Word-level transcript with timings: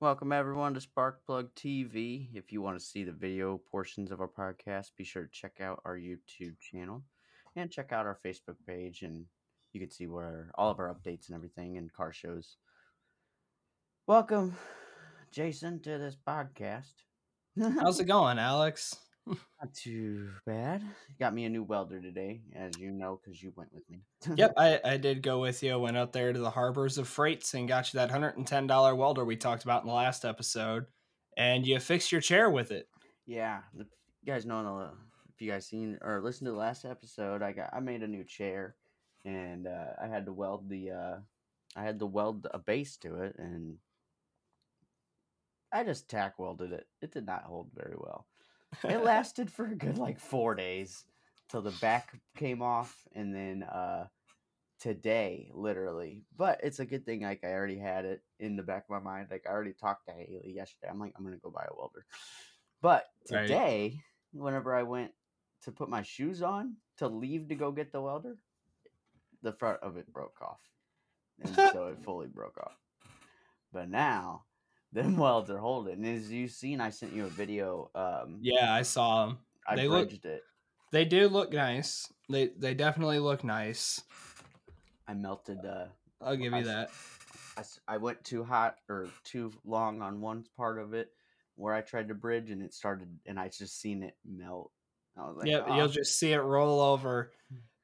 Welcome 0.00 0.32
everyone 0.32 0.72
to 0.72 0.80
Sparkplug 0.80 1.50
TV. 1.54 2.28
If 2.32 2.52
you 2.52 2.62
want 2.62 2.78
to 2.78 2.82
see 2.82 3.04
the 3.04 3.12
video 3.12 3.60
portions 3.70 4.10
of 4.10 4.22
our 4.22 4.30
podcast, 4.30 4.92
be 4.96 5.04
sure 5.04 5.24
to 5.24 5.30
check 5.30 5.60
out 5.60 5.82
our 5.84 5.94
YouTube 5.94 6.58
channel 6.58 7.02
and 7.54 7.70
check 7.70 7.92
out 7.92 8.06
our 8.06 8.18
Facebook 8.24 8.56
page 8.66 9.02
and 9.02 9.26
you 9.74 9.80
can 9.80 9.90
see 9.90 10.06
where 10.06 10.52
all 10.54 10.70
of 10.70 10.78
our 10.78 10.88
updates 10.94 11.28
and 11.28 11.36
everything 11.36 11.76
and 11.76 11.92
car 11.92 12.14
shows. 12.14 12.56
Welcome, 14.06 14.56
Jason, 15.32 15.80
to 15.82 15.98
this 15.98 16.16
podcast. 16.26 16.94
How's 17.60 18.00
it 18.00 18.06
going, 18.06 18.38
Alex? 18.38 18.96
Not 19.26 19.74
too 19.74 20.30
bad. 20.46 20.82
Got 21.18 21.34
me 21.34 21.44
a 21.44 21.48
new 21.48 21.62
welder 21.62 22.00
today, 22.00 22.40
as 22.54 22.78
you 22.78 22.90
know, 22.90 23.20
because 23.22 23.42
you 23.42 23.52
went 23.56 23.72
with 23.72 23.88
me. 23.90 24.00
yep, 24.36 24.54
I, 24.56 24.80
I 24.84 24.96
did 24.96 25.22
go 25.22 25.40
with 25.40 25.62
you. 25.62 25.72
I 25.72 25.76
Went 25.76 25.96
out 25.96 26.12
there 26.12 26.32
to 26.32 26.38
the 26.38 26.50
harbors 26.50 26.98
of 26.98 27.08
freights 27.08 27.54
and 27.54 27.68
got 27.68 27.92
you 27.92 27.98
that 27.98 28.10
hundred 28.10 28.36
and 28.36 28.46
ten 28.46 28.66
dollar 28.66 28.94
welder 28.94 29.24
we 29.24 29.36
talked 29.36 29.64
about 29.64 29.82
in 29.82 29.88
the 29.88 29.94
last 29.94 30.24
episode, 30.24 30.86
and 31.36 31.66
you 31.66 31.78
fixed 31.78 32.12
your 32.12 32.20
chair 32.20 32.50
with 32.50 32.70
it. 32.70 32.88
Yeah, 33.26 33.60
the, 33.74 33.86
you 34.22 34.32
guys 34.32 34.46
know 34.46 34.62
the, 34.62 34.90
if 35.34 35.40
you 35.40 35.50
guys 35.50 35.66
seen 35.66 35.98
or 36.02 36.20
listened 36.20 36.46
to 36.46 36.52
the 36.52 36.58
last 36.58 36.84
episode, 36.84 37.42
I 37.42 37.52
got 37.52 37.70
I 37.72 37.80
made 37.80 38.02
a 38.02 38.08
new 38.08 38.24
chair, 38.24 38.76
and 39.24 39.66
uh, 39.66 39.92
I 40.02 40.06
had 40.06 40.26
to 40.26 40.32
weld 40.32 40.68
the 40.68 40.90
uh, 40.90 41.16
I 41.76 41.82
had 41.82 41.98
to 42.00 42.06
weld 42.06 42.46
a 42.52 42.58
base 42.58 42.96
to 42.98 43.22
it, 43.22 43.36
and 43.38 43.76
I 45.72 45.84
just 45.84 46.08
tack 46.08 46.38
welded 46.38 46.72
it. 46.72 46.86
It 47.00 47.12
did 47.12 47.26
not 47.26 47.44
hold 47.44 47.70
very 47.74 47.94
well. 47.96 48.26
It 48.84 49.02
lasted 49.02 49.50
for 49.50 49.66
a 49.66 49.74
good 49.74 49.98
like 49.98 50.18
four 50.18 50.54
days 50.54 51.04
till 51.48 51.62
the 51.62 51.72
back 51.72 52.12
came 52.36 52.62
off, 52.62 52.96
and 53.14 53.34
then 53.34 53.62
uh, 53.62 54.06
today, 54.80 55.50
literally. 55.54 56.24
But 56.36 56.60
it's 56.62 56.80
a 56.80 56.86
good 56.86 57.04
thing. 57.04 57.22
Like 57.22 57.44
I 57.44 57.52
already 57.52 57.78
had 57.78 58.04
it 58.04 58.22
in 58.38 58.56
the 58.56 58.62
back 58.62 58.84
of 58.84 58.90
my 58.90 58.98
mind. 58.98 59.28
Like 59.30 59.44
I 59.46 59.50
already 59.50 59.72
talked 59.72 60.06
to 60.06 60.12
Haley 60.12 60.52
yesterday. 60.54 60.90
I'm 60.90 60.98
like, 61.00 61.12
I'm 61.16 61.24
gonna 61.24 61.36
go 61.36 61.50
buy 61.50 61.66
a 61.68 61.76
welder. 61.76 62.06
But 62.80 63.06
Right. 63.30 63.42
today, 63.42 64.00
whenever 64.32 64.74
I 64.74 64.82
went 64.84 65.12
to 65.64 65.72
put 65.72 65.88
my 65.88 66.02
shoes 66.02 66.42
on 66.42 66.76
to 66.98 67.08
leave 67.08 67.48
to 67.48 67.54
go 67.54 67.70
get 67.72 67.92
the 67.92 68.00
welder, 68.00 68.38
the 69.42 69.52
front 69.52 69.80
of 69.82 69.96
it 69.96 70.12
broke 70.12 70.40
off, 70.40 70.60
and 71.42 71.54
so 71.72 71.88
it 71.88 71.98
fully 72.04 72.26
broke 72.28 72.58
off. 72.58 72.76
But 73.72 73.88
now, 73.88 74.44
them 74.92 75.16
welds 75.16 75.50
are 75.50 75.58
holding. 75.58 76.04
And 76.04 76.06
as 76.18 76.30
you've 76.30 76.50
seen, 76.50 76.80
I 76.80 76.90
sent 76.90 77.12
you 77.12 77.24
a 77.26 77.28
video. 77.28 77.90
Um, 77.94 78.38
Yeah, 78.40 78.72
I 78.72 78.82
saw 78.82 79.26
them. 79.26 79.38
I 79.66 79.76
they 79.76 79.88
look- 79.88 80.08
bridged 80.08 80.24
it. 80.26 80.42
They 80.92 81.04
do 81.04 81.28
look 81.28 81.52
nice. 81.52 82.12
They 82.28 82.48
they 82.48 82.74
definitely 82.74 83.20
look 83.20 83.44
nice. 83.44 84.02
I 85.06 85.14
melted. 85.14 85.64
Uh, 85.64 85.86
I'll 86.20 86.36
give 86.36 86.52
you 86.52 86.58
s- 86.58 86.66
that. 86.66 86.90
I 87.86 87.98
went 87.98 88.24
too 88.24 88.42
hot 88.42 88.76
or 88.88 89.08
too 89.22 89.52
long 89.64 90.02
on 90.02 90.20
one 90.20 90.44
part 90.56 90.78
of 90.78 90.92
it 90.94 91.12
where 91.54 91.74
I 91.74 91.82
tried 91.82 92.08
to 92.08 92.14
bridge, 92.14 92.50
and 92.50 92.62
it 92.62 92.72
started, 92.74 93.20
and 93.26 93.38
I 93.38 93.48
just 93.48 93.78
seen 93.80 94.02
it 94.02 94.16
melt. 94.24 94.72
I 95.16 95.28
like, 95.28 95.46
yep, 95.46 95.66
"Oh." 95.68 95.76
you'll 95.76 95.88
just 95.88 96.18
see 96.18 96.32
it 96.32 96.38
roll 96.38 96.80
over. 96.80 97.32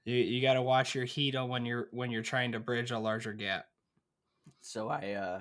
You 0.05 0.17
you 0.17 0.41
got 0.43 0.55
to 0.55 0.63
watch 0.63 0.95
your 0.95 1.05
heat 1.05 1.35
on 1.37 1.48
when 1.48 1.65
you're 1.65 1.89
when 1.93 2.11
you're 2.11 2.23
trying 2.23 2.53
to 2.53 2.61
bridge 2.61 2.91
a 2.91 2.98
larger 2.98 3.33
gap. 3.35 3.67
So 4.63 4.89
I 4.89 5.13
uh 5.13 5.41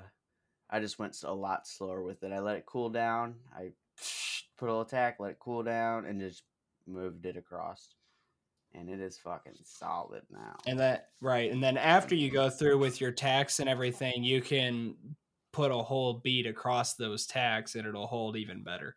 I 0.70 0.80
just 0.80 0.98
went 0.98 1.16
a 1.22 1.32
lot 1.32 1.66
slower 1.66 2.02
with 2.02 2.22
it. 2.22 2.32
I 2.32 2.40
let 2.40 2.56
it 2.56 2.66
cool 2.66 2.90
down. 2.90 3.36
I 3.54 3.72
put 4.58 4.66
a 4.68 4.72
little 4.72 4.84
tack, 4.84 5.16
let 5.20 5.32
it 5.32 5.38
cool 5.38 5.62
down, 5.62 6.06
and 6.06 6.20
just 6.20 6.42
moved 6.86 7.26
it 7.26 7.36
across. 7.36 7.94
And 8.74 8.90
it 8.90 9.00
is 9.00 9.16
fucking 9.18 9.54
solid 9.64 10.22
now. 10.30 10.56
And 10.66 10.78
that 10.80 11.10
right, 11.20 11.50
and 11.50 11.62
then 11.62 11.76
after 11.78 12.14
you 12.14 12.30
go 12.30 12.50
through 12.50 12.78
with 12.78 13.00
your 13.00 13.12
tacks 13.12 13.60
and 13.60 13.68
everything, 13.68 14.22
you 14.22 14.42
can 14.42 14.96
put 15.52 15.70
a 15.70 15.76
whole 15.76 16.14
bead 16.14 16.46
across 16.46 16.94
those 16.94 17.26
tacks, 17.26 17.74
and 17.76 17.86
it'll 17.86 18.06
hold 18.06 18.36
even 18.36 18.62
better. 18.62 18.96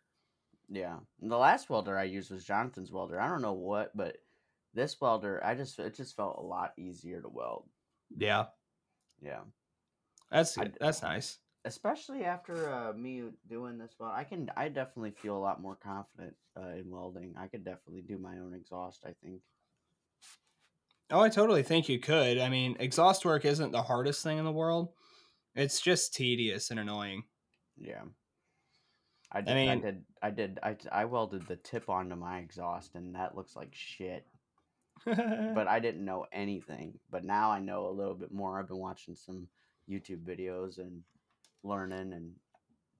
Yeah. 0.68 0.98
And 1.22 1.30
the 1.30 1.38
last 1.38 1.70
welder 1.70 1.96
I 1.96 2.02
used 2.04 2.30
was 2.30 2.44
Jonathan's 2.44 2.92
welder. 2.92 3.18
I 3.20 3.28
don't 3.28 3.42
know 3.42 3.54
what, 3.54 3.96
but 3.96 4.18
this 4.74 5.00
welder, 5.00 5.42
I 5.44 5.54
just 5.54 5.78
it 5.78 5.94
just 5.94 6.14
felt 6.14 6.36
a 6.38 6.42
lot 6.46 6.74
easier 6.76 7.20
to 7.22 7.28
weld. 7.28 7.68
Yeah, 8.16 8.46
Yeah. 9.22 9.40
that's 10.30 10.58
I- 10.58 10.72
that's 10.78 11.02
nice. 11.02 11.38
Especially 11.64 12.24
after 12.24 12.72
uh, 12.72 12.92
me 12.92 13.24
doing 13.48 13.76
this 13.78 13.94
well 13.98 14.10
i 14.14 14.24
can 14.24 14.50
i 14.56 14.68
definitely 14.68 15.10
feel 15.10 15.36
a 15.36 15.38
lot 15.38 15.60
more 15.60 15.76
confident 15.76 16.34
uh, 16.58 16.70
in 16.70 16.88
welding 16.90 17.34
i 17.38 17.46
could 17.46 17.64
definitely 17.64 18.02
do 18.02 18.18
my 18.18 18.38
own 18.38 18.54
exhaust 18.54 19.04
i 19.06 19.12
think 19.22 19.40
Oh, 21.12 21.20
I 21.20 21.28
totally 21.28 21.64
think 21.64 21.88
you 21.88 21.98
could. 21.98 22.38
I 22.38 22.48
mean, 22.48 22.76
exhaust 22.78 23.24
work 23.24 23.44
isn't 23.44 23.72
the 23.72 23.82
hardest 23.82 24.22
thing 24.22 24.38
in 24.38 24.44
the 24.44 24.52
world. 24.52 24.92
It's 25.56 25.80
just 25.80 26.14
tedious 26.14 26.70
and 26.70 26.78
annoying. 26.78 27.24
yeah 27.76 28.02
i 29.32 29.40
did 29.40 29.50
i, 29.52 29.54
mean- 29.54 29.80
did 29.80 30.04
i 30.22 30.30
did 30.30 30.58
I, 30.62 30.76
I 30.92 31.04
welded 31.06 31.46
the 31.46 31.56
tip 31.56 31.88
onto 31.88 32.14
my 32.16 32.38
exhaust 32.38 32.94
and 32.94 33.14
that 33.14 33.36
looks 33.36 33.56
like 33.56 33.70
shit 33.72 34.26
but 35.04 35.66
i 35.68 35.80
didn't 35.80 36.04
know 36.04 36.26
anything 36.32 36.98
but 37.10 37.24
now 37.24 37.50
i 37.50 37.58
know 37.58 37.88
a 37.88 37.90
little 37.90 38.14
bit 38.14 38.32
more 38.32 38.58
i've 38.58 38.68
been 38.68 38.78
watching 38.78 39.14
some 39.16 39.48
youtube 39.88 40.22
videos 40.24 40.78
and 40.78 41.02
learning 41.62 42.12
and 42.12 42.32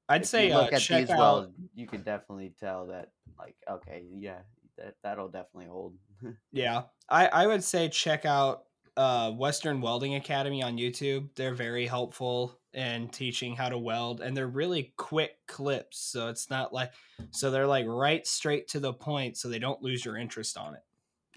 I'd 0.08 0.26
say 0.26 0.48
you 0.48 0.54
uh, 0.54 0.62
look 0.62 0.72
at 0.72 0.80
check 0.80 1.02
these 1.02 1.10
out. 1.10 1.18
welds 1.18 1.54
you 1.74 1.86
can 1.86 2.02
definitely 2.02 2.52
tell 2.58 2.86
that 2.88 3.10
like 3.38 3.56
okay 3.70 4.04
yeah 4.12 4.40
that, 4.78 4.94
that'll 5.02 5.28
definitely 5.28 5.66
hold 5.66 5.94
Yeah, 6.52 6.82
I 7.08 7.26
I 7.28 7.46
would 7.46 7.64
say 7.64 7.88
check 7.88 8.24
out 8.26 8.64
uh, 8.96 9.30
Western 9.32 9.80
Welding 9.80 10.14
Academy 10.16 10.62
on 10.62 10.76
YouTube. 10.76 11.28
They're 11.36 11.54
very 11.54 11.86
helpful 11.86 12.58
in 12.74 13.08
teaching 13.08 13.56
how 13.56 13.68
to 13.70 13.78
weld, 13.78 14.20
and 14.20 14.36
they're 14.36 14.46
really 14.46 14.92
quick 14.96 15.32
clips. 15.48 15.98
So 15.98 16.28
it's 16.28 16.50
not 16.50 16.72
like 16.72 16.92
so 17.30 17.50
they're 17.50 17.66
like 17.66 17.86
right 17.86 18.26
straight 18.26 18.68
to 18.68 18.80
the 18.80 18.92
point, 18.92 19.36
so 19.38 19.48
they 19.48 19.58
don't 19.58 19.82
lose 19.82 20.04
your 20.04 20.16
interest 20.18 20.58
on 20.58 20.74
it. 20.74 20.82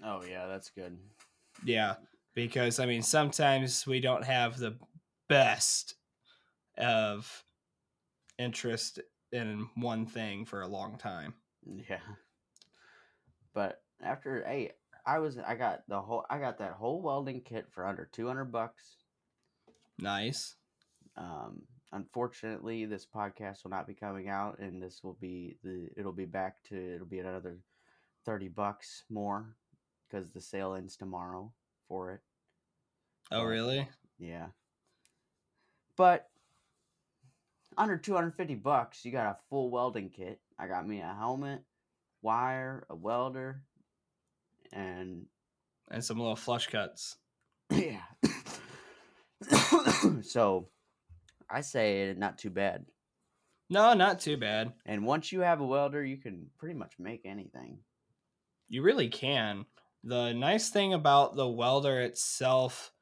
oh 0.04 0.22
yeah 0.28 0.46
that's 0.46 0.70
good 0.70 0.98
Yeah, 1.64 1.94
because 2.34 2.78
I 2.80 2.86
mean 2.86 3.02
sometimes 3.02 3.86
we 3.86 4.00
don't 4.00 4.24
have 4.24 4.58
the 4.58 4.76
best 5.28 5.94
of 6.78 7.44
interest 8.38 9.00
in 9.32 9.68
one 9.74 10.06
thing 10.06 10.44
for 10.44 10.62
a 10.62 10.68
long 10.68 10.96
time. 10.98 11.34
Yeah. 11.64 11.98
But 13.52 13.82
after 14.02 14.44
hey, 14.46 14.72
I 15.06 15.18
was 15.18 15.38
I 15.38 15.54
got 15.54 15.82
the 15.88 16.00
whole 16.00 16.24
I 16.30 16.38
got 16.38 16.58
that 16.58 16.72
whole 16.72 17.02
welding 17.02 17.42
kit 17.42 17.66
for 17.70 17.86
under 17.86 18.08
200 18.12 18.46
bucks. 18.46 18.96
Nice. 19.98 20.56
Um 21.16 21.62
unfortunately 21.92 22.86
this 22.86 23.06
podcast 23.06 23.62
will 23.62 23.70
not 23.70 23.86
be 23.86 23.94
coming 23.94 24.28
out 24.28 24.58
and 24.58 24.82
this 24.82 25.04
will 25.04 25.16
be 25.20 25.56
the 25.62 25.88
it'll 25.96 26.12
be 26.12 26.24
back 26.24 26.56
to 26.64 26.94
it'll 26.94 27.06
be 27.06 27.20
another 27.20 27.58
30 28.26 28.48
bucks 28.48 29.04
more 29.08 29.56
cuz 30.10 30.32
the 30.32 30.40
sale 30.40 30.74
ends 30.74 30.96
tomorrow 30.96 31.52
for 31.86 32.12
it. 32.12 32.20
Oh 33.30 33.44
really? 33.44 33.88
Yeah. 34.18 34.48
But 35.96 36.28
under 37.76 37.96
250 37.96 38.54
bucks, 38.56 39.04
you 39.04 39.12
got 39.12 39.26
a 39.26 39.36
full 39.50 39.70
welding 39.70 40.10
kit. 40.10 40.40
I 40.58 40.66
got 40.66 40.86
me 40.86 41.00
a 41.00 41.14
helmet, 41.18 41.62
wire, 42.22 42.86
a 42.90 42.94
welder, 42.94 43.62
and 44.72 45.26
And 45.90 46.04
some 46.04 46.18
little 46.18 46.36
flush 46.36 46.68
cuts. 46.68 47.16
yeah. 47.70 48.02
so 50.22 50.68
I 51.50 51.60
say 51.60 52.14
not 52.16 52.38
too 52.38 52.50
bad. 52.50 52.86
No, 53.70 53.94
not 53.94 54.20
too 54.20 54.36
bad. 54.36 54.72
And 54.86 55.06
once 55.06 55.32
you 55.32 55.40
have 55.40 55.60
a 55.60 55.66
welder, 55.66 56.04
you 56.04 56.16
can 56.16 56.46
pretty 56.58 56.74
much 56.74 56.94
make 56.98 57.22
anything. 57.24 57.78
You 58.68 58.82
really 58.82 59.08
can. 59.08 59.66
The 60.02 60.32
nice 60.32 60.68
thing 60.70 60.92
about 60.92 61.34
the 61.34 61.48
welder 61.48 62.00
itself 62.00 62.92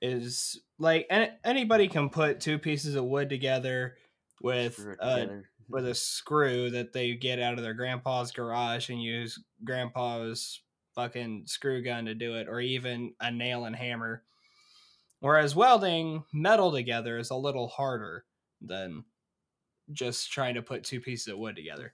is 0.00 0.60
like 0.78 1.06
any, 1.10 1.30
anybody 1.44 1.88
can 1.88 2.08
put 2.08 2.40
two 2.40 2.58
pieces 2.58 2.94
of 2.94 3.04
wood 3.04 3.28
together 3.28 3.96
with 4.42 4.74
Screw 4.74 4.92
it 4.92 4.98
uh, 5.00 5.26
with 5.68 5.86
a 5.86 5.94
screw 5.94 6.70
that 6.70 6.92
they 6.92 7.14
get 7.14 7.40
out 7.40 7.58
of 7.58 7.62
their 7.62 7.74
grandpa's 7.74 8.32
garage 8.32 8.88
and 8.88 9.02
use 9.02 9.38
grandpa's 9.64 10.60
fucking 10.94 11.44
screw 11.46 11.82
gun 11.82 12.06
to 12.06 12.14
do 12.14 12.34
it 12.36 12.48
or 12.48 12.60
even 12.60 13.14
a 13.20 13.30
nail 13.30 13.66
and 13.66 13.76
hammer. 13.76 14.22
Whereas 15.20 15.54
welding 15.54 16.24
metal 16.32 16.72
together 16.72 17.18
is 17.18 17.30
a 17.30 17.36
little 17.36 17.68
harder 17.68 18.24
than 18.60 19.04
just 19.92 20.32
trying 20.32 20.54
to 20.54 20.62
put 20.62 20.84
two 20.84 21.00
pieces 21.00 21.28
of 21.28 21.38
wood 21.38 21.56
together. 21.56 21.92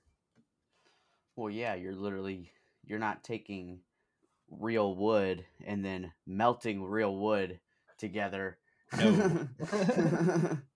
Well, 1.36 1.50
yeah, 1.50 1.74
you're 1.74 1.94
literally 1.94 2.50
you're 2.86 2.98
not 2.98 3.24
taking 3.24 3.80
real 4.50 4.94
wood 4.94 5.44
and 5.66 5.84
then 5.84 6.12
melting 6.26 6.82
real 6.82 7.16
wood 7.16 7.60
together. 7.98 8.58
No. 8.96 9.48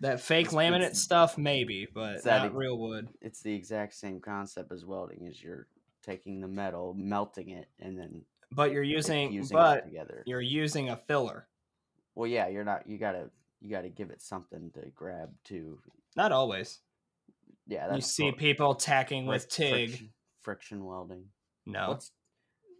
That 0.00 0.20
fake 0.20 0.48
It's- 0.48 0.54
laminate 0.54 0.76
it's- 0.82 1.00
stuff, 1.00 1.38
maybe, 1.38 1.86
but 1.86 2.22
that 2.24 2.38
not 2.38 2.46
ex- 2.46 2.54
real 2.54 2.76
wood. 2.78 3.08
it's 3.22 3.40
the 3.42 3.54
exact 3.54 3.94
same 3.94 4.20
concept 4.20 4.70
as 4.72 4.84
welding. 4.84 5.26
Is 5.26 5.42
you're 5.42 5.68
taking 6.02 6.40
the 6.40 6.48
metal, 6.48 6.92
melting 6.94 7.50
it, 7.50 7.68
and 7.78 7.98
then 7.98 8.24
But 8.52 8.72
you're 8.72 8.82
using, 8.82 9.30
fusing 9.30 9.56
it 9.56 9.58
but 9.58 9.84
together. 9.86 10.22
you're 10.26 10.40
using 10.42 10.90
a 10.90 10.96
filler. 10.96 11.48
Well, 12.14 12.26
yeah, 12.28 12.48
you're 12.48 12.64
not. 12.64 12.86
You 12.88 12.98
gotta 12.98 13.30
you 13.60 13.70
got 13.70 13.82
to 13.82 13.88
give 13.88 14.10
it 14.10 14.20
something 14.20 14.70
to 14.72 14.90
grab 14.90 15.34
to. 15.44 15.80
Not 16.14 16.30
always. 16.30 16.80
Yeah, 17.66 17.94
You 17.94 18.02
see 18.02 18.24
what- 18.26 18.36
people 18.36 18.74
tacking 18.74 19.24
with 19.26 19.48
TIG. 19.48 19.88
friction, 19.90 20.12
friction 20.42 20.84
welding. 20.84 21.30
No. 21.64 21.88
What's 21.88 22.12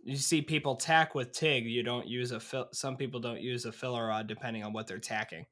you 0.05 0.17
see 0.17 0.43
people 0.43 0.77
tack 0.77 1.15
with 1.15 1.33
TIG. 1.33 1.65
You 1.67 1.83
don't 1.83 2.07
use 2.07 2.31
a 2.31 2.39
fill. 2.39 2.69
Some 2.73 2.97
people 2.99 3.19
don't 3.21 3.41
use 3.41 3.65
a 3.65 3.73
filler 3.73 4.07
rod 4.07 4.27
depending 4.29 4.63
on 4.65 4.73
what 4.75 4.87
they're 4.87 4.99
tacking. 5.01 5.47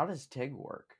How 0.00 0.06
does 0.06 0.24
TIG 0.24 0.54
work? 0.54 0.96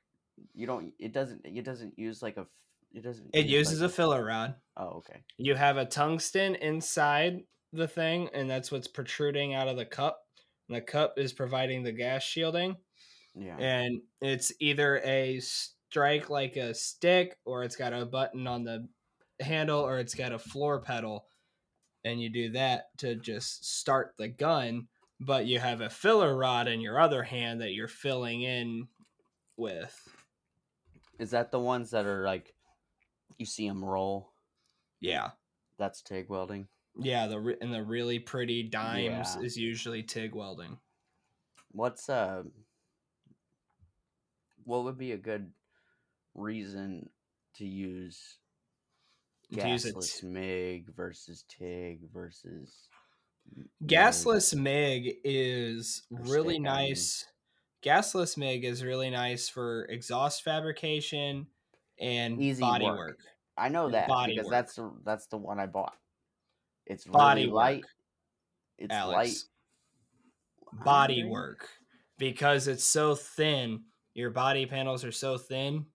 You 0.53 0.67
don't. 0.67 0.93
It 0.99 1.11
doesn't. 1.11 1.41
It 1.43 1.65
doesn't 1.65 1.97
use 1.97 2.21
like 2.21 2.37
a. 2.37 2.45
It 2.93 3.03
doesn't. 3.03 3.31
It 3.33 3.47
use, 3.47 3.69
uses 3.69 3.81
like 3.81 3.89
a 3.89 3.93
filler 3.93 4.23
rod. 4.23 4.53
Oh, 4.77 4.97
okay. 4.97 5.23
You 5.37 5.55
have 5.55 5.77
a 5.77 5.85
tungsten 5.85 6.53
inside 6.53 7.39
the 7.73 7.87
thing, 7.87 8.29
and 8.35 8.47
that's 8.47 8.71
what's 8.71 8.87
protruding 8.87 9.55
out 9.55 9.67
of 9.67 9.75
the 9.75 9.85
cup. 9.85 10.21
And 10.69 10.77
the 10.77 10.81
cup 10.81 11.17
is 11.17 11.33
providing 11.33 11.81
the 11.81 11.91
gas 11.91 12.21
shielding, 12.21 12.75
Yeah. 13.33 13.57
and 13.57 14.01
it's 14.21 14.51
either 14.59 15.01
a 15.03 15.39
strike 15.39 16.29
like 16.29 16.55
a 16.55 16.75
stick, 16.75 17.39
or 17.43 17.63
it's 17.63 17.75
got 17.75 17.93
a 17.93 18.05
button 18.05 18.45
on 18.45 18.63
the 18.63 18.87
handle, 19.39 19.79
or 19.79 19.97
it's 19.97 20.13
got 20.13 20.31
a 20.31 20.37
floor 20.39 20.79
pedal. 20.79 21.25
And 22.03 22.21
you 22.21 22.29
do 22.29 22.51
that 22.51 22.89
to 22.99 23.15
just 23.15 23.65
start 23.65 24.13
the 24.19 24.27
gun, 24.27 24.87
but 25.21 25.45
you 25.45 25.59
have 25.59 25.81
a 25.81 25.89
filler 25.89 26.35
rod 26.35 26.67
in 26.67 26.81
your 26.81 26.99
other 26.99 27.23
hand 27.23 27.61
that 27.61 27.73
you're 27.73 27.87
filling 27.87 28.41
in 28.41 28.87
with. 29.55 29.95
Is 31.19 31.31
that 31.31 31.51
the 31.51 31.59
ones 31.59 31.91
that 31.91 32.07
are 32.07 32.25
like, 32.25 32.55
you 33.37 33.45
see 33.45 33.67
them 33.67 33.85
roll? 33.85 34.31
Yeah. 34.99 35.29
That's 35.77 36.01
TIG 36.01 36.27
welding. 36.29 36.67
Yeah, 36.99 37.27
the 37.27 37.57
and 37.61 37.73
the 37.73 37.83
really 37.83 38.19
pretty 38.19 38.63
dimes 38.63 39.35
Yeah. 39.35 39.41
is 39.41 39.55
usually 39.55 40.03
TIG 40.03 40.35
welding. 40.35 40.77
What's 41.71 42.09
uh? 42.09 42.43
What 44.63 44.83
would 44.83 44.97
be 44.97 45.13
a 45.13 45.17
good 45.17 45.51
reason 46.35 47.09
to 47.55 47.65
use 47.65 48.37
To 49.53 49.67
use 49.69 49.85
gasless 49.85 50.23
MIG 50.23 50.93
versus 50.95 51.45
TIG 51.47 52.09
versus? 52.13 52.89
Gasless 53.85 54.55
MIG 54.55 55.17
is 55.23 56.03
really 56.09 56.55
stick, 56.55 56.67
I 56.67 56.81
mean. 56.81 56.89
nice. 56.89 57.25
Gasless 57.83 58.37
MIG 58.37 58.63
is 58.65 58.83
really 58.83 59.09
nice 59.09 59.49
for 59.49 59.85
exhaust 59.85 60.43
fabrication 60.43 61.47
and 61.99 62.41
Easy 62.41 62.61
body 62.61 62.85
work. 62.85 62.97
work. 62.97 63.19
I 63.57 63.69
know 63.69 63.89
that 63.89 64.07
body 64.07 64.33
because 64.33 64.45
work. 64.45 64.51
that's 64.51 64.75
the 64.75 64.91
that's 65.03 65.27
the 65.27 65.37
one 65.37 65.59
I 65.59 65.65
bought. 65.65 65.95
It's 66.85 67.05
Body 67.05 67.41
really 67.43 67.53
light. 67.53 67.85
It's 68.77 68.93
Alex. 68.93 69.15
light. 70.73 70.83
Body 70.85 71.23
work. 71.23 71.67
Because 72.17 72.67
it's 72.67 72.83
so 72.83 73.15
thin, 73.15 73.81
your 74.13 74.29
body 74.29 74.65
panels 74.65 75.03
are 75.03 75.11
so 75.11 75.37
thin 75.37 75.85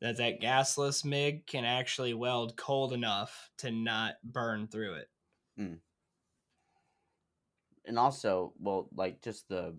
that 0.00 0.16
that 0.18 0.40
gasless 0.40 1.04
MIG 1.04 1.46
can 1.46 1.64
actually 1.64 2.14
weld 2.14 2.56
cold 2.56 2.92
enough 2.92 3.50
to 3.58 3.70
not 3.70 4.14
burn 4.22 4.68
through 4.68 4.94
it. 4.94 5.08
Hmm. 5.56 5.74
And 7.86 7.98
also, 7.98 8.52
well, 8.58 8.88
like 8.94 9.22
just 9.22 9.48
the 9.48 9.74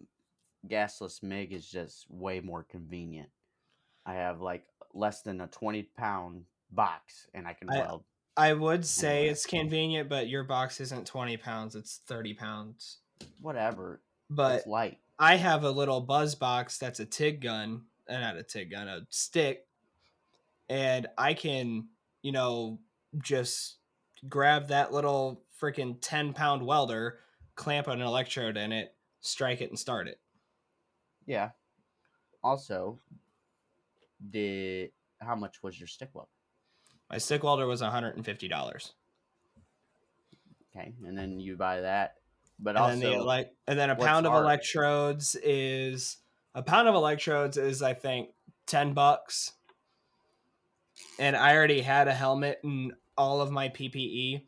gasless 0.67 1.23
MIG 1.23 1.53
is 1.53 1.67
just 1.69 2.05
way 2.09 2.39
more 2.39 2.63
convenient. 2.63 3.29
I 4.05 4.15
have 4.15 4.41
like 4.41 4.65
less 4.93 5.21
than 5.21 5.41
a 5.41 5.47
twenty 5.47 5.83
pound 5.97 6.43
box, 6.71 7.27
and 7.33 7.47
I 7.47 7.53
can 7.53 7.69
I- 7.69 7.79
weld. 7.79 8.03
I 8.37 8.53
would 8.53 8.85
say 8.85 9.29
it's 9.29 9.45
convenient, 9.45 10.09
but 10.09 10.27
your 10.27 10.43
box 10.43 10.81
isn't 10.81 11.07
20 11.07 11.37
pounds, 11.37 11.73
it's 11.73 12.01
30 12.05 12.33
pounds. 12.33 12.97
Whatever. 13.39 14.01
But 14.29 14.57
it's 14.57 14.67
light. 14.67 14.97
I 15.17 15.37
have 15.37 15.63
a 15.63 15.71
little 15.71 16.01
buzz 16.01 16.35
box 16.35 16.77
that's 16.77 16.99
a 16.99 17.05
TIG 17.05 17.39
gun, 17.39 17.83
uh, 18.09 18.19
not 18.19 18.35
a 18.35 18.43
TIG 18.43 18.71
gun, 18.71 18.89
a 18.89 19.07
stick, 19.09 19.65
and 20.67 21.07
I 21.17 21.33
can, 21.33 21.87
you 22.21 22.33
know, 22.33 22.79
just 23.19 23.77
grab 24.27 24.67
that 24.67 24.91
little 24.91 25.43
freaking 25.61 25.97
10 26.01 26.33
pound 26.33 26.65
welder, 26.65 27.19
clamp 27.55 27.87
an 27.87 28.01
electrode 28.01 28.57
in 28.57 28.71
it, 28.71 28.93
strike 29.21 29.61
it, 29.61 29.69
and 29.69 29.79
start 29.79 30.07
it. 30.07 30.19
Yeah. 31.25 31.49
Also, 32.43 32.99
did 34.29 34.91
how 35.19 35.35
much 35.35 35.63
was 35.63 35.79
your 35.79 35.87
stick 35.87 36.09
welder? 36.13 36.29
My 37.09 37.17
stick 37.17 37.43
welder 37.43 37.65
was 37.67 37.81
$150. 37.81 38.91
Okay, 40.75 40.93
and 41.05 41.17
then 41.17 41.39
you 41.39 41.55
buy 41.55 41.81
that, 41.81 42.15
but 42.59 42.71
and 42.71 42.77
also 42.77 42.99
then 42.99 43.19
the 43.19 43.49
and 43.67 43.79
then 43.79 43.89
a 43.89 43.95
pound 43.95 44.25
of 44.25 44.33
hard? 44.33 44.43
electrodes 44.43 45.35
is 45.41 46.17
a 46.53 46.61
pound 46.61 46.87
of 46.87 46.95
electrodes 46.95 47.57
is 47.57 47.81
I 47.81 47.93
think 47.93 48.29
10 48.67 48.93
bucks. 48.93 49.53
And 51.19 51.35
I 51.35 51.55
already 51.55 51.81
had 51.81 52.07
a 52.07 52.13
helmet 52.13 52.59
and 52.63 52.93
all 53.17 53.41
of 53.41 53.51
my 53.51 53.69
PPE. 53.69 54.43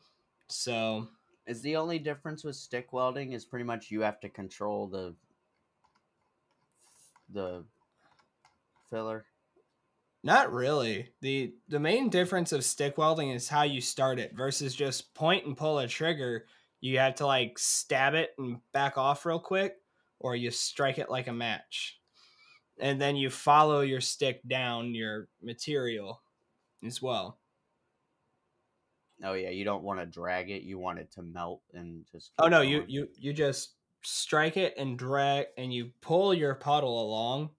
So 0.48 1.08
is 1.48 1.62
the 1.62 1.78
only 1.78 1.98
difference 1.98 2.44
with 2.44 2.56
stick 2.56 2.94
welding 2.94 3.32
is 3.32 3.46
pretty 3.46 3.66
much 3.66 3.90
you 3.90 4.02
have 4.02 4.20
to 4.20 4.30
control 4.30 4.88
the 4.88 5.16
the 7.34 7.64
filler. 8.90 9.26
not 10.24 10.52
really. 10.54 11.10
The 11.22 11.54
the 11.70 11.80
main 11.80 12.10
difference 12.10 12.52
of 12.52 12.64
stick 12.64 12.98
welding 12.98 13.32
is 13.32 13.50
how 13.50 13.64
you 13.64 13.82
start 13.82 14.20
it 14.20 14.36
versus 14.36 14.76
just 14.76 15.14
point 15.14 15.46
and 15.46 15.58
pull 15.58 15.80
a 15.80 15.88
trigger. 15.88 16.46
You 16.82 17.00
have 17.00 17.16
to 17.16 17.26
like 17.26 17.58
stab 17.58 18.14
it 18.14 18.32
and 18.38 18.60
back 18.74 18.98
off 18.98 19.26
real 19.26 19.40
quick 19.40 19.76
or 20.20 20.36
you 20.36 20.52
strike 20.52 20.98
it 21.00 21.10
like 21.10 21.28
a 21.28 21.34
match. 21.34 22.00
And 22.80 23.02
then 23.02 23.16
you 23.16 23.30
follow 23.30 23.82
your 23.82 24.02
stick 24.02 24.42
down 24.48 24.94
your 24.94 25.30
material 25.42 26.22
as 26.86 27.02
well. 27.02 27.40
Oh 29.24 29.34
yeah, 29.34 29.50
you 29.50 29.66
don't 29.66 29.84
want 29.84 30.00
to 30.00 30.06
drag 30.06 30.52
it. 30.52 30.62
You 30.62 30.78
want 30.78 31.00
it 31.00 31.12
to 31.14 31.22
melt 31.22 31.62
and 31.74 32.06
just. 32.12 32.32
Oh 32.38 32.48
no, 32.48 32.62
you 32.62 32.80
going. 32.80 32.90
you 32.90 33.08
you 33.18 33.34
just 33.34 33.74
strike 34.04 34.58
it 34.58 34.74
and 34.78 34.98
drag 34.98 35.48
and 35.58 35.74
you 35.74 35.92
pull 36.02 36.34
your 36.34 36.56
puddle 36.56 37.02
along. 37.02 37.50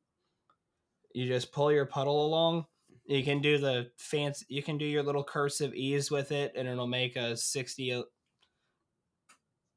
You 1.15 1.27
just 1.27 1.53
pull 1.53 1.73
your 1.73 1.87
puddle 1.87 2.27
along. 2.27 2.67
You 3.07 3.25
can 3.25 3.41
do 3.41 3.59
the 3.59 3.91
fancy 3.97 4.47
you 4.49 4.63
can 4.63 4.79
do 4.79 4.85
your 4.85 5.03
little 5.03 5.25
cursive 5.25 5.75
ease 5.75 6.11
with 6.11 6.31
it 6.31 6.53
and 6.55 6.69
it'll 6.69 6.87
make 6.87 7.17
a 7.17 7.37
60 7.37 8.05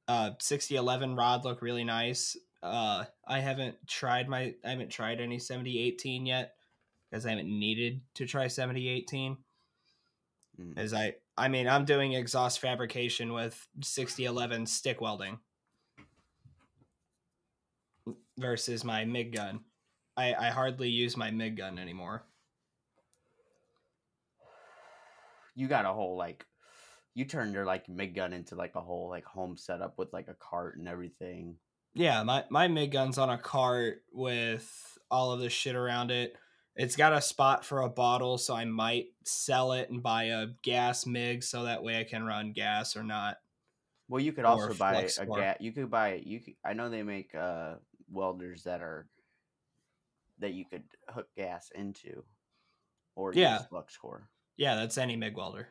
uh 0.08 0.32
60 0.40 0.76
11 0.76 1.16
rod 1.16 1.44
look 1.44 1.62
really 1.62 1.84
nice. 1.84 2.38
Uh 2.62 3.06
I 3.28 3.40
haven't 3.40 3.76
tried 3.88 4.30
my 4.30 4.54
I 4.64 4.70
haven't 4.70 4.92
tried 4.92 5.20
any 5.20 5.40
70 5.40 5.80
18 5.80 6.26
yet 6.26 6.54
because 7.10 7.26
I 7.26 7.32
haven't 7.32 7.48
needed 7.50 8.02
to 8.16 8.26
try 8.26 8.48
70 8.48 8.88
18 8.88 9.38
Mm. 10.62 10.78
as 10.78 10.94
I 10.94 11.16
I 11.38 11.48
mean 11.48 11.68
I'm 11.68 11.86
doing 11.86 12.14
exhaust 12.14 12.60
fabrication 12.60 13.34
with 13.34 13.68
6011 13.82 14.66
stick 14.68 15.02
welding 15.02 15.40
versus 18.38 18.84
my 18.84 19.06
MIG 19.06 19.36
gun. 19.36 19.62
I, 20.18 20.34
I 20.34 20.50
hardly 20.50 20.90
use 20.90 21.16
my 21.16 21.32
MIG 21.32 21.58
gun 21.58 21.80
anymore. 21.80 22.24
You 25.56 25.68
got 25.68 25.86
a 25.86 25.94
whole 25.94 26.18
like, 26.18 26.46
you 27.14 27.26
turned 27.26 27.54
your 27.54 27.66
like 27.66 27.88
MIG 27.88 28.16
gun 28.16 28.34
into 28.34 28.56
like 28.56 28.76
a 28.76 28.82
whole 28.82 29.10
like 29.10 29.26
home 29.26 29.58
setup 29.58 29.98
with 29.98 30.12
like 30.12 30.28
a 30.28 30.34
cart 30.34 30.78
and 30.78 30.88
everything. 30.88 31.56
Yeah, 31.94 32.24
my, 32.24 32.46
my 32.50 32.68
MIG 32.68 32.92
gun's 32.92 33.18
on 33.18 33.30
a 33.30 33.38
cart 33.38 34.04
with 34.14 34.98
all 35.10 35.32
of 35.32 35.40
this 35.40 35.54
shit 35.54 35.76
around 35.76 36.10
it. 36.12 36.36
It's 36.76 36.96
got 36.96 37.14
a 37.14 37.22
spot 37.22 37.66
for 37.66 37.82
a 37.82 37.90
bottle, 37.90 38.38
so 38.38 38.56
I 38.56 38.66
might 38.66 39.08
sell 39.26 39.74
it 39.74 39.90
and 39.90 40.02
buy 40.02 40.26
a 40.26 40.48
gas 40.64 41.06
MIG 41.06 41.44
so 41.44 41.64
that 41.64 41.84
way 41.84 42.00
I 42.00 42.04
can 42.06 42.24
run 42.24 42.54
gas 42.54 42.96
or 42.96 43.04
not. 43.04 43.38
Well, 44.08 44.22
you 44.22 44.32
could 44.34 44.46
also 44.46 44.74
buy 44.74 44.94
a 44.96 45.26
gas. 45.26 45.58
You 45.60 45.72
could 45.74 45.90
buy 45.92 46.10
it. 46.12 46.24
you. 46.26 46.40
Could, 46.40 46.56
I 46.66 46.74
know 46.74 46.90
they 46.90 47.04
make 47.04 47.34
uh 47.36 47.76
welders 48.10 48.64
that 48.64 48.82
are 48.82 49.08
that 50.40 50.54
you 50.54 50.66
could 50.66 50.84
hook 51.10 51.28
gas 51.38 51.70
into, 51.76 52.24
or 53.16 53.34
Yeah. 53.34 53.60
use 53.60 53.68
flux 53.68 53.96
core. 53.98 54.30
Yeah, 54.58 54.76
that's 54.76 54.98
any 54.98 55.16
MIG 55.16 55.36
welder. 55.38 55.70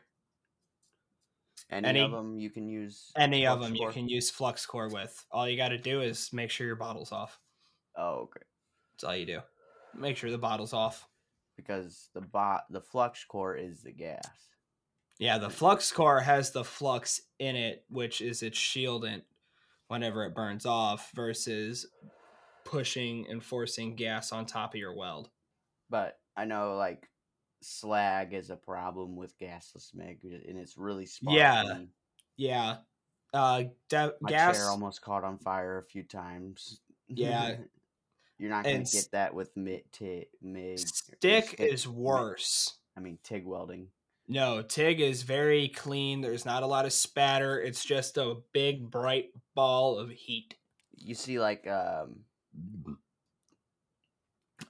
Any, 1.69 1.87
Any- 1.87 1.99
of 2.01 2.11
them 2.11 2.37
you 2.37 2.49
can 2.49 2.67
use. 2.67 3.11
Any 3.15 3.45
of 3.45 3.61
them 3.61 3.75
you 3.75 3.89
can 3.89 4.07
use 4.09 4.29
flux 4.29 4.65
core 4.65 4.89
with. 4.89 5.25
All 5.31 5.47
you 5.47 5.57
got 5.57 5.69
to 5.69 5.77
do 5.77 6.01
is 6.01 6.31
make 6.33 6.49
sure 6.51 6.65
your 6.67 6.75
bottle's 6.75 7.11
off. 7.11 7.39
Oh, 7.95 8.21
okay. 8.23 8.41
That's 8.93 9.03
all 9.03 9.15
you 9.15 9.25
do. 9.25 9.39
Make 9.95 10.17
sure 10.17 10.31
the 10.31 10.37
bottle's 10.37 10.73
off. 10.73 11.07
Because 11.57 12.09
the 12.13 12.21
bot 12.21 12.63
the 12.69 12.81
flux 12.81 13.23
core 13.25 13.55
is 13.55 13.81
the 13.83 13.91
gas. 13.91 14.25
Yeah, 15.19 15.37
the 15.37 15.49
flux 15.49 15.91
core 15.91 16.19
has 16.21 16.51
the 16.51 16.63
flux 16.63 17.21
in 17.39 17.55
it, 17.55 17.85
which 17.89 18.21
is 18.21 18.41
its 18.41 18.57
shieldant 18.57 19.21
whenever 19.87 20.25
it 20.25 20.33
burns 20.33 20.65
off, 20.65 21.11
versus 21.13 21.85
pushing 22.63 23.27
and 23.29 23.43
forcing 23.43 23.95
gas 23.95 24.31
on 24.31 24.45
top 24.45 24.73
of 24.73 24.79
your 24.79 24.95
weld. 24.95 25.29
But 25.89 26.17
I 26.35 26.45
know 26.45 26.75
like 26.77 27.07
slag 27.61 28.33
is 28.33 28.49
a 28.49 28.55
problem 28.55 29.15
with 29.15 29.37
gasless 29.37 29.93
MIG, 29.93 30.19
and 30.47 30.57
it's 30.57 30.77
really 30.77 31.05
sparky. 31.05 31.37
Yeah, 31.37 31.79
Yeah. 32.37 32.77
Uh, 33.33 33.63
da- 33.89 34.11
My 34.21 34.29
gas. 34.29 34.57
chair 34.57 34.69
almost 34.69 35.01
caught 35.01 35.23
on 35.23 35.37
fire 35.37 35.77
a 35.77 35.83
few 35.83 36.03
times. 36.03 36.79
Yeah. 37.07 37.57
You're 38.41 38.49
not 38.49 38.63
gonna 38.63 38.79
get 38.79 39.11
that 39.11 39.35
with 39.35 39.55
MIG. 39.55 39.83
T- 39.91 40.25
MIG 40.41 40.73
or 40.73 40.77
Stick 40.77 41.55
is 41.59 41.87
worse. 41.87 42.79
I 42.97 42.99
mean 42.99 43.19
TIG 43.23 43.45
welding. 43.45 43.89
No, 44.27 44.63
TIG 44.63 44.99
is 44.99 45.21
very 45.21 45.67
clean. 45.67 46.21
There's 46.21 46.43
not 46.43 46.63
a 46.63 46.65
lot 46.65 46.85
of 46.85 46.91
spatter. 46.91 47.61
It's 47.61 47.85
just 47.85 48.17
a 48.17 48.37
big 48.51 48.89
bright 48.89 49.29
ball 49.53 49.99
of 49.99 50.09
heat. 50.09 50.55
You 50.95 51.13
see, 51.13 51.39
like 51.39 51.67
um, 51.67 52.21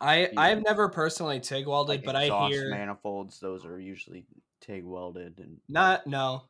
I 0.02 0.30
I've 0.36 0.64
never 0.64 0.90
personally 0.90 1.40
TIG 1.40 1.66
welded, 1.66 1.94
like 1.94 2.04
but 2.04 2.18
I 2.18 2.50
hear 2.50 2.72
manifolds. 2.72 3.40
Those 3.40 3.66
are 3.66 3.80
usually 3.80 4.26
TIG 4.60 4.84
welded 4.84 5.40
and 5.40 5.62
not 5.70 6.06
no 6.06 6.44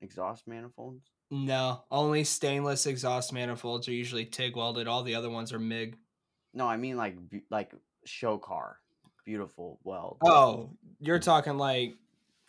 exhaust 0.00 0.48
manifolds. 0.48 1.04
no 1.30 1.84
only 1.92 2.24
stainless 2.24 2.86
exhaust 2.86 3.32
manifolds 3.32 3.86
are 3.86 3.92
usually 3.92 4.24
TIG 4.24 4.56
welded. 4.56 4.88
All 4.88 5.04
the 5.04 5.14
other 5.14 5.30
ones 5.30 5.52
are 5.52 5.60
MIG. 5.60 5.96
No, 6.54 6.66
I 6.66 6.76
mean 6.76 6.96
like 6.96 7.16
like 7.50 7.72
show 8.04 8.38
car, 8.38 8.78
beautiful 9.24 9.78
weld. 9.84 10.18
Oh, 10.24 10.70
you're 11.00 11.18
talking 11.18 11.58
like 11.58 11.94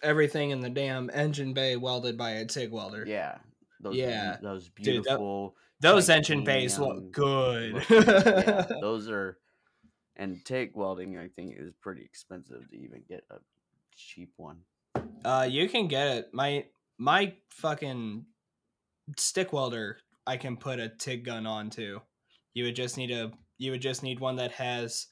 everything 0.03 0.51
in 0.51 0.59
the 0.61 0.69
damn 0.69 1.09
engine 1.13 1.53
bay 1.53 1.75
welded 1.75 2.17
by 2.17 2.31
a 2.31 2.45
TIG 2.45 2.71
welder. 2.71 3.03
yeah, 3.07 3.37
those 3.79 3.95
Yeah. 3.95 4.37
those 4.41 4.69
Dude, 4.69 5.03
that- 5.03 5.03
beautiful. 5.03 5.55
Those 5.81 6.09
engine 6.09 6.43
bays 6.45 6.79
look 6.79 7.11
good. 7.11 7.83
yeah, 7.89 8.65
those 8.79 9.09
are, 9.09 9.37
and 10.15 10.43
TIG 10.45 10.71
welding 10.73 11.17
I 11.17 11.27
think 11.27 11.55
is 11.57 11.73
pretty 11.81 12.01
expensive 12.03 12.69
to 12.69 12.75
even 12.77 13.03
get 13.09 13.25
a 13.29 13.35
cheap 13.95 14.31
one. 14.37 14.59
Uh, 15.25 15.45
you 15.49 15.67
can 15.67 15.87
get 15.87 16.07
it. 16.17 16.33
My 16.33 16.65
my 16.97 17.33
fucking 17.49 18.25
stick 19.17 19.51
welder, 19.51 19.97
I 20.25 20.37
can 20.37 20.55
put 20.55 20.79
a 20.79 20.87
TIG 20.89 21.25
gun 21.25 21.45
on 21.45 21.69
too. 21.69 22.01
You 22.53 22.63
would 22.63 22.75
just 22.75 22.97
need 22.97 23.11
a 23.11 23.31
you 23.57 23.71
would 23.71 23.81
just 23.81 24.03
need 24.03 24.19
one 24.19 24.35
that 24.37 24.51
has 24.51 25.07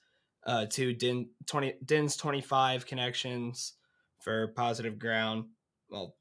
uh 0.45 0.65
two 0.65 0.93
DIN 0.93 1.29
twenty 1.45 1.73
DINS 1.85 2.17
twenty 2.17 2.41
five 2.41 2.85
connections 2.85 3.73
for 4.19 4.47
positive 4.49 4.99
ground. 4.99 5.45
Well, 5.89 6.15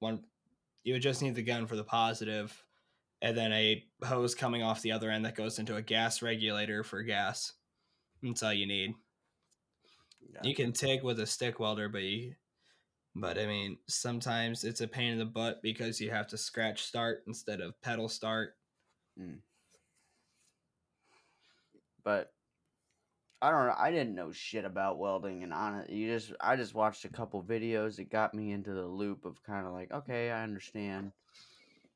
one 0.00 0.24
you 0.84 0.94
would 0.94 1.02
just 1.02 1.22
need 1.22 1.34
the 1.34 1.42
gun 1.42 1.66
for 1.66 1.76
the 1.76 1.84
positive, 1.84 2.64
and 3.20 3.36
then 3.36 3.52
a 3.52 3.84
hose 4.04 4.34
coming 4.34 4.62
off 4.62 4.82
the 4.82 4.92
other 4.92 5.10
end 5.10 5.24
that 5.24 5.34
goes 5.34 5.58
into 5.58 5.76
a 5.76 5.82
gas 5.82 6.22
regulator 6.22 6.82
for 6.82 7.02
gas. 7.02 7.52
That's 8.22 8.42
all 8.42 8.52
you 8.52 8.66
need. 8.66 8.94
You 10.42 10.54
can 10.54 10.72
take 10.72 11.02
with 11.02 11.20
a 11.20 11.26
stick 11.26 11.58
welder, 11.58 11.88
but 11.88 12.02
you, 12.02 12.34
but 13.14 13.38
I 13.38 13.46
mean, 13.46 13.78
sometimes 13.88 14.64
it's 14.64 14.80
a 14.80 14.88
pain 14.88 15.12
in 15.12 15.18
the 15.18 15.24
butt 15.24 15.60
because 15.62 16.00
you 16.00 16.10
have 16.10 16.28
to 16.28 16.38
scratch 16.38 16.84
start 16.84 17.22
instead 17.26 17.60
of 17.60 17.80
pedal 17.82 18.08
start. 18.08 18.54
But 22.08 22.32
I 23.42 23.50
don't 23.50 23.66
know. 23.66 23.74
I 23.76 23.90
didn't 23.90 24.14
know 24.14 24.32
shit 24.32 24.64
about 24.64 24.98
welding, 24.98 25.42
and 25.42 25.52
on 25.52 25.74
it, 25.80 25.90
you 25.90 26.10
just 26.10 26.32
I 26.40 26.56
just 26.56 26.74
watched 26.74 27.04
a 27.04 27.10
couple 27.10 27.42
videos. 27.42 27.98
It 27.98 28.10
got 28.10 28.32
me 28.32 28.50
into 28.50 28.72
the 28.72 28.86
loop 28.86 29.26
of 29.26 29.42
kind 29.42 29.66
of 29.66 29.74
like, 29.74 29.92
okay, 29.92 30.30
I 30.30 30.42
understand 30.42 31.12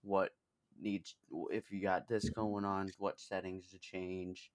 what 0.02 0.32
needs 0.78 1.14
if 1.50 1.72
you 1.72 1.80
got 1.80 2.08
this 2.08 2.28
going 2.28 2.66
on, 2.66 2.90
what 2.98 3.20
settings 3.20 3.70
to 3.70 3.78
change. 3.78 4.50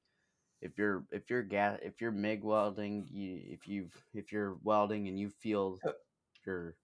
If 0.62 0.78
you're 0.78 1.06
if 1.12 1.28
you're 1.28 1.42
gas 1.42 1.80
if 1.82 2.02
you're 2.02 2.12
MIG 2.12 2.44
welding, 2.44 3.08
you 3.12 3.42
if 3.44 3.68
you've 3.68 3.96
if 4.14 4.32
you're 4.32 4.58
welding 4.64 5.08
and 5.08 5.20
you 5.20 5.32
feel 5.42 5.80
your 6.46 6.76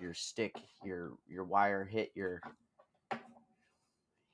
your 0.00 0.14
stick 0.14 0.56
your 0.82 1.12
your 1.28 1.44
wire 1.44 1.84
hit 1.84 2.10
your 2.16 2.40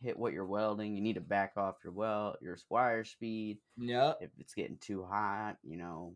hit 0.02 0.18
what 0.18 0.32
you're 0.32 0.46
welding, 0.46 0.94
you 0.94 1.02
need 1.02 1.14
to 1.14 1.20
back 1.20 1.52
off 1.56 1.76
your 1.82 1.92
weld 1.92 2.36
your 2.42 2.56
wire 2.70 3.04
speed 3.04 3.58
Yep, 3.78 4.18
if 4.20 4.30
it's 4.38 4.54
getting 4.54 4.78
too 4.78 5.04
hot, 5.04 5.56
you 5.62 5.76
know, 5.76 6.14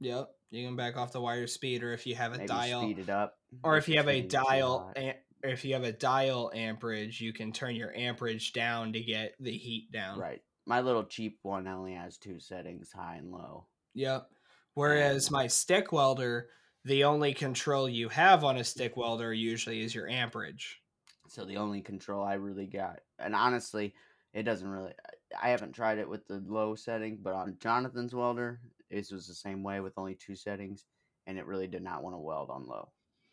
yep. 0.00 0.30
You 0.50 0.66
can 0.66 0.76
back 0.76 0.96
off 0.96 1.12
the 1.12 1.20
wire 1.20 1.46
speed, 1.46 1.82
or 1.82 1.92
if 1.92 2.06
you 2.06 2.14
have 2.14 2.34
a 2.34 2.46
dial, 2.46 2.82
speed 2.82 2.98
it 2.98 3.08
up. 3.08 3.38
or 3.64 3.76
if 3.78 3.88
you 3.88 3.96
have 3.96 4.08
a 4.08 4.20
dial, 4.20 4.92
am- 4.96 5.14
if 5.42 5.64
you 5.64 5.72
have 5.74 5.82
a 5.84 5.92
dial 5.92 6.52
amperage, 6.54 7.20
you 7.20 7.32
can 7.32 7.52
turn 7.52 7.74
your 7.74 7.92
amperage 7.96 8.52
down 8.52 8.92
to 8.92 9.00
get 9.00 9.34
the 9.40 9.50
heat 9.56 9.90
down. 9.92 10.18
right. 10.18 10.42
My 10.66 10.80
little 10.82 11.02
cheap 11.04 11.38
one 11.42 11.66
only 11.66 11.94
has 11.94 12.18
two 12.18 12.38
settings, 12.38 12.92
high 12.92 13.16
and 13.16 13.32
low. 13.32 13.66
Yep. 13.94 14.28
Whereas 14.74 15.28
Um, 15.28 15.32
my 15.32 15.46
stick 15.48 15.90
welder, 15.90 16.48
the 16.84 17.04
only 17.04 17.34
control 17.34 17.88
you 17.88 18.08
have 18.10 18.44
on 18.44 18.56
a 18.58 18.62
stick 18.64 18.96
welder 18.96 19.32
usually 19.34 19.80
is 19.82 19.94
your 19.94 20.06
amperage. 20.08 20.81
So 21.28 21.44
the 21.44 21.56
only 21.56 21.80
control 21.80 22.24
I 22.24 22.34
really 22.34 22.66
got, 22.66 23.00
and 23.18 23.34
honestly, 23.34 23.94
it 24.32 24.42
doesn't 24.42 24.68
really. 24.68 24.92
I 25.40 25.48
haven't 25.50 25.72
tried 25.72 25.98
it 25.98 26.08
with 26.08 26.26
the 26.26 26.42
low 26.46 26.74
setting, 26.74 27.18
but 27.22 27.34
on 27.34 27.56
Jonathan's 27.60 28.14
welder, 28.14 28.60
it 28.90 29.08
was 29.10 29.26
the 29.26 29.34
same 29.34 29.62
way 29.62 29.80
with 29.80 29.94
only 29.96 30.14
two 30.14 30.34
settings, 30.36 30.84
and 31.26 31.38
it 31.38 31.46
really 31.46 31.66
did 31.68 31.82
not 31.82 32.02
want 32.02 32.14
to 32.14 32.18
weld 32.20 32.50
on 32.50 32.66
low 32.66 32.90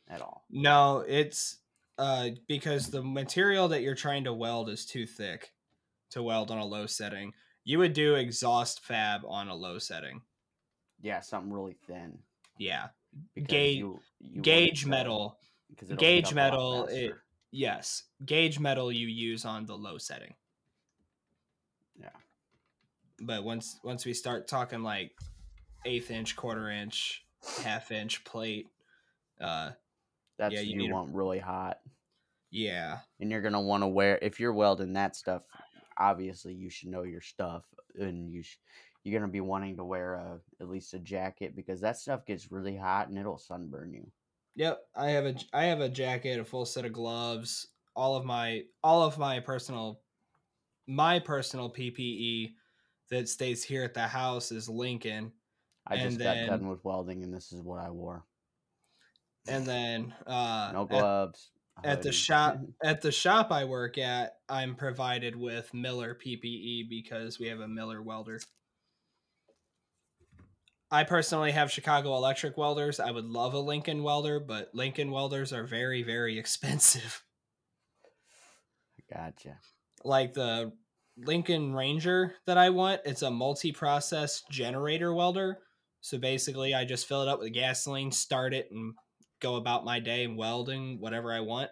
at 0.07 0.21
all. 0.21 0.45
No, 0.49 1.03
it's 1.07 1.57
uh 1.97 2.29
because 2.47 2.89
the 2.89 3.03
material 3.03 3.67
that 3.69 3.81
you're 3.81 3.95
trying 3.95 4.23
to 4.23 4.33
weld 4.33 4.69
is 4.69 4.85
too 4.85 5.05
thick 5.05 5.51
to 6.11 6.23
weld 6.23 6.51
on 6.51 6.57
a 6.59 6.65
low 6.65 6.85
setting. 6.85 7.33
You 7.65 7.79
would 7.79 7.93
do 7.93 8.15
exhaust 8.15 8.85
fab 8.85 9.21
on 9.27 9.49
a 9.49 9.55
low 9.55 9.77
setting. 9.79 10.21
Yeah, 11.01 11.19
something 11.19 11.51
really 11.51 11.75
thin. 11.87 12.19
Yeah. 12.57 12.87
because 13.35 13.49
Gauge- 13.49 13.77
you- 13.79 13.99
you 14.19 14.41
Gauge 14.41 14.85
metal. 14.85 15.39
'cause 15.77 15.89
Gauge 15.97 16.25
up 16.25 16.31
a 16.31 16.35
lot 16.35 16.35
metal 16.35 16.85
it. 16.87 17.13
Yes. 17.51 18.03
Gauge 18.25 18.59
metal 18.59 18.91
you 18.91 19.07
use 19.07 19.45
on 19.45 19.65
the 19.65 19.75
low 19.77 19.97
setting. 19.97 20.33
Yeah. 21.99 22.09
But 23.21 23.43
once 23.43 23.79
once 23.83 24.05
we 24.05 24.13
start 24.13 24.47
talking 24.47 24.83
like 24.83 25.11
eighth 25.85 26.11
inch, 26.11 26.35
quarter 26.35 26.69
inch, 26.69 27.25
half 27.63 27.91
inch 27.91 28.23
plate, 28.23 28.67
uh 29.41 29.71
That's 30.37 30.53
Yeah, 30.53 30.61
you 30.61 30.71
you, 30.71 30.77
need 30.77 30.91
a- 30.91 30.93
want 30.93 31.13
really 31.13 31.39
hot, 31.39 31.79
yeah. 32.51 32.99
and 33.19 33.29
you're 33.31 33.41
gonna 33.41 33.61
want 33.61 33.83
to 33.83 33.87
wear. 33.87 34.17
If 34.21 34.39
you're 34.39 34.53
welding 34.53 34.93
that 34.93 35.15
stuff, 35.15 35.43
obviously 35.97 36.53
you 36.53 36.69
should 36.69 36.89
know 36.89 37.03
your 37.03 37.21
stuff, 37.21 37.63
and 37.95 38.31
you 38.31 38.43
sh- 38.43 38.57
you're 39.03 39.19
gonna 39.19 39.31
be 39.31 39.41
wanting 39.41 39.75
to 39.77 39.83
wear 39.83 40.13
a 40.15 40.39
at 40.61 40.69
least 40.69 40.93
a 40.93 40.99
jacket 40.99 41.55
because 41.55 41.81
that 41.81 41.97
stuff 41.97 42.25
gets 42.25 42.51
really 42.51 42.77
hot 42.77 43.09
and 43.09 43.17
it'll 43.17 43.37
sunburn 43.37 43.93
you. 43.93 44.09
Yep, 44.59 44.77
I 44.93 45.09
have 45.11 45.25
a 45.25 45.35
I 45.53 45.63
have 45.63 45.79
a 45.79 45.87
jacket, 45.87 46.37
a 46.37 46.43
full 46.43 46.65
set 46.65 46.83
of 46.83 46.91
gloves, 46.91 47.65
all 47.95 48.17
of 48.17 48.25
my 48.25 48.63
all 48.83 49.01
of 49.03 49.17
my 49.17 49.39
personal 49.39 50.01
my 50.85 51.17
personal 51.17 51.71
PPE 51.71 52.51
that 53.09 53.29
stays 53.29 53.63
here 53.63 53.85
at 53.85 53.93
the 53.93 54.01
house 54.05 54.51
is 54.51 54.67
Lincoln, 54.67 55.31
I 55.87 55.95
And 55.95 56.03
just 56.09 56.17
then- 56.19 56.47
got 56.47 56.59
done 56.59 56.67
with 56.69 56.83
welding, 56.83 57.23
and 57.23 57.33
this 57.33 57.53
is 57.53 57.61
what 57.61 57.79
I 57.79 57.89
wore. 57.89 58.25
and 59.47 59.65
then 59.65 60.13
uh, 60.27 60.71
No 60.73 60.83
gloves. 60.83 61.51
a 61.81 61.87
at 61.87 62.01
the 62.01 62.11
shop 62.11 62.59
at 62.83 62.99
the 62.99 63.13
shop 63.13 63.53
I 63.53 63.63
work 63.63 63.97
at, 63.97 64.39
I'm 64.49 64.75
provided 64.75 65.37
with 65.37 65.73
Miller 65.73 66.15
PPE 66.21 66.89
because 66.89 67.39
we 67.39 67.47
have 67.47 67.61
a 67.61 67.67
Miller 67.67 68.01
welder. 68.03 68.41
I 70.91 71.03
personally 71.03 71.51
have 71.51 71.71
Chicago 71.71 72.15
Electric 72.15 72.57
welders. 72.57 72.99
I 72.99 73.11
would 73.11 73.25
love 73.25 73.53
a 73.53 73.59
Lincoln 73.59 74.01
welder, 74.03 74.39
but 74.39 74.69
Lincoln 74.73 75.11
welders 75.11 75.53
are 75.53 75.65
very 75.65 76.03
very 76.03 76.39
expensive. 76.39 77.23
Gotcha. 79.11 79.57
Like 80.03 80.33
the 80.33 80.71
Lincoln 81.17 81.73
Ranger 81.73 82.35
that 82.45 82.57
I 82.57 82.69
want, 82.69 83.01
it's 83.05 83.23
a 83.23 83.31
multi-process 83.31 84.43
generator 84.49 85.13
welder. 85.13 85.59
So 86.01 86.17
basically, 86.17 86.73
I 86.73 86.85
just 86.85 87.07
fill 87.07 87.23
it 87.23 87.27
up 87.27 87.39
with 87.39 87.53
gasoline, 87.53 88.11
start 88.11 88.53
it, 88.53 88.69
and 88.71 88.93
go 89.41 89.55
about 89.55 89.85
my 89.85 89.99
day 89.99 90.27
welding 90.27 90.99
whatever 90.99 91.33
I 91.33 91.41
want. 91.41 91.69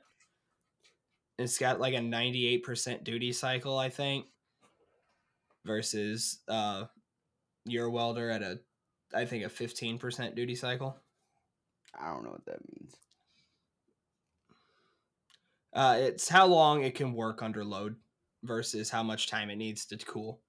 It's 1.38 1.58
got 1.58 1.80
like 1.80 1.94
a 1.94 2.00
98% 2.00 3.04
duty 3.04 3.32
cycle, 3.32 3.78
I 3.78 3.90
think, 3.90 4.26
versus 5.66 6.40
uh, 6.48 6.86
your 7.66 7.90
welder 7.90 8.30
at 8.30 8.42
a, 8.42 8.60
I 9.14 9.26
think, 9.26 9.46
a 9.46 9.50
15% 9.50 10.36
duty 10.36 10.56
cycle. 10.56 10.98
I 12.00 12.08
don't 12.14 12.24
know 12.24 12.32
what 12.32 12.46
that 12.46 12.60
means. 12.74 12.96
Uh, 15.74 15.98
it's 16.00 16.28
how 16.28 16.48
long 16.48 16.84
it 16.84 16.96
can 16.96 17.14
work 17.14 17.42
under 17.42 17.64
load 17.64 17.96
versus 18.44 18.90
how 18.90 19.04
much 19.04 19.28
time 19.28 19.50
it 19.50 19.58
needs 19.58 19.86
to 19.86 19.98
cool. 19.98 20.42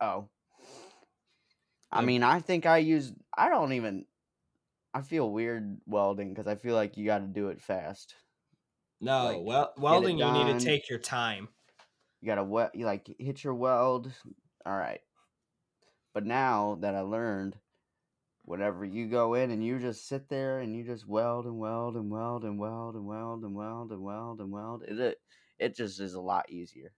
Oh. 0.00 0.28
I 1.90 2.02
mean, 2.02 2.22
I 2.22 2.40
think 2.40 2.64
I 2.64 2.78
use. 2.78 3.12
I 3.36 3.48
don't 3.48 3.74
even. 3.74 4.06
I 4.94 5.02
feel 5.02 5.30
weird 5.30 5.78
welding 5.86 6.32
because 6.32 6.46
I 6.46 6.54
feel 6.54 6.74
like 6.74 6.96
you 6.96 7.04
got 7.04 7.18
to 7.18 7.26
do 7.26 7.48
it 7.48 7.60
fast. 7.60 8.14
No, 9.00 9.26
Like, 9.26 9.38
well, 9.42 9.72
welding 9.76 10.18
you 10.18 10.30
need 10.30 10.58
to 10.58 10.64
take 10.64 10.88
your 10.88 10.98
time. 10.98 11.48
You 12.20 12.26
got 12.26 12.36
to 12.36 12.44
wet. 12.44 12.74
You 12.74 12.86
like 12.86 13.08
hit 13.18 13.42
your 13.42 13.54
weld. 13.54 14.10
All 14.64 14.76
right. 14.76 15.00
But 16.14 16.26
now 16.26 16.78
that 16.80 16.94
I 16.94 17.00
learned, 17.00 17.56
whenever 18.44 18.84
you 18.84 19.06
go 19.06 19.34
in 19.34 19.50
and 19.50 19.64
you 19.64 19.78
just 19.78 20.08
sit 20.08 20.28
there 20.28 20.60
and 20.60 20.76
you 20.76 20.84
just 20.84 21.06
weld 21.06 21.46
and 21.46 21.58
weld 21.58 21.96
and 21.96 22.10
weld 22.10 22.44
and 22.44 22.58
weld 22.58 22.94
and 22.94 23.06
weld 23.06 23.42
and 23.44 23.54
weld 23.54 23.90
and 23.90 24.02
weld 24.02 24.40
and 24.40 24.50
weld, 24.50 24.82
it 24.86 24.98
it, 24.98 25.18
it 25.58 25.76
just 25.76 26.00
is 26.00 26.14
a 26.14 26.20
lot 26.20 26.50
easier. 26.50 26.92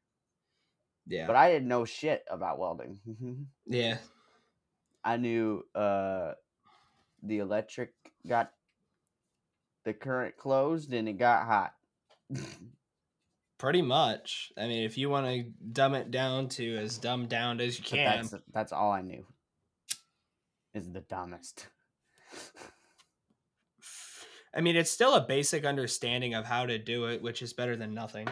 Yeah. 1.06 1.26
but 1.26 1.36
I 1.36 1.50
didn't 1.50 1.68
know 1.68 1.84
shit 1.84 2.24
about 2.30 2.58
welding. 2.58 2.98
yeah. 3.66 3.98
I 5.04 5.18
knew 5.18 5.64
uh, 5.74 6.32
the 7.22 7.38
electric 7.38 7.92
got 8.26 8.52
the 9.84 9.92
current 9.92 10.36
closed 10.38 10.92
and 10.92 11.08
it 11.08 11.18
got 11.18 11.46
hot. 11.46 11.74
Pretty 13.64 13.80
much. 13.80 14.52
I 14.58 14.66
mean, 14.66 14.84
if 14.84 14.98
you 14.98 15.08
want 15.08 15.24
to 15.24 15.44
dumb 15.72 15.94
it 15.94 16.10
down 16.10 16.48
to 16.50 16.76
as 16.76 16.98
dumbed 16.98 17.30
down 17.30 17.62
as 17.62 17.78
you 17.78 17.84
can. 17.84 18.18
that's 18.30 18.34
that's 18.52 18.72
all 18.74 18.92
I 18.92 19.00
knew. 19.00 19.24
Is 20.74 20.92
the 20.92 21.00
dumbest. 21.00 21.68
I 24.54 24.60
mean, 24.60 24.76
it's 24.76 24.90
still 24.90 25.14
a 25.14 25.22
basic 25.22 25.64
understanding 25.64 26.34
of 26.34 26.44
how 26.44 26.66
to 26.66 26.76
do 26.76 27.06
it, 27.06 27.22
which 27.22 27.40
is 27.40 27.54
better 27.54 27.74
than 27.74 27.94
nothing. 27.94 28.28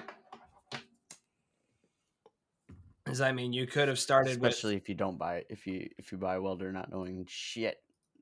Because 3.03 3.23
I 3.23 3.33
mean, 3.33 3.55
you 3.55 3.67
could 3.67 3.89
have 3.89 3.99
started 3.99 4.33
Especially 4.33 4.77
if 4.77 4.87
you 4.87 4.95
don't 4.95 5.17
buy 5.17 5.37
it 5.37 5.47
if 5.49 5.67
you 5.67 5.89
if 5.97 6.13
you 6.13 6.19
buy 6.19 6.35
a 6.35 6.43
welder 6.43 6.71
not 6.73 6.91
knowing 6.91 7.25
shit. 7.27 7.79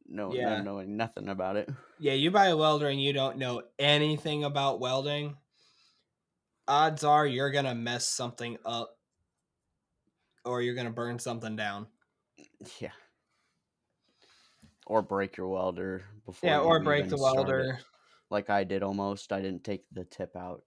No, 0.06 0.32
Yeah. 0.32 0.50
not 0.50 0.64
knowing 0.64 0.96
nothing 0.96 1.28
about 1.28 1.56
it. 1.56 1.68
yeah, 1.98 2.12
you 2.12 2.30
buy 2.30 2.46
a 2.46 2.56
welder 2.56 2.86
and 2.86 3.02
you 3.02 3.12
don't 3.12 3.36
know 3.36 3.62
anything 3.80 4.44
about 4.44 4.78
welding. 4.78 5.36
Odds 6.70 7.02
are 7.02 7.26
you're 7.26 7.50
gonna 7.50 7.74
mess 7.74 8.06
something 8.06 8.56
up, 8.64 8.96
or 10.44 10.62
you're 10.62 10.76
gonna 10.76 10.88
burn 10.88 11.18
something 11.18 11.56
down. 11.56 11.88
Yeah. 12.80 12.92
Or 14.86 15.02
break 15.02 15.36
your 15.36 15.48
welder 15.48 16.04
before. 16.24 16.48
Yeah, 16.48 16.60
or 16.60 16.80
break 16.80 17.08
the 17.08 17.16
it, 17.16 17.20
welder. 17.20 17.80
Like 18.30 18.50
I 18.50 18.62
did 18.62 18.84
almost. 18.84 19.32
I 19.32 19.40
didn't 19.40 19.64
take 19.64 19.82
the 19.92 20.04
tip 20.04 20.36
out. 20.36 20.62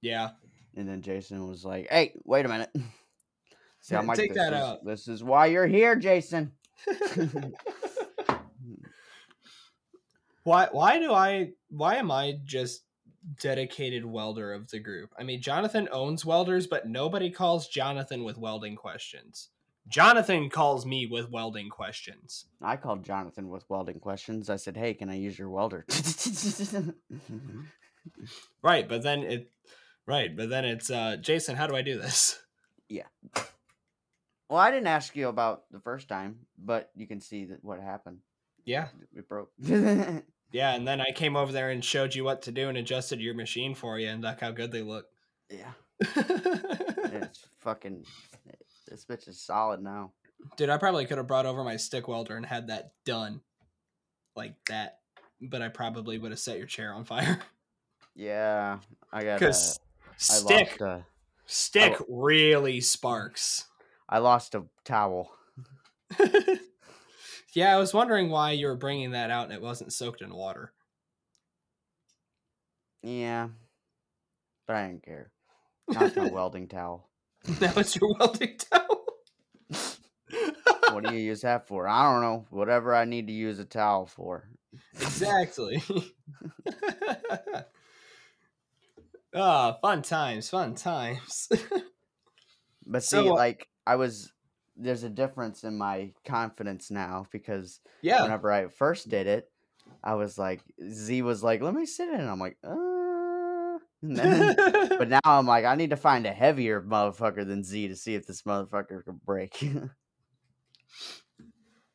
Yeah, 0.00 0.30
And 0.76 0.88
then 0.88 1.02
Jason 1.02 1.46
was 1.46 1.62
like, 1.62 1.88
"Hey, 1.90 2.14
wait 2.24 2.46
a 2.46 2.48
minute." 2.48 2.70
See, 3.80 3.94
I'm 3.94 4.06
like, 4.06 4.16
Take 4.16 4.32
that 4.32 4.54
is, 4.54 4.58
out. 4.58 4.82
This 4.82 5.08
is 5.08 5.22
why 5.22 5.46
you're 5.46 5.66
here, 5.66 5.94
Jason. 5.94 6.52
why? 10.44 10.68
Why 10.72 10.98
do 10.98 11.12
I? 11.12 11.50
Why 11.68 11.96
am 11.96 12.10
I 12.10 12.38
just 12.44 12.84
dedicated 13.40 14.04
welder 14.04 14.52
of 14.52 14.70
the 14.70 14.78
group? 14.78 15.10
I 15.18 15.22
mean, 15.22 15.40
Jonathan 15.40 15.88
owns 15.92 16.24
welders, 16.24 16.66
but 16.66 16.88
nobody 16.88 17.30
calls 17.30 17.68
Jonathan 17.68 18.24
with 18.24 18.38
welding 18.38 18.76
questions. 18.76 19.48
Jonathan 19.88 20.48
calls 20.48 20.86
me 20.86 21.06
with 21.06 21.30
welding 21.30 21.68
questions. 21.68 22.46
I 22.60 22.76
called 22.76 23.04
Jonathan 23.04 23.48
with 23.48 23.68
welding 23.68 23.98
questions. 23.98 24.48
I 24.48 24.56
said, 24.56 24.76
"Hey, 24.76 24.94
can 24.94 25.10
I 25.10 25.16
use 25.16 25.38
your 25.38 25.50
welder?" 25.50 25.84
Right, 28.62 28.88
but 28.88 29.02
then 29.02 29.22
it. 29.22 29.50
Right, 30.06 30.36
but 30.36 30.48
then 30.48 30.64
it's 30.64 30.90
uh, 30.90 31.16
Jason. 31.16 31.56
How 31.56 31.66
do 31.66 31.76
I 31.76 31.82
do 31.82 31.98
this? 31.98 32.40
Yeah. 32.88 33.06
Well, 34.48 34.58
I 34.58 34.70
didn't 34.70 34.88
ask 34.88 35.16
you 35.16 35.28
about 35.28 35.64
the 35.70 35.80
first 35.80 36.08
time, 36.08 36.40
but 36.58 36.90
you 36.94 37.06
can 37.06 37.20
see 37.20 37.46
that 37.46 37.64
what 37.64 37.80
happened. 37.80 38.18
Yeah, 38.64 38.88
It 39.16 39.28
broke. 39.28 39.50
yeah, 40.52 40.74
and 40.74 40.86
then 40.86 41.00
I 41.00 41.10
came 41.12 41.36
over 41.36 41.50
there 41.50 41.70
and 41.70 41.84
showed 41.84 42.14
you 42.14 42.24
what 42.24 42.42
to 42.42 42.52
do 42.52 42.68
and 42.68 42.78
adjusted 42.78 43.20
your 43.20 43.34
machine 43.34 43.74
for 43.74 43.98
you, 43.98 44.08
and 44.08 44.22
look 44.22 44.40
how 44.40 44.50
good 44.50 44.72
they 44.72 44.82
look. 44.82 45.06
Yeah. 45.50 45.72
it's 46.00 47.46
fucking. 47.60 48.06
This 48.88 49.04
bitch 49.04 49.28
is 49.28 49.38
solid 49.38 49.82
now. 49.82 50.12
Dude, 50.56 50.70
I 50.70 50.78
probably 50.78 51.04
could 51.04 51.18
have 51.18 51.26
brought 51.26 51.44
over 51.44 51.62
my 51.62 51.76
stick 51.76 52.08
welder 52.08 52.36
and 52.36 52.46
had 52.46 52.68
that 52.68 52.92
done 53.04 53.42
like 54.34 54.54
that, 54.68 55.00
but 55.42 55.62
I 55.62 55.68
probably 55.68 56.18
would 56.18 56.30
have 56.30 56.40
set 56.40 56.58
your 56.58 56.66
chair 56.66 56.92
on 56.94 57.04
fire. 57.04 57.38
Yeah, 58.14 58.80
I 59.10 59.24
got. 59.24 59.38
Because 59.38 59.80
I 60.18 60.34
stick, 60.34 60.80
a. 60.82 61.06
stick 61.46 61.96
oh. 61.98 62.04
really 62.10 62.82
sparks. 62.82 63.68
I 64.06 64.18
lost 64.18 64.54
a 64.54 64.64
towel. 64.84 65.32
yeah, 67.54 67.74
I 67.74 67.78
was 67.78 67.94
wondering 67.94 68.30
why 68.30 68.52
you 68.52 68.66
were 68.66 68.76
bringing 68.76 69.12
that 69.12 69.30
out 69.30 69.44
and 69.44 69.52
it 69.52 69.62
wasn't 69.62 69.92
soaked 69.92 70.22
in 70.22 70.34
water. 70.34 70.72
Yeah, 73.02 73.48
but 74.66 74.76
I 74.76 74.86
didn't 74.86 75.04
care. 75.04 75.30
Now 75.88 76.04
it's 76.04 76.16
my 76.16 76.28
welding 76.28 76.68
towel. 76.68 77.08
Now 77.60 77.72
it's 77.76 77.96
your 77.96 78.14
welding 78.18 78.56
towel. 78.58 79.04
What 80.92 81.04
do 81.04 81.14
you 81.14 81.20
use 81.20 81.40
that 81.40 81.66
for? 81.66 81.88
I 81.88 82.12
don't 82.12 82.20
know. 82.20 82.44
Whatever 82.50 82.94
I 82.94 83.06
need 83.06 83.26
to 83.28 83.32
use 83.32 83.58
a 83.58 83.64
towel 83.64 84.06
for. 84.06 84.48
exactly. 84.94 85.82
Ah, 89.34 89.78
fun 89.80 90.02
times, 90.02 90.50
fun 90.50 90.74
times. 90.74 91.48
But 92.86 93.02
see, 93.02 93.16
uh, 93.16 93.32
like 93.32 93.66
I 93.86 93.96
was, 93.96 94.30
there's 94.82 95.02
a 95.02 95.10
difference 95.10 95.64
in 95.64 95.78
my 95.78 96.12
confidence 96.24 96.90
now 96.90 97.26
because 97.30 97.80
yeah. 98.02 98.22
whenever 98.22 98.50
I 98.50 98.68
first 98.68 99.08
did 99.08 99.26
it, 99.26 99.50
I 100.02 100.14
was 100.14 100.38
like, 100.38 100.62
Z 100.88 101.22
was 101.22 101.42
like, 101.42 101.62
"Let 101.62 101.74
me 101.74 101.86
sit 101.86 102.08
in," 102.08 102.20
it." 102.20 102.28
I'm 102.28 102.40
like, 102.40 102.56
uh. 102.64 103.78
then- 104.02 104.56
but 104.98 105.08
now 105.08 105.20
I'm 105.24 105.46
like, 105.46 105.64
I 105.64 105.74
need 105.74 105.90
to 105.90 105.96
find 105.96 106.26
a 106.26 106.32
heavier 106.32 106.82
motherfucker 106.82 107.46
than 107.46 107.64
Z 107.64 107.88
to 107.88 107.96
see 107.96 108.14
if 108.14 108.26
this 108.26 108.42
motherfucker 108.42 109.04
can 109.04 109.20
break. 109.24 109.62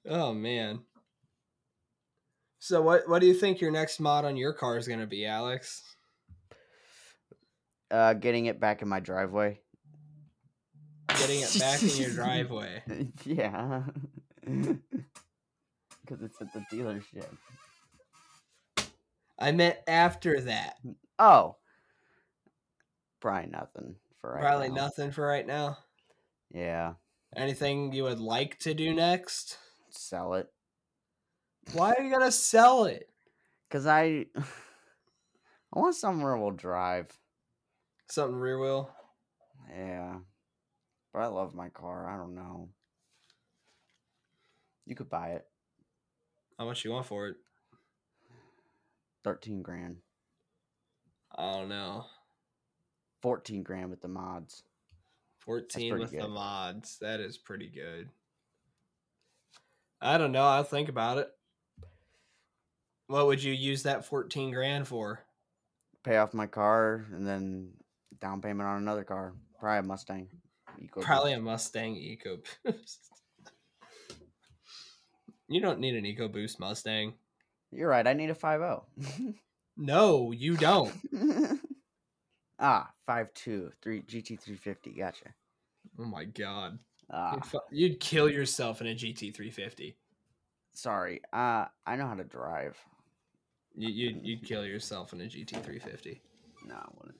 oh 0.09 0.33
man. 0.33 0.81
So 2.59 2.81
what 2.81 3.07
what 3.07 3.19
do 3.19 3.27
you 3.27 3.33
think 3.33 3.61
your 3.61 3.71
next 3.71 3.99
mod 3.99 4.25
on 4.25 4.37
your 4.37 4.53
car 4.53 4.77
is 4.77 4.87
gonna 4.87 5.07
be, 5.07 5.25
Alex? 5.25 5.83
uh, 7.91 8.13
getting 8.13 8.47
it 8.47 8.59
back 8.59 8.81
in 8.81 8.87
my 8.87 8.99
driveway. 8.99 9.59
Getting 11.19 11.41
it 11.41 11.59
back 11.59 11.81
in 11.83 11.89
your 11.89 12.11
driveway. 12.11 12.83
yeah, 13.25 13.83
because 14.45 16.21
it's 16.21 16.41
at 16.41 16.53
the 16.53 16.63
dealership. 16.71 17.25
I 19.39 19.51
meant 19.51 19.77
after 19.87 20.41
that. 20.41 20.77
Oh, 21.19 21.57
probably 23.19 23.49
nothing 23.51 23.95
for 24.19 24.31
right 24.33 24.41
Probably 24.41 24.69
now. 24.69 24.75
nothing 24.75 25.11
for 25.11 25.25
right 25.27 25.45
now. 25.45 25.77
Yeah, 26.51 26.93
Anything 27.35 27.91
you 27.93 28.03
would 28.03 28.19
like 28.19 28.57
to 28.59 28.73
do 28.73 28.93
next? 28.93 29.57
sell 29.89 30.35
it 30.35 30.47
Why 31.73 31.93
are 31.93 32.01
you 32.03 32.11
gonna 32.11 32.31
sell 32.31 32.85
it? 32.85 33.09
because 33.67 33.85
I 33.87 34.25
I 35.73 35.79
want 35.79 35.95
somewhere 35.95 36.37
we'll 36.37 36.51
drive. 36.51 37.07
Something 38.09 38.37
rear 38.37 38.59
wheel. 38.59 38.89
Yeah, 39.75 40.17
but 41.17 41.23
I 41.23 41.27
love 41.27 41.55
my 41.55 41.69
car. 41.69 42.07
I 42.07 42.15
don't 42.15 42.35
know. 42.35 42.69
You 44.85 44.93
could 44.93 45.09
buy 45.09 45.29
it, 45.29 45.45
How 46.59 46.65
much 46.65 46.85
you 46.85 46.91
want 46.91 47.07
for 47.07 47.27
it? 47.29 47.37
thirteen 49.23 49.63
grand, 49.63 49.97
I 51.35 51.53
don't 51.53 51.69
know. 51.69 52.05
fourteen 53.23 53.63
grand 53.63 53.89
with 53.89 54.01
the 54.01 54.07
mods. 54.07 54.61
14 55.39 55.89
pretty 55.91 56.03
with 56.03 56.11
the 56.11 56.27
mods. 56.27 56.97
That 56.99 57.19
is 57.19 57.37
pretty 57.37 57.69
good. 57.69 58.09
I 59.99 60.17
don't 60.19 60.33
know. 60.33 60.43
I'll 60.43 60.63
think 60.63 60.87
about 60.89 61.17
it. 61.17 61.29
What 63.07 63.25
would 63.27 63.41
you 63.41 63.53
use 63.53 63.83
that 63.83 64.03
14 64.05 64.51
grand 64.51 64.87
for? 64.89 65.21
Pay 66.03 66.17
off 66.17 66.33
my 66.33 66.47
car 66.47 67.05
and 67.13 67.25
then 67.25 67.69
down 68.19 68.41
payment 68.41 68.67
on 68.67 68.81
another 68.81 69.05
car. 69.05 69.35
Probably 69.57 69.79
a 69.79 69.83
Mustang. 69.83 70.27
Eco 70.81 71.01
Probably 71.01 71.33
a 71.33 71.39
Mustang 71.39 71.95
EcoBoost. 71.95 72.43
you 75.47 75.61
don't 75.61 75.79
need 75.79 75.95
an 75.95 76.03
EcoBoost 76.05 76.59
Mustang. 76.59 77.13
You're 77.71 77.89
right. 77.89 78.07
I 78.07 78.13
need 78.13 78.29
a 78.29 78.35
five 78.35 78.59
zero. 78.59 78.85
No, 79.79 80.31
you 80.31 80.57
don't. 80.57 80.91
ah, 82.59 82.89
five 83.05 83.31
two 83.35 83.71
three 83.83 84.01
three 84.01 84.55
fifty. 84.55 84.89
Gotcha. 84.91 85.25
Oh 85.99 86.05
my 86.05 86.23
god. 86.25 86.79
Ah, 87.11 87.35
You'd, 87.35 87.45
fu- 87.45 87.59
you'd 87.71 87.99
kill 87.99 88.27
yourself 88.27 88.81
in 88.81 88.87
a 88.87 88.95
GT350. 88.95 89.93
sorry. 90.73 91.21
Uh, 91.31 91.65
I 91.85 91.95
know 91.95 92.07
how 92.07 92.15
to 92.15 92.23
drive. 92.23 92.75
You, 93.75 93.89
you'd, 93.89 94.25
you'd 94.25 94.43
kill 94.43 94.65
yourself 94.65 95.13
in 95.13 95.21
a 95.21 95.25
GT350. 95.25 96.19
No, 96.65 96.75
I 96.75 96.87
wouldn't. 96.97 97.17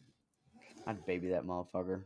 I'd 0.88 1.06
baby 1.06 1.30
that 1.30 1.46
motherfucker. 1.46 2.02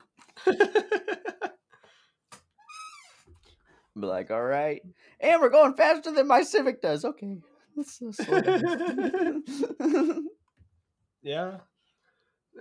Be 3.99 4.08
like, 4.08 4.32
all 4.32 4.41
right, 4.43 4.82
and 5.19 5.41
we're 5.41 5.49
going 5.49 5.73
faster 5.75 6.12
than 6.12 6.27
my 6.27 6.43
Civic 6.43 6.82
does. 6.82 7.04
Okay, 7.04 7.38
let's 7.75 7.95
slow 7.97 8.41
down. 8.41 9.43
yeah. 11.21 11.58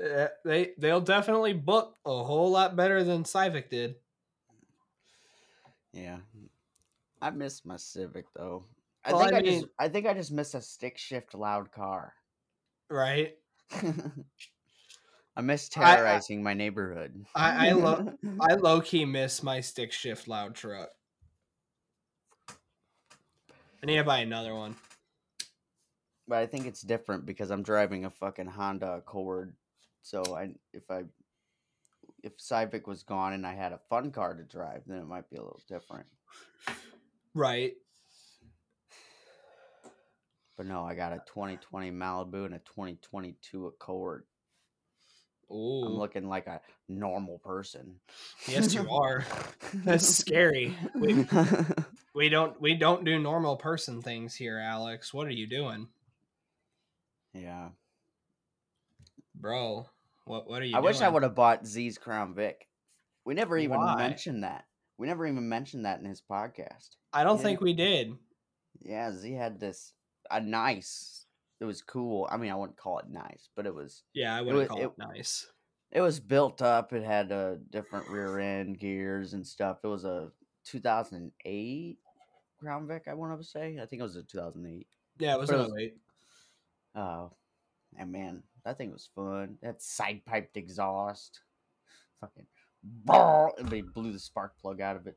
Eh, 0.00 0.28
They 0.44 0.72
they'll 0.78 1.00
definitely 1.00 1.52
book 1.52 1.96
a 2.04 2.24
whole 2.24 2.50
lot 2.50 2.76
better 2.76 3.04
than 3.04 3.24
Civic 3.24 3.70
did. 3.70 3.96
yeah, 5.92 6.18
I 7.20 7.30
miss 7.30 7.64
my 7.64 7.76
Civic 7.76 8.26
though. 8.34 8.66
I 9.04 9.12
Well, 9.12 9.20
think 9.22 9.32
I 9.34 9.38
I, 9.38 9.42
just, 9.42 9.66
I 9.78 9.88
think 9.88 10.06
I 10.06 10.14
just 10.14 10.30
miss 10.32 10.54
a 10.54 10.60
stick 10.62 10.98
shift 10.98 11.34
loud 11.34 11.72
car. 11.72 12.14
Right? 12.90 13.36
I 15.36 15.40
miss 15.42 15.68
I- 15.76 15.82
I- 15.82 15.94
terrorizing 15.96 16.42
my 16.42 16.54
neighborhood. 16.54 17.24
I- 17.34 17.68
I 17.68 17.72
lo- 17.72 18.16
I 18.40 18.54
low 18.54 18.80
key 18.80 19.04
miss 19.04 19.42
my 19.42 19.60
stick 19.60 19.92
shift 19.92 20.28
loud 20.28 20.54
truck. 20.54 20.90
I 23.82 23.86
need 23.86 23.96
to 23.96 24.04
buy 24.04 24.18
another 24.18 24.54
one. 24.54 24.76
but 26.28 26.38
I 26.38 26.46
think 26.46 26.66
it's 26.66 26.82
different 26.82 27.26
because 27.26 27.50
I'm 27.50 27.62
driving 27.62 28.04
a 28.04 28.10
fucking 28.10 28.46
Honda 28.46 28.92
Accord. 28.94 29.54
So 30.02 30.22
I 30.36 30.50
if 30.72 30.90
I 30.90 31.04
if 32.22 32.32
Civic 32.38 32.86
was 32.86 33.02
gone 33.02 33.32
and 33.32 33.46
I 33.46 33.54
had 33.54 33.72
a 33.72 33.80
fun 33.88 34.10
car 34.10 34.34
to 34.34 34.42
drive, 34.42 34.82
then 34.86 34.98
it 34.98 35.06
might 35.06 35.28
be 35.30 35.36
a 35.36 35.42
little 35.42 35.62
different. 35.68 36.06
Right. 37.34 37.74
But 40.56 40.66
no, 40.66 40.84
I 40.84 40.94
got 40.94 41.12
a 41.12 41.22
2020 41.26 41.90
Malibu 41.90 42.44
and 42.44 42.54
a 42.54 42.58
2022 42.58 43.66
Accord. 43.66 44.24
I'm 45.50 45.94
looking 45.94 46.28
like 46.28 46.46
a 46.46 46.60
normal 46.88 47.38
person. 47.38 47.96
Yes, 48.46 48.72
you 48.74 48.88
are. 48.90 49.24
That's 49.74 50.06
scary. 50.06 50.74
We, 50.94 51.26
we 52.14 52.28
don't 52.28 52.60
we 52.60 52.74
don't 52.74 53.04
do 53.04 53.18
normal 53.18 53.56
person 53.56 54.00
things 54.02 54.34
here, 54.34 54.58
Alex. 54.58 55.12
What 55.12 55.26
are 55.26 55.32
you 55.32 55.46
doing, 55.46 55.88
yeah. 57.34 57.70
bro? 59.34 59.86
What 60.24 60.48
what 60.48 60.62
are 60.62 60.64
you? 60.64 60.76
I 60.76 60.80
wish 60.80 61.00
I 61.00 61.08
would 61.08 61.22
have 61.22 61.34
bought 61.34 61.66
Z's 61.66 61.98
Crown 61.98 62.34
Vic. 62.34 62.68
We 63.24 63.34
never 63.34 63.58
even 63.58 63.78
Why? 63.78 63.96
mentioned 63.96 64.44
that. 64.44 64.64
We 64.98 65.06
never 65.06 65.26
even 65.26 65.48
mentioned 65.48 65.84
that 65.84 65.98
in 66.00 66.04
his 66.04 66.22
podcast. 66.22 66.90
I 67.12 67.24
don't 67.24 67.38
Yeah. 67.38 67.42
think 67.42 67.60
we 67.60 67.72
did. 67.72 68.16
Yeah, 68.80 69.12
Z 69.12 69.32
had 69.32 69.58
this 69.60 69.92
a 70.30 70.40
nice. 70.40 71.19
It 71.60 71.64
was 71.64 71.82
cool. 71.82 72.26
I 72.30 72.36
mean, 72.38 72.50
I 72.50 72.54
wouldn't 72.54 72.78
call 72.78 72.98
it 73.00 73.08
nice, 73.10 73.48
but 73.54 73.66
it 73.66 73.74
was 73.74 74.02
Yeah, 74.14 74.34
I 74.34 74.40
wouldn't 74.42 74.68
call 74.68 74.78
it, 74.80 74.84
it- 74.84 74.98
nice. 74.98 75.46
it 75.92 76.00
was 76.00 76.18
built 76.18 76.62
up. 76.62 76.92
It 76.92 77.02
had 77.04 77.30
a 77.32 77.58
different 77.70 78.08
rear 78.08 78.38
end 78.38 78.78
gears 78.78 79.34
and 79.34 79.46
stuff. 79.46 79.78
It 79.84 79.88
was 79.88 80.04
a 80.04 80.32
2008 80.64 81.98
Crown 82.58 82.86
Vic. 82.86 83.04
I 83.08 83.14
want 83.14 83.38
to 83.40 83.46
say. 83.46 83.78
I 83.80 83.86
think 83.86 84.00
it 84.00 84.04
was 84.04 84.16
a 84.16 84.22
2008. 84.22 84.86
Yeah, 85.18 85.34
it 85.34 85.40
was 85.40 85.50
but 85.50 85.56
it 85.60 85.64
an 85.66 85.70
was- 85.70 85.80
08. 85.80 85.96
Uh, 86.94 87.28
and 87.98 88.10
man, 88.12 88.42
that 88.64 88.78
thing 88.78 88.90
was 88.92 89.08
fun. 89.14 89.58
That 89.62 89.80
side 89.82 90.22
piped 90.26 90.56
exhaust, 90.56 91.40
fucking, 92.20 92.46
brrr, 93.06 93.50
and 93.58 93.68
they 93.68 93.80
blew 93.82 94.12
the 94.12 94.18
spark 94.18 94.58
plug 94.58 94.80
out 94.80 94.96
of 94.96 95.06
it. 95.06 95.16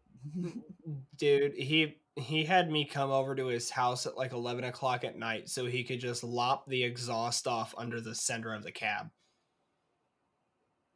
Dude, 1.17 1.53
he 1.55 1.97
he 2.15 2.45
had 2.45 2.69
me 2.69 2.85
come 2.85 3.11
over 3.11 3.35
to 3.35 3.47
his 3.47 3.69
house 3.69 4.05
at 4.05 4.17
like 4.17 4.33
eleven 4.33 4.63
o'clock 4.63 5.03
at 5.03 5.17
night 5.17 5.49
so 5.49 5.65
he 5.65 5.83
could 5.83 5.99
just 5.99 6.23
lop 6.23 6.67
the 6.67 6.83
exhaust 6.83 7.47
off 7.47 7.73
under 7.77 7.99
the 7.99 8.15
center 8.15 8.53
of 8.53 8.63
the 8.63 8.71
cab. 8.71 9.09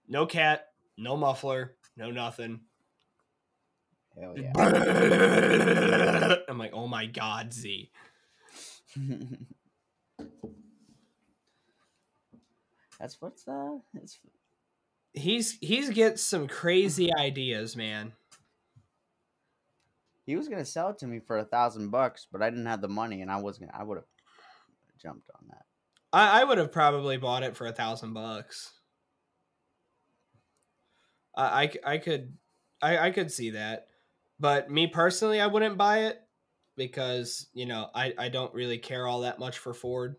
No 0.07 0.25
cat, 0.25 0.67
no 0.97 1.17
muffler, 1.17 1.75
no 1.95 2.11
nothing. 2.11 2.61
Hell 4.19 4.35
yeah. 4.37 4.51
I'm 6.47 6.57
like, 6.57 6.71
oh 6.73 6.87
my 6.87 7.05
god, 7.05 7.53
Z. 7.53 7.91
That's 12.99 13.21
what's 13.21 13.47
uh. 13.47 13.77
He's 15.13 15.57
he's 15.61 15.89
get 15.89 16.19
some 16.19 16.47
crazy 16.47 17.13
ideas, 17.13 17.75
man. 17.75 18.13
He 20.27 20.35
was 20.35 20.49
gonna 20.49 20.65
sell 20.65 20.89
it 20.89 20.99
to 20.99 21.07
me 21.07 21.19
for 21.19 21.37
a 21.37 21.45
thousand 21.45 21.89
bucks, 21.89 22.27
but 22.29 22.43
I 22.43 22.49
didn't 22.49 22.65
have 22.65 22.81
the 22.81 22.89
money, 22.89 23.21
and 23.21 23.31
I 23.31 23.37
was 23.37 23.57
gonna. 23.57 23.71
I 23.73 23.83
would 23.83 23.97
have 23.97 24.05
jumped 25.01 25.29
on 25.33 25.47
that. 25.47 25.63
I, 26.11 26.41
I 26.41 26.43
would 26.43 26.57
have 26.57 26.71
probably 26.71 27.15
bought 27.17 27.43
it 27.43 27.55
for 27.55 27.65
a 27.65 27.71
thousand 27.71 28.13
bucks. 28.13 28.73
I, 31.35 31.71
I 31.85 31.97
could 31.99 32.33
I, 32.81 32.97
I 32.97 33.11
could 33.11 33.31
see 33.31 33.51
that, 33.51 33.87
but 34.39 34.69
me 34.69 34.87
personally, 34.87 35.39
I 35.39 35.47
wouldn't 35.47 35.77
buy 35.77 36.05
it 36.05 36.19
because 36.75 37.47
you 37.53 37.65
know 37.65 37.89
I, 37.95 38.13
I 38.17 38.29
don't 38.29 38.53
really 38.53 38.79
care 38.79 39.07
all 39.07 39.21
that 39.21 39.39
much 39.39 39.59
for 39.59 39.73
Ford. 39.73 40.17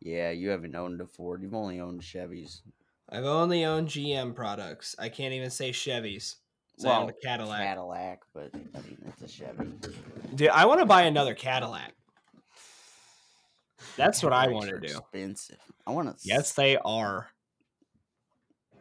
Yeah, 0.00 0.30
you 0.30 0.48
haven't 0.50 0.74
owned 0.74 1.00
a 1.00 1.06
Ford. 1.06 1.42
You've 1.42 1.54
only 1.54 1.78
owned 1.78 2.00
Chevys. 2.00 2.62
I've 3.08 3.24
only 3.24 3.64
owned 3.64 3.88
GM 3.88 4.34
products. 4.34 4.96
I 4.98 5.08
can't 5.08 5.34
even 5.34 5.50
say 5.50 5.70
Chevys. 5.70 6.36
So 6.78 6.88
I 6.90 6.96
own 6.96 7.06
Well, 7.06 7.08
a 7.08 7.26
Cadillac. 7.26 7.60
Cadillac, 7.62 8.20
but 8.34 8.50
I 8.54 8.78
mean 8.82 8.98
it's 9.06 9.22
a 9.22 9.28
Chevy. 9.28 9.68
Dude, 10.34 10.48
I 10.48 10.66
want 10.66 10.80
to 10.80 10.86
buy 10.86 11.02
another 11.02 11.34
Cadillac. 11.34 11.94
That's 13.96 14.22
what 14.22 14.32
I 14.32 14.48
want 14.48 14.68
to 14.68 14.78
do. 14.80 14.98
Expensive. 14.98 15.58
I 15.86 15.92
want 15.92 16.08
to. 16.08 16.28
Yes, 16.28 16.52
they 16.52 16.76
are. 16.78 17.28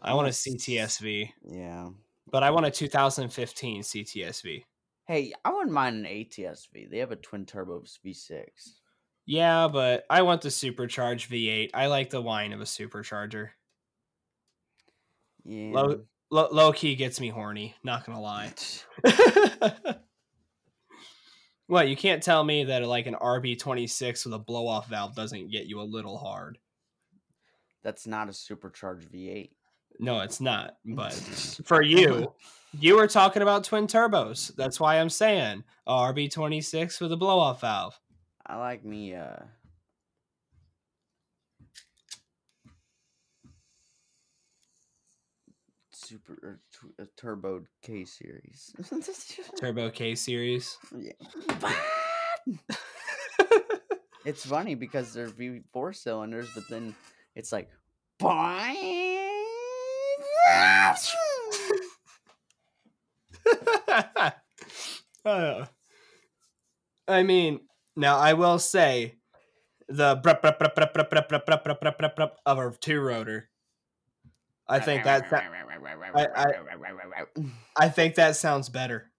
I 0.02 0.14
want 0.14 0.28
a 0.28 0.32
CTSV, 0.32 1.32
Yeah. 1.44 1.90
but 2.32 2.44
I 2.44 2.52
want 2.52 2.66
a 2.66 2.72
2015 2.72 3.82
CTSV. 3.82 4.64
Hey, 5.08 5.34
I 5.44 5.52
wouldn't 5.52 5.72
mind 5.72 5.98
an 5.98 6.06
ATSV. 6.12 6.90
They 6.90 6.98
have 7.00 7.12
a 7.12 7.16
twin 7.16 7.46
turbo 7.46 7.82
V6. 8.06 8.46
Yeah, 9.26 9.68
but 9.72 10.06
I 10.10 10.22
want 10.24 10.42
the 10.42 10.52
supercharged 10.52 11.30
V8. 11.32 11.72
I 11.74 11.88
like 11.88 12.10
the 12.10 12.22
whine 12.22 12.54
of 12.54 12.62
a 12.62 12.66
supercharger. 12.66 13.50
Yeah. 15.44 15.72
Low, 15.74 16.06
low, 16.32 16.48
low 16.52 16.74
key 16.74 16.96
gets 16.96 17.20
me 17.20 17.30
horny. 17.30 17.76
Not 17.84 18.06
gonna 18.06 18.22
lie. 18.22 18.54
what 21.68 21.88
you 21.88 21.96
can't 21.96 22.24
tell 22.24 22.44
me 22.44 22.66
that 22.66 22.86
like 22.86 23.08
an 23.08 23.16
RB26 23.16 24.26
with 24.26 24.34
a 24.34 24.40
blow 24.40 24.68
off 24.68 24.90
valve 24.90 25.16
doesn't 25.16 25.52
get 25.52 25.66
you 25.66 25.82
a 25.82 25.84
little 25.84 26.18
hard. 26.18 26.58
That's 27.84 28.08
not 28.08 28.30
a 28.30 28.34
supercharged 28.34 29.12
V8. 29.12 29.52
No, 30.00 30.22
it's 30.22 30.42
not. 30.42 30.78
But 30.86 31.14
for 31.66 31.82
you, 31.82 32.34
you 32.80 32.96
were 32.96 33.08
talking 33.08 33.42
about 33.42 33.64
twin 33.64 33.88
turbos. 33.88 34.54
That's 34.56 34.80
why 34.80 35.00
I'm 35.00 35.10
saying 35.10 35.64
RB26 35.88 37.02
with 37.02 37.12
a 37.12 37.18
blow 37.18 37.40
off 37.40 37.62
valve. 37.62 38.00
I 38.46 38.58
like 38.58 38.86
me 38.86 39.16
uh 39.16 39.38
super 46.06 46.34
or 46.44 46.60
tw- 46.72 47.10
turbo 47.18 47.64
K 47.82 48.06
series. 48.06 48.74
Turbo 49.60 49.90
K 49.90 50.16
series. 50.16 50.78
yeah. 50.98 51.12
it's 54.26 54.46
funny 54.46 54.76
because 54.76 55.14
they're 55.14 55.30
V4 55.30 55.96
cylinders, 55.96 56.50
but 56.54 56.64
then 56.70 56.96
it's 57.36 57.52
like 57.52 57.70
Uh, 65.26 65.66
I 67.08 67.24
mean, 67.24 67.62
now 67.96 68.18
I 68.18 68.34
will 68.34 68.60
say 68.60 69.16
the 69.88 70.16
brup, 70.22 70.42
brup, 70.42 70.60
brup, 70.60 70.76
brup, 70.76 70.94
brup, 70.94 71.10
brup, 71.10 71.28
brup, 71.30 71.46
brup, 71.46 71.64
brup, 71.64 71.80
brup, 71.82 71.98
brup, 71.98 72.16
brup 72.16 72.38
of 72.46 72.60
a 72.60 72.72
two 72.80 73.00
rotor. 73.02 73.50
I 74.68 74.80
think 74.80 75.04
that, 75.04 75.30
that 75.30 75.44
I 77.76 77.90
think 77.90 78.16
that 78.16 78.36
sounds 78.36 78.70
better. 78.70 79.12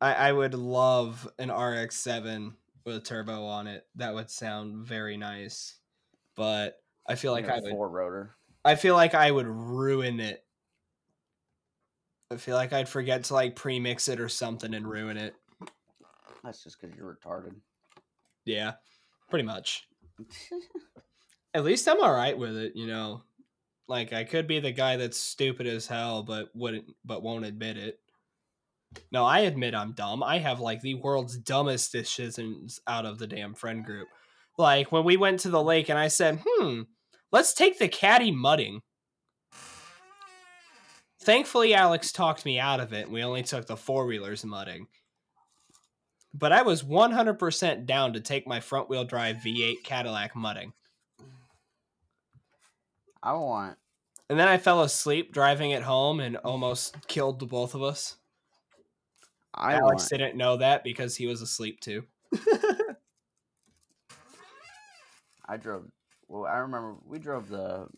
I 0.00 0.14
I 0.14 0.32
would 0.32 0.54
love 0.54 1.28
an 1.38 1.50
RX-7 1.50 2.54
with 2.84 2.96
a 2.96 3.00
turbo 3.00 3.44
on 3.44 3.66
it. 3.68 3.86
That 3.96 4.14
would 4.14 4.30
sound 4.30 4.84
very 4.86 5.16
nice. 5.16 5.78
But 6.34 6.78
I 7.06 7.14
feel 7.14 7.32
like 7.32 7.48
I 7.48 7.60
would 7.60 7.70
four 7.70 7.88
rotor. 7.88 8.34
I 8.64 8.74
feel 8.74 8.94
like 8.94 9.14
I 9.14 9.30
would 9.30 9.46
ruin 9.46 10.20
it. 10.20 10.44
I 12.30 12.36
feel 12.36 12.56
like 12.56 12.72
I'd 12.72 12.88
forget 12.88 13.24
to 13.24 13.34
like 13.34 13.56
pre-mix 13.56 14.08
it 14.08 14.18
or 14.18 14.28
something 14.28 14.72
and 14.72 14.88
ruin 14.88 15.16
it. 15.16 15.34
That's 16.42 16.64
just 16.64 16.80
because 16.80 16.96
you're 16.96 17.18
retarded. 17.22 17.54
Yeah, 18.44 18.72
pretty 19.28 19.44
much. 19.44 19.86
At 21.54 21.64
least 21.64 21.88
I'm 21.88 22.00
all 22.00 22.12
right 22.12 22.36
with 22.36 22.56
it, 22.56 22.72
you 22.74 22.86
know. 22.86 23.22
Like 23.88 24.12
I 24.12 24.24
could 24.24 24.46
be 24.46 24.60
the 24.60 24.72
guy 24.72 24.96
that's 24.96 25.18
stupid 25.18 25.66
as 25.66 25.86
hell, 25.86 26.22
but 26.22 26.48
wouldn't, 26.54 26.86
but 27.04 27.22
won't 27.22 27.44
admit 27.44 27.76
it. 27.76 27.98
No, 29.10 29.24
I 29.24 29.40
admit 29.40 29.74
I'm 29.74 29.92
dumb. 29.92 30.22
I 30.22 30.38
have 30.38 30.60
like 30.60 30.80
the 30.80 30.94
world's 30.94 31.36
dumbest 31.36 31.92
decisions 31.92 32.80
out 32.86 33.06
of 33.06 33.18
the 33.18 33.26
damn 33.26 33.54
friend 33.54 33.84
group. 33.84 34.08
Like 34.58 34.92
when 34.92 35.04
we 35.04 35.16
went 35.16 35.40
to 35.40 35.50
the 35.50 35.62
lake 35.62 35.88
and 35.88 35.98
I 35.98 36.08
said, 36.08 36.42
"Hmm, 36.46 36.82
let's 37.30 37.54
take 37.54 37.78
the 37.78 37.88
caddy 37.88 38.30
mudding." 38.30 38.82
Thankfully, 41.22 41.72
Alex 41.72 42.12
talked 42.12 42.44
me 42.44 42.58
out 42.58 42.80
of 42.80 42.92
it. 42.92 43.04
and 43.04 43.12
We 43.12 43.22
only 43.22 43.42
took 43.42 43.66
the 43.66 43.76
four 43.76 44.06
wheelers 44.06 44.44
mudding. 44.44 44.88
But 46.34 46.50
I 46.50 46.62
was 46.62 46.82
100% 46.82 47.86
down 47.86 48.14
to 48.14 48.20
take 48.20 48.46
my 48.46 48.58
front 48.60 48.88
wheel 48.88 49.04
drive 49.04 49.36
V8 49.36 49.84
Cadillac 49.84 50.34
mudding. 50.34 50.72
I 53.22 53.32
want. 53.34 53.78
And 54.30 54.38
then 54.38 54.48
I 54.48 54.56
fell 54.58 54.82
asleep 54.82 55.32
driving 55.32 55.70
it 55.72 55.82
home 55.82 56.20
and 56.20 56.36
almost 56.38 57.06
killed 57.08 57.38
the 57.38 57.46
both 57.46 57.74
of 57.74 57.82
us. 57.82 58.16
I 59.54 59.74
Alex 59.74 60.04
want. 60.04 60.08
didn't 60.10 60.36
know 60.38 60.56
that 60.56 60.82
because 60.84 61.14
he 61.16 61.26
was 61.26 61.42
asleep 61.42 61.80
too. 61.80 62.04
I 65.46 65.56
drove 65.56 65.84
Well, 66.28 66.46
I 66.46 66.58
remember 66.58 66.96
we 67.04 67.18
drove 67.18 67.48
the 67.48 67.88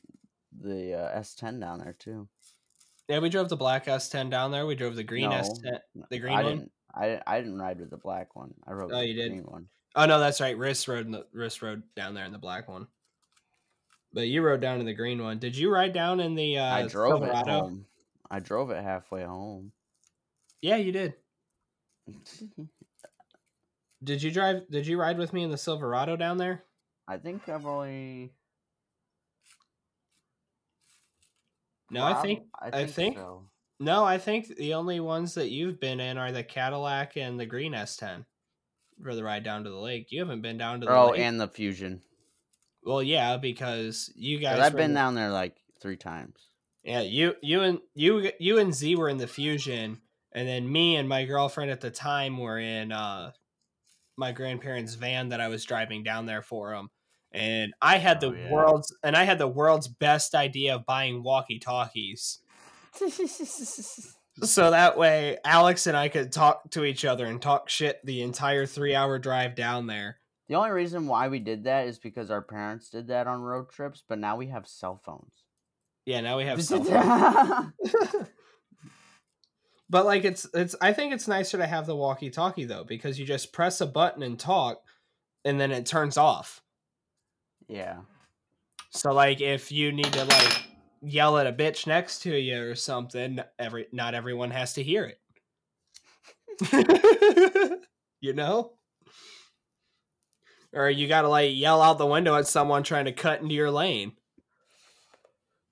the 0.60 0.94
uh, 0.94 1.18
S10 1.20 1.60
down 1.60 1.78
there 1.80 1.94
too. 1.98 2.28
Yeah, 3.08 3.18
we 3.18 3.28
drove 3.28 3.48
the 3.48 3.56
black 3.56 3.86
S10 3.86 4.30
down 4.30 4.50
there. 4.50 4.66
We 4.66 4.74
drove 4.76 4.96
the 4.96 5.04
green 5.04 5.30
No, 5.30 5.36
S10. 5.36 5.78
The 6.10 6.18
green 6.18 6.34
I 6.38 6.42
one? 6.42 6.52
didn't. 6.56 6.72
I 6.94 7.20
I 7.26 7.40
didn't 7.40 7.58
ride 7.58 7.80
with 7.80 7.90
the 7.90 7.96
black 7.98 8.34
one. 8.34 8.54
I 8.66 8.72
rode 8.72 8.92
Oh, 8.92 9.00
you 9.00 9.14
the 9.14 9.22
did? 9.22 9.30
green 9.32 9.44
one. 9.44 9.68
Oh 9.94 10.06
no, 10.06 10.18
that's 10.18 10.40
right. 10.40 10.56
Wrist 10.58 10.88
rode 10.88 11.10
the 11.12 11.26
wrist 11.32 11.62
rode 11.62 11.82
down 11.94 12.14
there 12.14 12.24
in 12.24 12.32
the 12.32 12.38
black 12.38 12.68
one. 12.68 12.86
But 14.14 14.28
you 14.28 14.40
rode 14.42 14.60
down 14.62 14.78
in 14.80 14.86
the 14.86 14.94
green 14.94 15.20
one. 15.22 15.38
Did 15.40 15.56
you 15.56 15.70
ride 15.70 15.92
down 15.92 16.20
in 16.20 16.34
the 16.36 16.56
uh, 16.58 16.64
I 16.74 16.86
drove 16.86 17.22
it 17.22 17.26
Silverado? 17.26 17.60
home. 17.60 17.84
I 18.30 18.38
drove 18.38 18.70
it 18.70 18.82
halfway 18.82 19.24
home. 19.24 19.72
Yeah, 20.62 20.76
you 20.76 20.92
did. 20.92 21.14
Did 24.04 24.22
you 24.22 24.30
drive? 24.30 24.68
Did 24.70 24.86
you 24.86 25.00
ride 25.00 25.18
with 25.18 25.32
me 25.32 25.42
in 25.42 25.50
the 25.50 25.56
Silverado 25.58 26.16
down 26.16 26.36
there? 26.38 26.62
I 27.08 27.16
think 27.16 27.48
I've 27.48 27.66
only. 27.66 28.32
No, 31.90 32.04
I 32.04 32.12
prob- 32.12 32.22
think 32.24 32.42
I 32.60 32.86
think- 32.86 33.16
so. 33.16 33.42
no. 33.80 34.04
I 34.04 34.18
think 34.18 34.56
the 34.56 34.74
only 34.74 35.00
ones 35.00 35.34
that 35.34 35.50
you've 35.50 35.80
been 35.80 36.00
in 36.00 36.18
are 36.18 36.32
the 36.32 36.42
Cadillac 36.44 37.16
and 37.16 37.38
the 37.38 37.46
green 37.46 37.72
S10 37.72 38.24
for 39.02 39.14
the 39.14 39.24
ride 39.24 39.42
down 39.44 39.64
to 39.64 39.70
the 39.70 39.76
lake. 39.78 40.08
You 40.10 40.20
haven't 40.20 40.42
been 40.42 40.58
down 40.58 40.80
to 40.80 40.86
the 40.86 40.92
Oh, 40.94 41.10
lake. 41.10 41.20
and 41.20 41.40
the 41.40 41.48
Fusion. 41.48 42.00
Well, 42.84 43.02
yeah, 43.02 43.36
because 43.36 44.10
you 44.14 44.38
guys. 44.38 44.60
I've 44.60 44.72
were 44.72 44.78
been 44.78 44.94
down 44.94 45.14
there 45.14 45.30
like 45.30 45.56
three 45.80 45.96
times. 45.96 46.36
Yeah, 46.82 47.00
you 47.00 47.34
you 47.42 47.62
and 47.62 47.80
you 47.94 48.30
you 48.38 48.58
and 48.58 48.74
Z 48.74 48.94
were 48.96 49.08
in 49.08 49.16
the 49.18 49.26
fusion, 49.26 50.00
and 50.32 50.46
then 50.48 50.70
me 50.70 50.96
and 50.96 51.08
my 51.08 51.24
girlfriend 51.24 51.70
at 51.70 51.80
the 51.80 51.90
time 51.90 52.38
were 52.38 52.58
in 52.58 52.92
uh 52.92 53.32
my 54.16 54.32
grandparents' 54.32 54.94
van 54.94 55.30
that 55.30 55.40
I 55.40 55.48
was 55.48 55.64
driving 55.64 56.02
down 56.02 56.26
there 56.26 56.42
for 56.42 56.72
them. 56.74 56.90
And 57.32 57.74
I 57.82 57.98
had 57.98 58.20
the 58.20 58.28
Oh, 58.28 58.32
yeah. 58.32 58.50
world's 58.50 58.94
and 59.02 59.16
I 59.16 59.24
had 59.24 59.38
the 59.38 59.48
world's 59.48 59.88
best 59.88 60.34
idea 60.34 60.76
of 60.76 60.86
buying 60.86 61.22
walkie-talkies. 61.22 62.38
So 64.42 64.72
that 64.72 64.98
way 64.98 65.38
Alex 65.44 65.86
and 65.86 65.96
I 65.96 66.08
could 66.08 66.32
talk 66.32 66.68
to 66.72 66.84
each 66.84 67.04
other 67.04 67.24
and 67.24 67.40
talk 67.40 67.68
shit 67.68 68.04
the 68.04 68.20
entire 68.22 68.66
3-hour 68.66 69.20
drive 69.20 69.54
down 69.54 69.86
there. 69.86 70.18
The 70.48 70.56
only 70.56 70.70
reason 70.70 71.06
why 71.06 71.28
we 71.28 71.38
did 71.38 71.64
that 71.64 71.86
is 71.86 71.98
because 71.98 72.30
our 72.30 72.42
parents 72.42 72.90
did 72.90 73.08
that 73.08 73.26
on 73.26 73.40
road 73.40 73.70
trips, 73.70 74.02
but 74.06 74.18
now 74.18 74.36
we 74.36 74.48
have 74.48 74.66
cell 74.66 75.00
phones. 75.04 75.44
Yeah, 76.04 76.20
now 76.20 76.36
we 76.36 76.44
have 76.44 76.62
cell 76.62 76.84
phones. 76.84 77.72
But 79.90 80.06
like 80.06 80.24
it's 80.24 80.46
it's 80.54 80.74
I 80.80 80.92
think 80.92 81.12
it's 81.12 81.28
nicer 81.28 81.58
to 81.58 81.66
have 81.66 81.86
the 81.86 81.94
walkie-talkie 81.94 82.64
though 82.64 82.84
because 82.84 83.18
you 83.18 83.26
just 83.26 83.52
press 83.52 83.80
a 83.80 83.86
button 83.86 84.22
and 84.22 84.38
talk 84.38 84.82
and 85.44 85.60
then 85.60 85.70
it 85.70 85.86
turns 85.86 86.16
off. 86.16 86.62
yeah. 87.68 87.98
So 88.90 89.12
like 89.12 89.40
if 89.40 89.70
you 89.70 89.92
need 89.92 90.12
to 90.14 90.24
like 90.24 90.64
yell 91.02 91.38
at 91.38 91.46
a 91.46 91.52
bitch 91.52 91.86
next 91.86 92.22
to 92.22 92.34
you 92.34 92.70
or 92.70 92.74
something, 92.74 93.40
every 93.58 93.86
not 93.92 94.14
everyone 94.14 94.50
has 94.50 94.72
to 94.74 94.82
hear 94.82 95.14
it. 96.62 97.80
you 98.20 98.32
know? 98.32 98.72
Or 100.74 100.90
you 100.90 101.06
got 101.08 101.22
to 101.22 101.28
like 101.28 101.54
yell 101.54 101.80
out 101.80 101.98
the 101.98 102.06
window 102.06 102.36
at 102.36 102.46
someone 102.46 102.82
trying 102.82 103.04
to 103.04 103.12
cut 103.12 103.40
into 103.40 103.54
your 103.54 103.70
lane. 103.70 104.12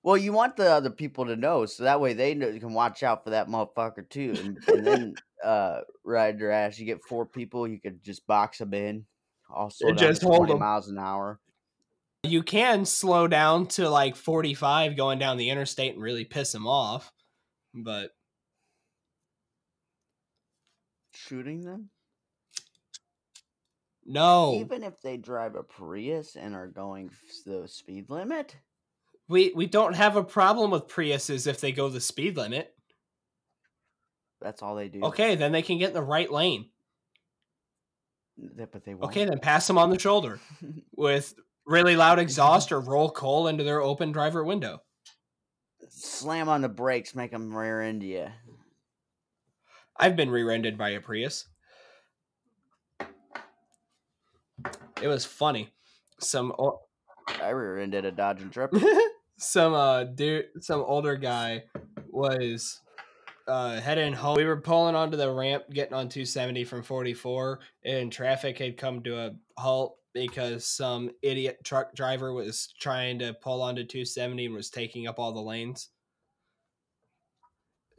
Well, 0.01 0.17
you 0.17 0.33
want 0.33 0.57
the 0.57 0.69
other 0.69 0.89
people 0.89 1.25
to 1.27 1.35
know, 1.35 1.65
so 1.65 1.83
that 1.83 2.01
way 2.01 2.13
they 2.13 2.33
know, 2.33 2.57
can 2.59 2.73
watch 2.73 3.03
out 3.03 3.23
for 3.23 3.29
that 3.29 3.47
motherfucker 3.47 4.09
too, 4.09 4.33
and, 4.37 4.57
and 4.67 4.85
then 4.85 5.15
uh, 5.43 5.79
ride 6.03 6.39
your 6.39 6.51
ass. 6.51 6.77
You 6.77 6.85
get 6.85 7.03
four 7.07 7.25
people, 7.25 7.67
you 7.67 7.79
could 7.79 8.03
just 8.03 8.27
box 8.27 8.57
them 8.57 8.73
in, 8.73 9.05
also 9.49 9.93
just 9.93 10.21
hold 10.21 10.51
'em. 10.51 10.59
miles 10.59 10.89
an 10.89 10.99
hour. 10.99 11.39
You 12.23 12.43
can 12.43 12.85
slow 12.85 13.27
down 13.27 13.67
to 13.67 13.89
like 13.89 14.15
45 14.15 14.95
going 14.97 15.19
down 15.19 15.37
the 15.37 15.49
interstate 15.49 15.93
and 15.93 16.03
really 16.03 16.25
piss 16.25 16.51
them 16.51 16.67
off. 16.67 17.11
But 17.73 18.11
Shooting 21.15 21.61
them, 21.61 21.89
no. 24.05 24.55
even 24.55 24.83
if 24.83 25.01
they 25.01 25.17
drive 25.17 25.55
a 25.55 25.63
Prius 25.63 26.35
and 26.35 26.55
are 26.55 26.67
going 26.67 27.11
the 27.45 27.67
speed 27.67 28.09
limit. 28.09 28.55
We 29.29 29.53
we 29.55 29.65
don't 29.65 29.95
have 29.95 30.15
a 30.15 30.23
problem 30.23 30.71
with 30.71 30.87
Priuses 30.87 31.47
if 31.47 31.61
they 31.61 31.71
go 31.71 31.89
the 31.89 32.01
speed 32.01 32.37
limit. 32.37 32.73
That's 34.41 34.61
all 34.61 34.75
they 34.75 34.89
do. 34.89 35.03
Okay, 35.05 35.35
then 35.35 35.53
they 35.53 35.61
can 35.61 35.77
get 35.77 35.89
in 35.89 35.93
the 35.93 36.01
right 36.01 36.31
lane. 36.31 36.69
But 38.37 38.83
they 38.83 38.93
won't. 38.93 39.05
Okay, 39.05 39.25
then 39.25 39.39
pass 39.39 39.67
them 39.67 39.77
on 39.77 39.89
the 39.89 39.99
shoulder 39.99 40.39
with 40.95 41.33
really 41.65 41.95
loud 41.95 42.19
exhaust 42.19 42.71
or 42.71 42.79
roll 42.81 43.09
coal 43.09 43.47
into 43.47 43.63
their 43.63 43.81
open 43.81 44.11
driver 44.11 44.43
window. 44.43 44.81
Slam 45.89 46.49
on 46.49 46.61
the 46.61 46.69
brakes, 46.69 47.15
make 47.15 47.31
them 47.31 47.55
rear 47.55 47.81
end 47.81 48.03
you. 48.03 48.27
I've 49.97 50.15
been 50.15 50.31
rear-ended 50.31 50.77
by 50.77 50.89
a 50.89 50.99
Prius. 50.99 51.45
It 55.03 55.07
was 55.09 55.25
funny. 55.25 55.69
Some 56.19 56.53
o- 56.57 56.79
I 57.41 57.49
rear 57.49 57.77
ended 57.77 58.05
a 58.05 58.11
Dodge 58.11 58.41
Intrepid. 58.41 58.83
some 59.37 59.73
uh 59.73 60.03
dude 60.03 60.45
some 60.61 60.81
older 60.81 61.17
guy 61.17 61.63
was 62.07 62.79
uh 63.47 63.79
heading 63.81 64.13
home 64.13 64.35
we 64.35 64.45
were 64.45 64.61
pulling 64.61 64.95
onto 64.95 65.17
the 65.17 65.29
ramp 65.29 65.63
getting 65.71 65.95
on 65.95 66.07
270 66.07 66.63
from 66.63 66.83
44 66.83 67.59
and 67.83 68.11
traffic 68.11 68.59
had 68.59 68.77
come 68.77 69.01
to 69.01 69.17
a 69.17 69.31
halt 69.57 69.97
because 70.13 70.65
some 70.65 71.09
idiot 71.23 71.57
truck 71.63 71.95
driver 71.95 72.31
was 72.31 72.73
trying 72.79 73.17
to 73.19 73.33
pull 73.33 73.63
onto 73.63 73.83
270 73.83 74.45
and 74.45 74.55
was 74.55 74.69
taking 74.69 75.07
up 75.07 75.17
all 75.17 75.33
the 75.33 75.41
lanes 75.41 75.89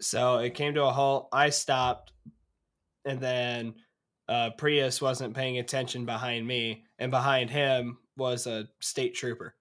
so 0.01 0.39
it 0.39 0.55
came 0.55 0.73
to 0.73 0.85
a 0.85 0.93
halt 0.93 1.29
i 1.33 1.51
stopped 1.51 2.13
and 3.05 3.21
then 3.21 3.75
uh 4.29 4.51
prius 4.57 5.03
wasn't 5.03 5.35
paying 5.35 5.59
attention 5.59 6.07
behind 6.07 6.47
me 6.47 6.84
and 6.99 7.11
behind 7.11 7.51
him 7.51 7.99
was 8.17 8.47
a 8.47 8.69
state 8.81 9.15
trooper 9.15 9.55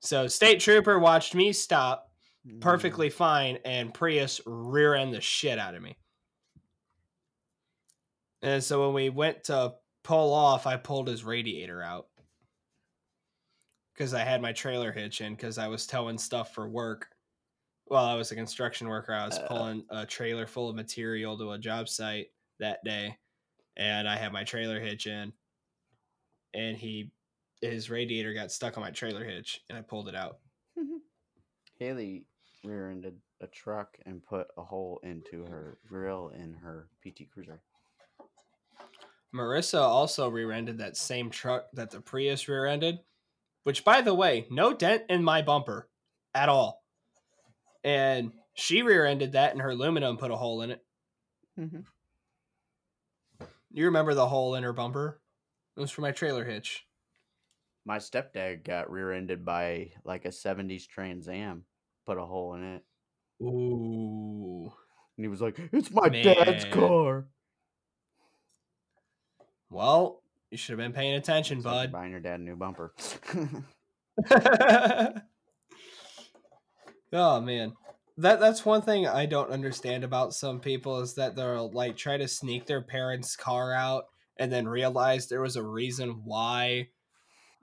so 0.00 0.26
state 0.28 0.60
trooper 0.60 0.98
watched 0.98 1.34
me 1.34 1.52
stop 1.52 2.04
Mm. 2.46 2.60
perfectly 2.60 3.10
fine, 3.10 3.58
and 3.64 3.92
Prius 3.92 4.40
rear 4.46 4.94
end 4.94 5.12
the 5.12 5.20
shit 5.20 5.58
out 5.58 5.74
of 5.74 5.82
me. 5.82 5.98
And 8.42 8.62
so 8.62 8.86
when 8.86 8.94
we 8.94 9.10
went 9.10 9.44
to 9.44 9.74
pull 10.04 10.32
off, 10.32 10.66
I 10.66 10.76
pulled 10.76 11.08
his 11.08 11.24
radiator 11.24 11.82
out 11.82 12.06
because 13.92 14.14
I 14.14 14.20
had 14.20 14.40
my 14.40 14.52
trailer 14.52 14.92
hitch 14.92 15.20
in 15.20 15.34
because 15.34 15.58
I 15.58 15.66
was 15.66 15.86
towing 15.86 16.16
stuff 16.16 16.54
for 16.54 16.68
work. 16.68 17.08
While 17.86 18.04
I 18.04 18.14
was 18.14 18.30
a 18.30 18.36
construction 18.36 18.86
worker, 18.88 19.12
I 19.12 19.26
was 19.26 19.36
Uh. 19.38 19.48
pulling 19.48 19.84
a 19.90 20.06
trailer 20.06 20.46
full 20.46 20.68
of 20.70 20.76
material 20.76 21.36
to 21.38 21.52
a 21.52 21.58
job 21.58 21.88
site 21.88 22.28
that 22.60 22.82
day, 22.84 23.18
and 23.78 24.08
I 24.08 24.16
had 24.16 24.32
my 24.32 24.44
trailer 24.44 24.80
hitch 24.80 25.06
in, 25.06 25.32
and 26.54 26.76
he 26.76 27.10
his 27.60 27.90
radiator 27.90 28.34
got 28.34 28.52
stuck 28.52 28.76
on 28.76 28.84
my 28.84 28.90
trailer 28.90 29.24
hitch, 29.24 29.62
and 29.68 29.78
I 29.78 29.82
pulled 29.82 30.08
it 30.08 30.14
out. 30.14 30.38
Haley 31.78 32.24
rear 32.64 32.90
ended 32.90 33.16
a 33.40 33.46
truck 33.46 33.96
and 34.04 34.22
put 34.22 34.48
a 34.56 34.62
hole 34.62 35.00
into 35.02 35.44
her 35.46 35.78
grill 35.88 36.32
in 36.34 36.54
her 36.54 36.88
PT 37.02 37.30
Cruiser. 37.32 37.60
Marissa 39.34 39.80
also 39.80 40.28
rear-ended 40.28 40.78
that 40.78 40.96
same 40.96 41.30
truck 41.30 41.66
that 41.74 41.90
the 41.90 42.00
Prius 42.00 42.48
rear-ended, 42.48 43.00
which, 43.64 43.84
by 43.84 44.00
the 44.00 44.14
way, 44.14 44.46
no 44.50 44.72
dent 44.72 45.04
in 45.08 45.22
my 45.22 45.42
bumper 45.42 45.88
at 46.34 46.48
all. 46.48 46.82
And 47.84 48.32
she 48.54 48.82
rear-ended 48.82 49.32
that, 49.32 49.52
and 49.52 49.60
her 49.60 49.70
aluminum 49.70 50.16
put 50.16 50.30
a 50.30 50.36
hole 50.36 50.62
in 50.62 50.70
it. 50.70 50.84
Mm-hmm. 51.58 51.80
You 53.78 53.84
remember 53.84 54.12
the 54.12 54.26
hole 54.26 54.56
in 54.56 54.64
her 54.64 54.72
bumper? 54.72 55.20
It 55.76 55.80
was 55.80 55.92
for 55.92 56.00
my 56.00 56.10
trailer 56.10 56.44
hitch. 56.44 56.84
My 57.84 57.98
stepdad 57.98 58.64
got 58.64 58.90
rear 58.90 59.12
ended 59.12 59.44
by 59.44 59.92
like 60.04 60.24
a 60.24 60.30
70s 60.30 60.88
Trans 60.88 61.28
Am, 61.28 61.62
put 62.04 62.18
a 62.18 62.24
hole 62.24 62.54
in 62.54 62.64
it. 62.64 62.82
Ooh. 63.40 64.72
And 65.16 65.24
he 65.24 65.28
was 65.28 65.40
like, 65.40 65.60
It's 65.72 65.92
my 65.92 66.08
dad's 66.08 66.64
car. 66.64 67.28
Well, 69.70 70.24
you 70.50 70.58
should 70.58 70.72
have 70.72 70.84
been 70.84 70.92
paying 70.92 71.14
attention, 71.14 71.58
It's 71.58 71.66
like 71.66 71.92
bud. 71.92 71.92
buying 71.92 72.10
your 72.10 72.18
dad 72.18 72.40
a 72.40 72.42
new 72.42 72.56
bumper. 72.56 72.92
oh 77.12 77.40
man. 77.40 77.74
That 78.18 78.40
that's 78.40 78.66
one 78.66 78.82
thing 78.82 79.06
I 79.06 79.26
don't 79.26 79.50
understand 79.52 80.02
about 80.02 80.34
some 80.34 80.58
people 80.58 81.00
is 81.00 81.14
that 81.14 81.36
they'll 81.36 81.70
like 81.70 81.96
try 81.96 82.16
to 82.16 82.26
sneak 82.26 82.66
their 82.66 82.82
parents' 82.82 83.36
car 83.36 83.72
out 83.72 84.06
and 84.36 84.50
then 84.50 84.68
realize 84.68 85.28
there 85.28 85.40
was 85.40 85.54
a 85.54 85.62
reason 85.62 86.22
why 86.24 86.88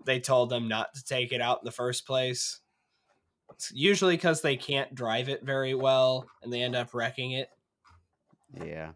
they 0.06 0.22
told 0.22 0.50
them 0.50 0.70
not 0.70 0.94
to 0.96 1.04
take 1.04 1.34
it 1.34 1.42
out 1.42 1.60
in 1.62 1.66
the 1.66 1.72
first 1.72 2.08
place. 2.08 2.62
It's 3.52 3.70
usually 3.74 4.16
because 4.16 4.42
they 4.42 4.56
can't 4.56 4.96
drive 4.96 5.28
it 5.28 5.44
very 5.44 5.76
well 5.76 6.26
and 6.42 6.54
they 6.54 6.62
end 6.62 6.76
up 6.76 6.94
wrecking 6.94 7.32
it. 7.32 7.50
yeah. 8.54 8.92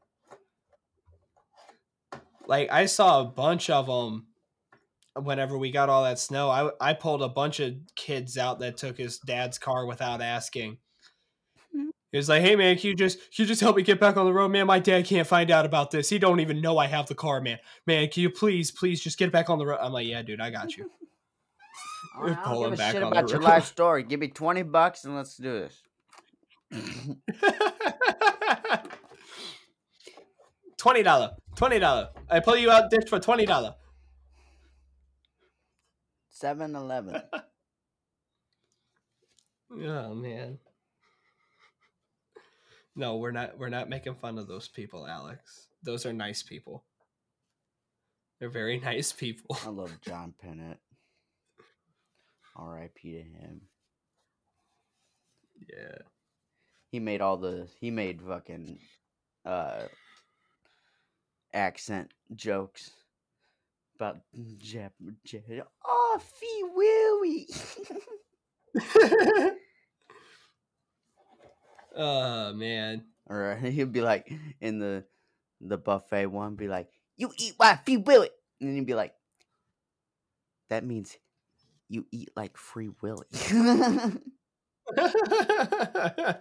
Like 2.48 2.72
I 2.72 2.86
saw 2.86 3.19
a 3.19 3.26
bunch 3.26 3.69
of 3.69 3.86
them 3.86 4.28
whenever 5.13 5.58
we 5.58 5.72
got 5.72 5.89
all 5.89 6.06
that 6.06 6.19
snow, 6.19 6.50
I 6.50 6.72
I 6.80 6.93
pulled 6.93 7.22
a 7.22 7.28
bunch 7.28 7.60
of 7.60 7.74
kids 7.98 8.38
out 8.38 8.60
that 8.60 8.78
took 8.78 8.98
his 8.98 9.19
dad's 9.19 9.60
car 9.60 9.86
without 9.86 10.22
asking. 10.22 10.78
He 12.12 12.17
was 12.17 12.28
like, 12.28 12.41
"Hey 12.41 12.56
man, 12.56 12.78
can 12.78 12.89
you 12.89 12.95
just 12.95 13.19
can 13.19 13.43
you 13.43 13.45
just 13.45 13.62
help 13.62 13.76
me 13.76 13.84
get 13.84 14.00
back 14.00 14.17
on 14.17 14.26
the 14.26 14.34
road, 14.34 14.50
man? 14.50 14.65
My 14.67 14.80
dad 14.80 15.06
can't 15.06 15.28
find 15.28 15.52
out 15.52 15.65
about 15.65 15.91
this. 15.91 16.10
He 16.10 16.17
don't 16.17 16.39
even 16.39 16.60
know 16.62 16.78
I 16.78 16.88
have 16.88 17.08
the 17.08 17.15
car, 17.15 17.39
man. 17.39 17.60
Man, 17.86 18.08
can 18.10 18.24
you 18.24 18.30
please, 18.32 18.72
please 18.72 19.00
just 19.02 19.17
get 19.19 19.32
back 19.32 19.50
on 19.50 19.60
the 19.60 19.65
road?" 19.65 19.78
I'm 19.82 19.93
like, 19.93 20.08
"Yeah, 20.08 20.22
dude, 20.24 20.41
I 20.41 20.50
got 20.50 20.76
you." 20.76 20.89
I 22.19 22.28
don't 22.28 22.43
Pull 22.43 22.65
him 22.65 22.72
give 22.72 22.74
a 22.74 22.78
back 22.78 22.91
shit 22.93 23.04
on 23.04 23.12
the 23.12 23.19
about 23.19 23.30
your 23.30 23.39
road. 23.39 23.45
life 23.48 23.65
story. 23.65 24.04
Give 24.04 24.19
me 24.19 24.30
twenty 24.30 24.63
bucks 24.63 25.06
and 25.06 25.15
let's 25.15 25.38
do 25.38 25.67
this. 26.72 26.72
twenty 30.78 31.04
dollar, 31.04 31.32
twenty 31.56 31.80
dollar. 31.80 32.10
I 32.30 32.39
pull 32.39 32.58
you 32.58 32.72
out 32.72 32.89
ditch 32.89 33.10
for 33.10 33.19
twenty 33.19 33.45
dollar. 33.45 33.76
7-Eleven. 36.41 37.22
Oh 39.72 40.15
man. 40.15 40.58
No, 42.95 43.17
we're 43.17 43.32
not 43.32 43.58
we're 43.58 43.69
not 43.69 43.89
making 43.89 44.15
fun 44.15 44.38
of 44.38 44.47
those 44.47 44.67
people, 44.67 45.08
Alex. 45.08 45.67
Those 45.84 46.06
are 46.06 46.13
nice 46.13 46.43
people. 46.43 46.84
They're 48.39 48.49
very 48.49 48.80
nice 48.84 49.12
people. 49.12 49.58
I 49.65 49.69
love 49.69 49.91
John 50.06 50.34
Pinette. 50.43 50.78
R.I.P. 52.56 53.12
to 53.13 53.19
him. 53.19 53.62
Yeah. 55.69 55.99
He 56.91 56.99
made 56.99 57.21
all 57.21 57.38
the 57.38 57.67
he 57.80 57.91
made 57.91 58.21
fucking 58.21 58.80
uh 59.45 59.84
accent 61.54 62.12
jokes 62.36 62.91
about 63.95 64.17
Jap. 64.58 64.91
Jap 65.28 65.63
oh, 65.86 66.19
Fee 66.39 66.63
Willie. 66.75 67.47
oh 71.99 72.53
man. 72.53 73.03
or 73.27 73.55
he'd 73.62 73.91
be 73.91 74.01
like 74.01 74.31
in 74.59 74.79
the 74.79 75.05
the 75.62 75.77
buffet 75.77 76.27
one, 76.27 76.55
be 76.55 76.67
like, 76.67 76.88
"You 77.17 77.31
eat 77.38 77.55
like 77.59 77.85
Free 77.85 77.97
Willy," 77.97 78.29
and 78.59 78.69
then 78.69 78.75
he'd 78.77 78.85
be 78.85 78.95
like, 78.95 79.13
"That 80.69 80.85
means 80.85 81.17
you 81.89 82.05
eat 82.12 82.29
like 82.35 82.57
Free 82.57 82.89
Willy." 83.01 83.27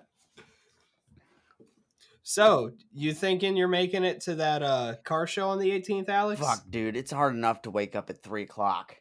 so, 2.22 2.70
you 2.92 3.12
thinking 3.12 3.56
you're 3.56 3.68
making 3.68 4.04
it 4.04 4.20
to 4.22 4.36
that 4.36 4.62
uh 4.62 4.94
car 5.04 5.26
show 5.26 5.48
on 5.48 5.58
the 5.58 5.70
18th, 5.70 6.08
Alex? 6.08 6.40
Fuck, 6.40 6.62
dude, 6.70 6.96
it's 6.96 7.10
hard 7.10 7.34
enough 7.34 7.62
to 7.62 7.70
wake 7.70 7.96
up 7.96 8.08
at 8.08 8.22
three 8.22 8.44
o'clock. 8.44 8.96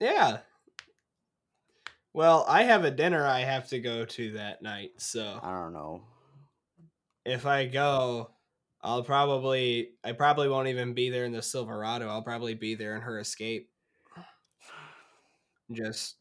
Yeah. 0.00 0.38
Well, 2.16 2.46
I 2.48 2.62
have 2.62 2.84
a 2.86 2.90
dinner 2.90 3.26
I 3.26 3.40
have 3.40 3.68
to 3.68 3.78
go 3.78 4.06
to 4.06 4.32
that 4.32 4.62
night, 4.62 4.92
so 4.96 5.38
I 5.42 5.52
don't 5.52 5.74
know. 5.74 6.00
if 7.26 7.44
I 7.44 7.66
go, 7.66 8.30
I'll 8.80 9.02
probably 9.02 9.90
I 10.02 10.12
probably 10.12 10.48
won't 10.48 10.68
even 10.68 10.94
be 10.94 11.10
there 11.10 11.26
in 11.26 11.32
the 11.32 11.42
Silverado. 11.42 12.08
I'll 12.08 12.22
probably 12.22 12.54
be 12.54 12.74
there 12.74 12.96
in 12.96 13.02
her 13.02 13.20
Escape. 13.20 13.68
Just 15.70 16.16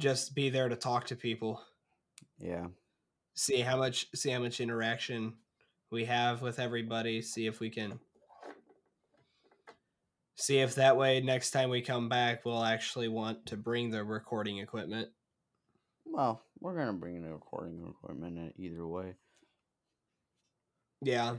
just 0.00 0.34
be 0.34 0.50
there 0.50 0.68
to 0.68 0.74
talk 0.74 1.06
to 1.06 1.14
people, 1.14 1.62
Yeah, 2.40 2.66
see 3.34 3.60
how 3.60 3.76
much 3.76 4.08
see 4.16 4.30
how 4.30 4.40
much 4.40 4.60
interaction 4.60 5.34
we 5.92 6.06
have 6.06 6.42
with 6.42 6.58
everybody, 6.58 7.22
see 7.22 7.46
if 7.46 7.60
we 7.60 7.70
can 7.70 8.00
see 10.34 10.58
if 10.58 10.74
that 10.74 10.96
way 10.96 11.20
next 11.20 11.52
time 11.52 11.68
we 11.68 11.82
come 11.82 12.08
back 12.08 12.44
we'll 12.44 12.64
actually 12.64 13.08
want 13.08 13.44
to 13.46 13.56
bring 13.56 13.90
the 13.90 14.02
recording 14.02 14.58
equipment. 14.58 15.08
Well, 16.18 16.42
we're 16.58 16.76
gonna 16.76 16.92
bring 16.94 17.14
in 17.14 17.22
the 17.22 17.30
recording 17.32 17.86
equipment 17.88 18.36
in 18.38 18.52
either 18.64 18.84
way. 18.84 19.14
Yeah. 21.00 21.36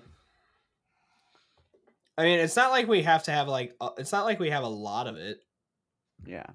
I 2.17 2.23
mean, 2.23 2.39
it's 2.39 2.55
not 2.55 2.71
like 2.71 2.87
we 2.87 3.01
have 3.01 3.23
to 3.23 3.31
have 3.31 3.49
like 3.49 3.75
uh, 3.81 3.89
it's 3.97 4.13
not 4.13 4.23
like 4.23 4.39
we 4.39 4.49
have 4.51 4.63
a 4.63 4.69
lot 4.69 5.07
of 5.07 5.17
it. 5.17 5.41
Yeah, 6.25 6.45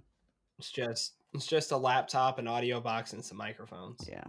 It's 0.59 0.71
just 0.71 1.13
it's 1.35 1.47
just 1.47 1.73
a 1.73 1.77
laptop, 1.77 2.39
an 2.39 2.49
audio 2.49 2.81
box, 2.81 3.13
and 3.13 3.23
some 3.23 3.37
microphones. 3.37 4.09
yeah. 4.11 4.25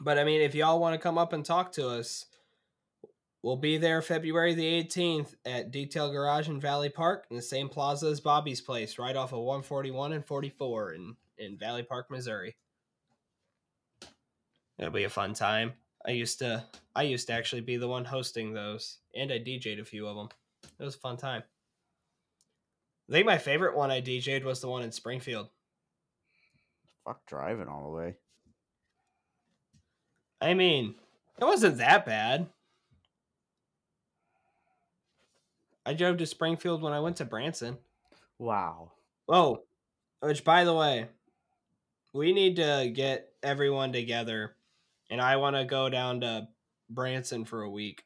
But 0.00 0.16
I 0.18 0.22
mean, 0.24 0.42
if 0.42 0.54
y'all 0.54 0.78
want 0.80 0.94
to 0.94 0.98
come 1.02 1.18
up 1.18 1.32
and 1.32 1.44
talk 1.44 1.72
to 1.72 1.88
us, 1.88 2.26
we'll 3.42 3.56
be 3.56 3.76
there 3.76 4.02
February 4.02 4.54
the 4.54 4.82
18th 4.84 5.34
at 5.44 5.70
Detail 5.70 6.10
Garage 6.10 6.48
in 6.48 6.60
Valley 6.60 6.88
Park 6.88 7.26
in 7.30 7.36
the 7.36 7.42
same 7.42 7.68
plaza 7.68 8.06
as 8.06 8.20
Bobby's 8.20 8.60
place, 8.60 8.98
right 8.98 9.16
off 9.16 9.32
of 9.32 9.40
141 9.40 10.12
and 10.12 10.24
44 10.24 10.92
in 10.92 11.16
in 11.38 11.58
Valley 11.58 11.82
Park, 11.82 12.10
Missouri. 12.10 12.56
It'll 14.78 14.92
be 14.92 15.04
a 15.04 15.10
fun 15.10 15.34
time. 15.34 15.72
I 16.06 16.12
used 16.12 16.38
to 16.40 16.64
I 16.94 17.02
used 17.02 17.26
to 17.28 17.32
actually 17.32 17.62
be 17.62 17.76
the 17.76 17.88
one 17.88 18.04
hosting 18.04 18.52
those, 18.52 18.98
and 19.14 19.32
I 19.32 19.38
DJ'd 19.38 19.80
a 19.80 19.84
few 19.84 20.06
of 20.06 20.16
them. 20.16 20.28
It 20.78 20.84
was 20.84 20.94
a 20.94 20.98
fun 20.98 21.16
time. 21.16 21.42
I 23.08 23.12
think 23.12 23.26
my 23.26 23.38
favorite 23.38 23.76
one 23.76 23.90
I 23.90 24.00
DJ'd 24.00 24.44
was 24.44 24.60
the 24.60 24.68
one 24.68 24.82
in 24.82 24.92
Springfield. 24.92 25.48
Fuck 27.04 27.26
driving 27.26 27.68
all 27.68 27.84
the 27.84 27.96
way. 27.96 28.16
I 30.40 30.54
mean, 30.54 30.94
it 31.40 31.44
wasn't 31.44 31.78
that 31.78 32.06
bad. 32.06 32.48
I 35.84 35.94
drove 35.94 36.18
to 36.18 36.26
Springfield 36.26 36.82
when 36.82 36.92
I 36.92 37.00
went 37.00 37.16
to 37.16 37.24
Branson. 37.24 37.78
Wow. 38.38 38.92
Oh, 39.28 39.62
which 40.20 40.44
by 40.44 40.64
the 40.64 40.74
way, 40.74 41.08
we 42.12 42.32
need 42.32 42.56
to 42.56 42.90
get 42.94 43.30
everyone 43.42 43.92
together, 43.92 44.56
and 45.10 45.20
I 45.20 45.36
want 45.36 45.56
to 45.56 45.64
go 45.64 45.88
down 45.88 46.20
to 46.20 46.48
Branson 46.90 47.44
for 47.44 47.62
a 47.62 47.70
week, 47.70 48.04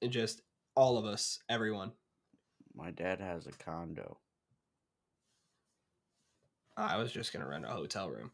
and 0.00 0.12
just 0.12 0.42
all 0.74 0.98
of 0.98 1.04
us, 1.04 1.40
everyone. 1.48 1.92
My 2.74 2.90
dad 2.90 3.20
has 3.20 3.46
a 3.46 3.52
condo. 3.52 4.18
I 6.76 6.96
was 6.96 7.12
just 7.12 7.32
gonna 7.32 7.46
rent 7.46 7.66
a 7.66 7.68
hotel 7.68 8.08
room. 8.10 8.30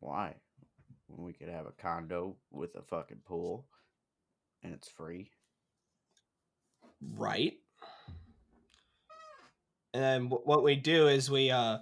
Why? 0.00 0.34
We 1.08 1.32
could 1.32 1.48
have 1.48 1.66
a 1.66 1.72
condo 1.72 2.36
with 2.50 2.74
a 2.74 2.82
fucking 2.82 3.22
pool 3.24 3.66
and 4.62 4.74
it's 4.74 4.88
free. 4.88 5.30
right? 7.14 7.54
And 9.98 10.04
then 10.04 10.38
what 10.44 10.62
we 10.62 10.76
do 10.76 11.08
is 11.08 11.28
we 11.28 11.50
uh 11.50 11.78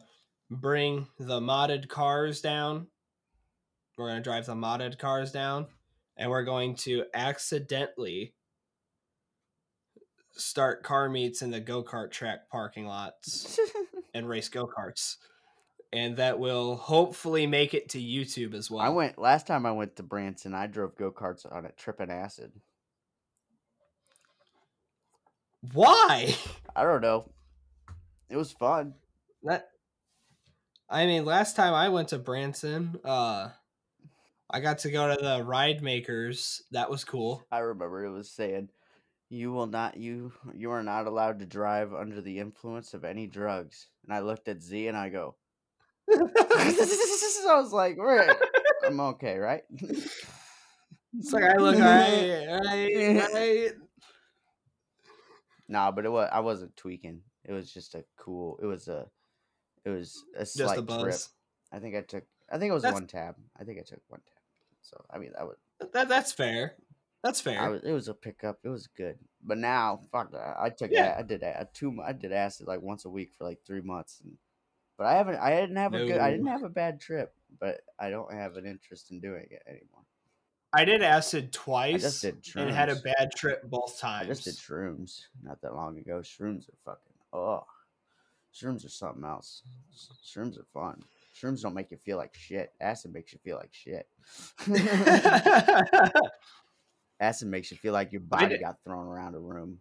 bring 0.51 1.07
the 1.19 1.39
modded 1.39 1.91
cars 1.91 2.41
down. 2.41 2.87
We're 3.99 4.09
gonna 4.09 4.23
drive 4.23 4.47
the 4.47 4.55
modded 4.55 4.99
cars 4.99 5.33
down, 5.33 5.67
and 6.17 6.31
we're 6.31 6.45
going 6.45 6.77
to 6.77 7.05
accidentally 7.13 8.33
start 10.33 10.83
car 10.83 11.11
meets 11.11 11.43
in 11.43 11.51
the 11.51 11.61
go 11.61 11.85
kart 11.85 12.11
track 12.11 12.49
parking 12.51 12.87
lots 12.87 13.61
and 14.15 14.27
race 14.27 14.49
go 14.49 14.67
karts, 14.67 15.17
and 15.93 16.17
that 16.17 16.39
will 16.39 16.77
hopefully 16.77 17.47
make 17.47 17.75
it 17.75 17.91
to 17.91 17.99
YouTube 17.99 18.55
as 18.55 18.71
well. 18.71 18.81
I 18.81 18.89
went 18.89 19.19
last 19.19 19.47
time 19.47 19.67
I 19.67 19.73
went 19.73 19.95
to 19.97 20.03
Branson, 20.03 20.55
I 20.55 20.69
drove 20.69 20.97
go 20.97 21.11
karts 21.11 21.45
on 21.55 21.67
a 21.67 21.73
tripping 21.73 22.11
acid. 22.11 22.53
Why? 25.75 26.35
I 26.75 26.83
don't 26.83 27.03
know. 27.03 27.29
It 28.29 28.37
was 28.37 28.53
fun. 28.53 28.95
That 29.43 29.71
I 30.89 31.07
mean, 31.07 31.25
last 31.25 31.57
time 31.57 31.75
I 31.75 31.89
went 31.89 32.09
to 32.09 32.19
Branson, 32.19 32.99
uh 33.05 33.51
I 34.49 34.61
got 34.61 34.79
to 34.81 34.91
go 34.91 35.15
to 35.15 35.21
the 35.21 35.43
ride 35.45 35.83
makers. 35.83 36.63
That 36.71 36.89
was 36.91 37.05
cool. 37.05 37.45
I 37.51 37.59
remember 37.59 38.05
it 38.05 38.13
was 38.13 38.31
saying 38.31 38.71
you 39.29 39.53
will 39.53 39.67
not 39.67 39.97
you 39.97 40.33
you 40.55 40.71
are 40.71 40.83
not 40.83 41.07
allowed 41.07 41.41
to 41.41 41.47
drive 41.47 41.93
under 41.95 42.21
the 42.21 42.39
influence 42.39 42.95
of 42.95 43.05
any 43.05 43.27
drugs. 43.27 43.89
And 44.05 44.15
I 44.15 44.21
looked 44.21 44.49
at 44.49 44.63
Z 44.63 44.87
and 44.89 44.97
I 44.97 45.09
go 45.09 45.37
I 46.13 47.61
was 47.61 47.73
like, 47.73 47.97
right. 47.99 48.37
I'm 48.87 49.01
okay, 49.01 49.39
right? 49.39 49.63
It's 51.19 51.33
like 51.33 51.45
I 51.45 51.57
look 51.57 51.79
right, 51.79 52.47
right, 52.49 53.33
right. 53.33 53.73
Nah, 55.69 55.91
but 55.91 56.05
it 56.05 56.11
was 56.11 56.29
I 56.33 56.41
wasn't 56.41 56.77
tweaking. 56.77 57.23
It 57.47 57.53
was 57.53 57.73
just 57.73 57.95
a 57.95 58.05
cool. 58.17 58.59
It 58.63 58.67
was 58.67 58.89
a. 58.89 59.07
It 59.85 59.91
was 59.91 60.25
a 60.35 60.41
Just 60.41 60.57
slight 60.57 60.79
a 60.79 60.83
trip. 60.83 61.15
I 61.73 61.79
think 61.79 61.95
I 61.95 62.01
took. 62.03 62.25
I 62.51 62.59
think 62.59 62.71
it 62.71 62.75
was 62.75 62.83
That's- 62.83 63.01
one 63.01 63.07
tab. 63.07 63.37
I 63.59 63.65
think 63.65 63.79
I 63.79 63.83
took 63.83 64.01
one 64.09 64.21
tab. 64.21 64.43
So 64.83 65.05
I 65.11 65.19
mean 65.19 65.33
that 65.37 65.47
was. 65.47 65.57
That 65.93 66.09
that's 66.09 66.33
fair. 66.33 66.75
That's 67.23 67.41
fair. 67.41 67.61
I 67.61 67.69
was. 67.69 67.83
It 67.85 67.93
was 67.93 68.09
a 68.09 68.15
pickup. 68.15 68.59
It 68.65 68.69
was 68.69 68.87
good. 68.89 69.19
But 69.45 69.59
now, 69.59 70.01
fuck 70.13 70.33
that. 70.33 70.57
I 70.61 70.71
took. 70.71 70.91
Yeah. 70.91 71.07
Yeah. 71.07 71.17
I 71.19 71.23
did 71.23 71.43
a 71.43 71.69
two. 71.73 71.97
I 72.05 72.13
did 72.13 72.33
acid 72.33 72.67
like 72.67 72.83
once 72.83 73.05
a 73.05 73.11
week 73.11 73.33
for 73.37 73.45
like 73.45 73.61
three 73.67 73.81
months. 73.81 74.21
And, 74.25 74.35
but 74.99 75.07
I 75.07 75.15
haven't. 75.15 75.37
I 75.37 75.51
didn't 75.61 75.77
have 75.77 75.95
a 75.95 76.05
good. 76.05 76.19
I 76.19 76.31
didn't 76.31 76.47
have 76.47 76.63
a 76.65 76.69
bad 76.69 77.01
trip. 77.01 77.33
But 77.61 77.81
I 77.99 78.11
don't 78.11 78.33
have 78.33 78.57
an 78.57 78.67
interest 78.67 79.11
in 79.11 79.21
doing 79.21 79.47
it 79.51 79.63
anymore. 79.67 80.03
I 80.73 80.85
did 80.85 81.03
acid 81.03 81.45
I 81.45 81.49
twice 81.53 82.03
just 82.03 82.23
did 82.23 82.43
shrooms. 82.43 82.63
and 82.63 82.71
had 82.71 82.91
a 82.91 82.97
bad 82.97 83.31
trip 83.35 83.63
both 83.65 83.99
I 84.03 84.25
times. 84.25 84.29
just 84.29 84.45
did 84.45 84.57
shrooms 84.57 85.23
not 85.43 85.61
that 85.63 85.75
long 85.75 85.97
ago. 85.99 86.19
Shrooms 86.21 86.69
are 86.69 86.77
fucking 86.85 87.06
oh, 87.37 87.67
shrooms 88.55 88.85
are 88.85 88.89
something 88.89 89.25
else. 89.25 89.63
Shrooms 90.25 90.59
are 90.59 90.67
fun. 90.73 91.03
Shrooms 91.35 91.63
don't 91.63 91.75
make 91.75 91.91
you 91.91 91.97
feel 91.99 92.17
like 92.17 92.35
shit. 92.35 92.73
Acid 92.81 93.13
makes 93.13 93.33
you 93.33 93.39
feel 93.45 93.57
like 93.57 93.73
shit. 93.73 94.09
Acid 97.21 97.49
makes 97.49 97.71
you 97.71 97.77
feel 97.77 97.93
like 97.93 98.13
your 98.13 98.21
body 98.21 98.59
got 98.59 98.77
thrown 98.85 99.07
around 99.07 99.35
a 99.35 99.39
room. 99.39 99.81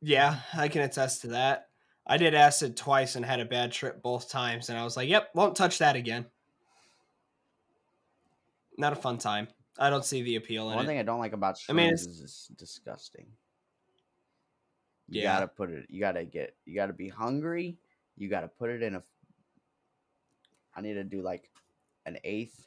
yeah, 0.00 0.40
I 0.54 0.68
can 0.68 0.82
attest 0.82 1.22
to 1.22 1.28
that. 1.28 1.66
I 2.06 2.16
did 2.16 2.34
acid 2.34 2.76
twice 2.76 3.14
and 3.14 3.24
had 3.24 3.38
a 3.40 3.44
bad 3.44 3.70
trip 3.72 4.02
both 4.02 4.28
times, 4.30 4.68
and 4.68 4.76
I 4.78 4.82
was 4.84 4.96
like, 4.96 5.08
"Yep, 5.08 5.30
won't 5.34 5.54
touch 5.56 5.78
that 5.78 5.94
again." 5.96 6.26
Not 8.78 8.92
a 8.92 8.96
fun 8.96 9.18
time. 9.18 9.46
I 9.78 9.90
don't 9.90 10.04
see 10.04 10.22
the 10.22 10.36
appeal 10.36 10.70
in 10.70 10.76
One 10.76 10.84
it. 10.84 10.88
thing 10.88 10.98
I 10.98 11.02
don't 11.02 11.20
like 11.20 11.32
about 11.34 11.56
shrooms 11.56 11.70
I 11.70 11.72
mean, 11.74 11.86
it's- 11.86 12.06
is 12.06 12.20
it's 12.22 12.48
disgusting. 12.48 13.26
You 15.10 15.22
Yeah. 15.22 15.34
gotta 15.34 15.48
put 15.48 15.70
it. 15.70 15.86
You 15.90 16.00
gotta 16.00 16.24
get. 16.24 16.54
You 16.64 16.74
gotta 16.74 16.92
be 16.92 17.08
hungry. 17.08 17.76
You 18.16 18.28
gotta 18.28 18.48
put 18.48 18.70
it 18.70 18.82
in 18.82 18.94
a. 18.94 19.02
I 20.74 20.80
need 20.80 20.94
to 20.94 21.04
do 21.04 21.20
like 21.20 21.50
an 22.06 22.16
eighth, 22.24 22.66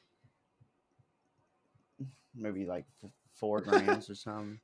maybe 2.35 2.65
like 2.65 2.85
f- 3.03 3.09
four 3.33 3.61
grams 3.61 4.09
or 4.09 4.15
something. 4.25 4.59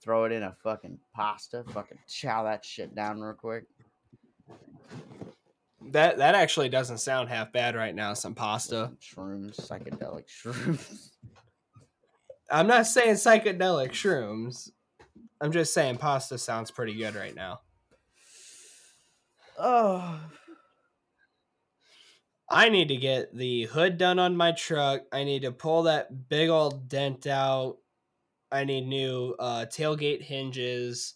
Throw 0.00 0.24
it 0.24 0.32
in 0.32 0.42
a 0.42 0.52
fucking 0.62 0.98
pasta. 1.14 1.64
Fucking 1.72 1.98
chow 2.08 2.44
that 2.44 2.64
shit 2.64 2.94
down 2.94 3.20
real 3.20 3.34
quick. 3.34 3.64
That 5.92 6.16
that 6.18 6.34
actually 6.34 6.70
doesn't 6.70 6.98
sound 6.98 7.28
half 7.28 7.52
bad 7.52 7.76
right 7.76 7.94
now. 7.94 8.14
Some 8.14 8.34
pasta. 8.34 8.92
shrooms, 9.00 9.56
psychedelic 9.56 10.24
shrooms. 10.42 11.10
I'm 12.50 12.66
not 12.66 12.86
saying 12.86 13.14
psychedelic 13.14 13.90
shrooms. 13.90 14.70
I'm 15.40 15.52
just 15.52 15.74
saying 15.74 15.98
pasta 15.98 16.38
sounds 16.38 16.70
pretty 16.70 16.94
good 16.94 17.14
right 17.14 17.34
now. 17.34 17.60
Oh, 19.58 20.20
I 22.48 22.68
need 22.68 22.88
to 22.88 22.96
get 22.96 23.34
the 23.36 23.64
hood 23.64 23.98
done 23.98 24.18
on 24.18 24.36
my 24.36 24.52
truck. 24.52 25.02
I 25.12 25.24
need 25.24 25.42
to 25.42 25.52
pull 25.52 25.84
that 25.84 26.28
big 26.28 26.48
old 26.50 26.88
dent 26.88 27.26
out. 27.26 27.78
I 28.52 28.64
need 28.64 28.86
new 28.86 29.34
uh, 29.38 29.66
tailgate 29.68 30.22
hinges. 30.22 31.14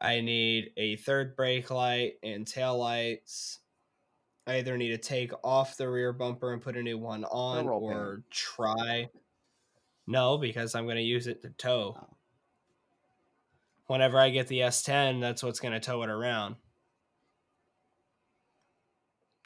I 0.00 0.20
need 0.20 0.72
a 0.76 0.96
third 0.96 1.36
brake 1.36 1.70
light 1.70 2.14
and 2.22 2.46
tail 2.46 2.76
lights. 2.76 3.60
I 4.46 4.56
either 4.56 4.76
need 4.76 4.88
to 4.88 4.98
take 4.98 5.32
off 5.44 5.76
the 5.76 5.88
rear 5.88 6.12
bumper 6.12 6.52
and 6.52 6.60
put 6.60 6.76
a 6.76 6.82
new 6.82 6.98
one 6.98 7.24
on 7.24 7.66
roll 7.66 7.88
pan. 7.88 7.96
or 7.96 8.22
try. 8.30 9.08
No, 10.08 10.36
because 10.36 10.74
I'm 10.74 10.84
going 10.84 10.96
to 10.96 11.02
use 11.02 11.28
it 11.28 11.42
to 11.42 11.50
tow. 11.50 11.96
Oh. 11.98 12.16
Whenever 13.92 14.18
I 14.18 14.30
get 14.30 14.48
the 14.48 14.60
S10, 14.60 15.20
that's 15.20 15.42
what's 15.42 15.60
going 15.60 15.74
to 15.74 15.80
tow 15.80 16.02
it 16.02 16.08
around. 16.08 16.56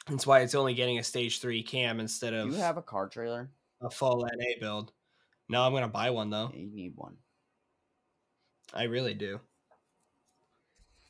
That's 0.07 0.25
why 0.25 0.39
it's 0.39 0.55
only 0.55 0.73
getting 0.73 0.99
a 0.99 1.03
stage 1.03 1.41
three 1.41 1.61
cam 1.61 1.99
instead 1.99 2.31
do 2.31 2.37
of 2.37 2.51
you 2.51 2.55
have 2.55 2.77
a 2.77 2.81
car 2.81 3.09
trailer? 3.09 3.49
a 3.81 3.89
full 3.89 4.21
NA 4.21 4.51
build. 4.61 4.93
No, 5.49 5.63
I'm 5.63 5.73
gonna 5.73 5.89
buy 5.89 6.11
one 6.11 6.29
though. 6.29 6.49
Yeah, 6.53 6.61
you 6.61 6.71
need 6.73 6.93
one. 6.95 7.17
I 8.73 8.83
really 8.83 9.13
do. 9.13 9.41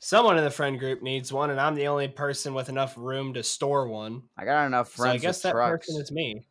Someone 0.00 0.36
in 0.36 0.42
the 0.42 0.50
friend 0.50 0.76
group 0.76 1.00
needs 1.00 1.32
one, 1.32 1.50
and 1.50 1.60
I'm 1.60 1.76
the 1.76 1.86
only 1.86 2.08
person 2.08 2.54
with 2.54 2.68
enough 2.68 2.94
room 2.96 3.34
to 3.34 3.44
store 3.44 3.86
one. 3.86 4.24
I 4.36 4.46
got 4.46 4.66
enough 4.66 4.90
friends. 4.90 5.12
So 5.12 5.14
I 5.14 5.30
guess 5.30 5.42
that 5.42 5.52
trucks. 5.52 5.86
person 5.86 6.02
is 6.02 6.10
me. 6.10 6.44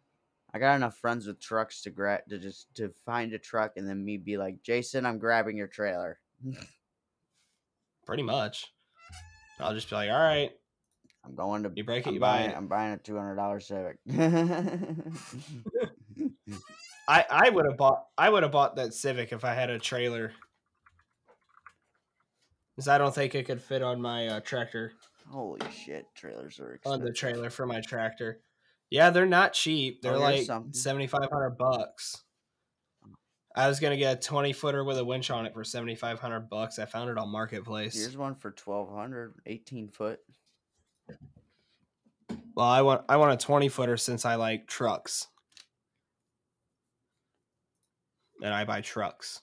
I 0.54 0.60
got 0.60 0.78
enough 0.78 0.98
friends 0.98 1.28
with 1.28 1.42
trucks 1.42 1.82
to 1.82 1.90
grab 1.90 2.22
to 2.30 2.40
just 2.40 2.74
to 2.76 2.94
find 3.06 3.34
a 3.34 3.40
truck 3.40 3.74
and 3.76 3.86
then 3.86 4.06
me 4.06 4.16
be 4.16 4.38
like, 4.38 4.64
Jason, 4.64 5.06
I'm 5.06 5.20
grabbing 5.20 5.58
your 5.58 5.68
trailer. 5.68 6.20
Pretty 8.08 8.24
much. 8.24 8.66
I'll 9.60 9.74
just 9.76 9.90
be 9.90 9.96
like, 9.96 10.10
all 10.10 10.18
right, 10.18 10.52
I'm 11.26 11.36
going 11.36 11.64
to 11.64 11.72
you 11.76 11.84
break 11.84 12.06
it, 12.06 12.10
I'm 12.10 12.14
you 12.16 12.20
buy 12.20 12.38
buying, 12.40 12.50
it. 12.52 12.58
I'm 12.58 12.68
buying 12.68 12.94
a 12.94 12.98
two 12.98 13.18
hundred 13.18 13.36
dollar 13.36 13.60
Civic. 13.60 13.98
I 17.08 17.26
I 17.30 17.50
would 17.50 17.66
have 17.66 17.78
bought 17.78 18.06
I 18.18 18.30
would 18.30 18.44
have 18.44 18.52
bought 18.52 18.78
that 18.78 18.94
Civic 18.94 19.32
if 19.34 19.44
I 19.46 19.54
had 19.54 19.70
a 19.70 19.78
trailer. 19.80 20.32
Because 22.76 22.88
I 22.88 22.98
don't 22.98 23.14
think 23.14 23.34
it 23.36 23.46
could 23.46 23.62
fit 23.62 23.82
on 23.82 24.02
my 24.02 24.28
uh, 24.28 24.40
tractor 24.42 24.94
Holy 25.30 25.60
shit, 25.72 26.06
trailers 26.16 26.60
are 26.60 26.80
on 26.86 27.02
the 27.04 27.12
trailer 27.12 27.50
for 27.50 27.66
my 27.66 27.82
tractor. 27.82 28.40
Yeah, 28.90 29.10
they're 29.10 29.26
not 29.26 29.52
cheap. 29.52 30.02
They're 30.02 30.16
Oh, 30.16 30.20
like 30.20 30.48
seventy 30.72 31.08
five 31.08 31.28
hundred 31.32 31.58
bucks. 31.58 32.24
I 33.58 33.68
was 33.68 33.80
gonna 33.80 33.98
get 33.98 34.18
a 34.18 34.22
twenty 34.22 34.54
footer 34.54 34.84
with 34.84 35.00
a 35.00 35.04
winch 35.04 35.32
on 35.32 35.48
it 35.48 35.54
for 35.56 35.64
seventy 35.64 35.96
five 35.96 36.20
hundred 36.20 36.42
bucks. 36.50 36.78
I 36.78 36.86
found 36.86 37.10
it 37.10 37.18
on 37.18 37.30
Marketplace. 37.30 37.96
Here's 38.00 38.16
one 38.16 38.36
for 38.36 38.50
1200, 38.52 39.34
18 39.48 39.88
foot. 39.90 40.20
Well, 42.54 42.68
I 42.68 42.82
want 42.84 43.04
I 43.10 43.18
want 43.18 43.34
a 43.34 43.44
twenty 43.44 43.68
footer 43.68 43.98
since 43.98 44.26
I 44.26 44.36
like 44.36 44.68
trucks, 44.68 45.28
and 48.44 48.54
I 48.54 48.64
buy 48.64 48.82
trucks, 48.82 49.42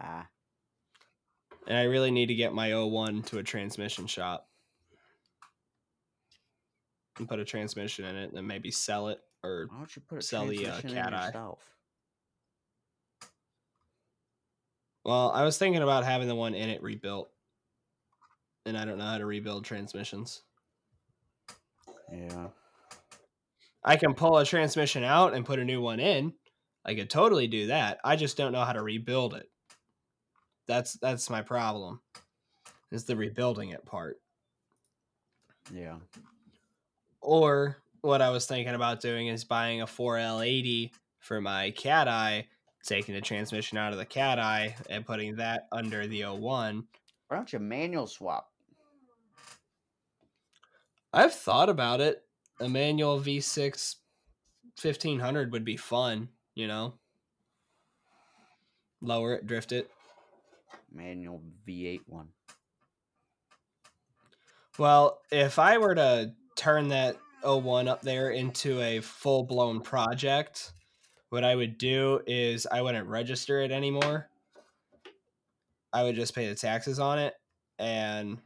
Ah, 0.00 0.26
and 1.66 1.76
I 1.76 1.84
really 1.84 2.12
need 2.12 2.26
to 2.26 2.34
get 2.34 2.54
my 2.54 2.72
01 2.80 3.22
to 3.24 3.38
a 3.38 3.42
transmission 3.42 4.06
shop 4.06 4.48
and 7.18 7.28
put 7.28 7.40
a 7.40 7.44
transmission 7.44 8.04
in 8.04 8.14
it, 8.16 8.28
and 8.28 8.36
then 8.36 8.46
maybe 8.46 8.70
sell 8.70 9.08
it 9.08 9.20
or 9.42 9.66
why 9.68 9.78
don't 9.78 9.96
you 9.96 10.02
put 10.06 10.18
a 10.18 10.22
Sell 10.22 10.46
the, 10.46 10.66
uh, 10.68 10.80
cat 10.82 11.12
eye. 11.14 11.26
yourself? 11.26 11.58
Well, 15.04 15.30
I 15.32 15.44
was 15.44 15.56
thinking 15.56 15.82
about 15.82 16.04
having 16.04 16.28
the 16.28 16.34
one 16.34 16.54
in 16.54 16.68
it 16.68 16.82
rebuilt, 16.82 17.30
and 18.66 18.76
I 18.76 18.84
don't 18.84 18.98
know 18.98 19.04
how 19.04 19.18
to 19.18 19.26
rebuild 19.26 19.64
transmissions. 19.64 20.42
Yeah. 22.12 22.48
I 23.82 23.96
can 23.96 24.14
pull 24.14 24.36
a 24.38 24.44
transmission 24.44 25.04
out 25.04 25.32
and 25.34 25.46
put 25.46 25.58
a 25.58 25.64
new 25.64 25.80
one 25.80 26.00
in. 26.00 26.34
I 26.84 26.94
could 26.94 27.08
totally 27.08 27.46
do 27.46 27.68
that. 27.68 27.98
I 28.04 28.16
just 28.16 28.36
don't 28.36 28.52
know 28.52 28.64
how 28.64 28.72
to 28.72 28.82
rebuild 28.82 29.34
it. 29.34 29.48
That's 30.66 30.94
that's 30.94 31.30
my 31.30 31.42
problem. 31.42 32.00
Is 32.90 33.04
the 33.04 33.16
rebuilding 33.16 33.70
it 33.70 33.84
part. 33.84 34.20
Yeah. 35.72 35.96
Or 37.20 37.76
what 38.00 38.22
I 38.22 38.30
was 38.30 38.46
thinking 38.46 38.74
about 38.74 39.00
doing 39.00 39.28
is 39.28 39.44
buying 39.44 39.82
a 39.82 39.86
4L80 39.86 40.90
for 41.18 41.40
my 41.40 41.70
cat 41.72 42.08
eye, 42.08 42.48
taking 42.84 43.14
the 43.14 43.20
transmission 43.20 43.78
out 43.78 43.92
of 43.92 43.98
the 43.98 44.04
cat 44.04 44.38
eye 44.38 44.74
and 44.88 45.06
putting 45.06 45.36
that 45.36 45.68
under 45.72 46.06
the 46.06 46.24
01. 46.24 46.84
Why 47.28 47.36
don't 47.36 47.52
you 47.52 47.58
manual 47.58 48.06
swap? 48.06 48.50
I've 51.12 51.34
thought 51.34 51.68
about 51.68 52.00
it. 52.00 52.22
A 52.60 52.68
manual 52.68 53.20
V6 53.20 53.96
1500 54.80 55.52
would 55.52 55.64
be 55.64 55.76
fun, 55.76 56.28
you 56.54 56.68
know. 56.68 56.94
Lower 59.00 59.34
it, 59.34 59.46
drift 59.46 59.72
it. 59.72 59.90
Manual 60.92 61.42
V8 61.66 62.00
one. 62.06 62.28
Well, 64.78 65.20
if 65.30 65.58
I 65.58 65.78
were 65.78 65.94
to 65.94 66.32
turn 66.56 66.88
that 66.88 67.16
01 67.42 67.88
up 67.88 68.02
there 68.02 68.30
into 68.30 68.80
a 68.80 69.00
full 69.00 69.44
blown 69.44 69.80
project, 69.80 70.72
what 71.30 71.44
I 71.44 71.54
would 71.54 71.78
do 71.78 72.20
is 72.26 72.66
I 72.70 72.82
wouldn't 72.82 73.08
register 73.08 73.60
it 73.60 73.70
anymore. 73.70 74.28
I 75.92 76.02
would 76.02 76.14
just 76.14 76.34
pay 76.34 76.48
the 76.48 76.54
taxes 76.54 76.98
on 76.98 77.18
it 77.18 77.34
and 77.78 78.38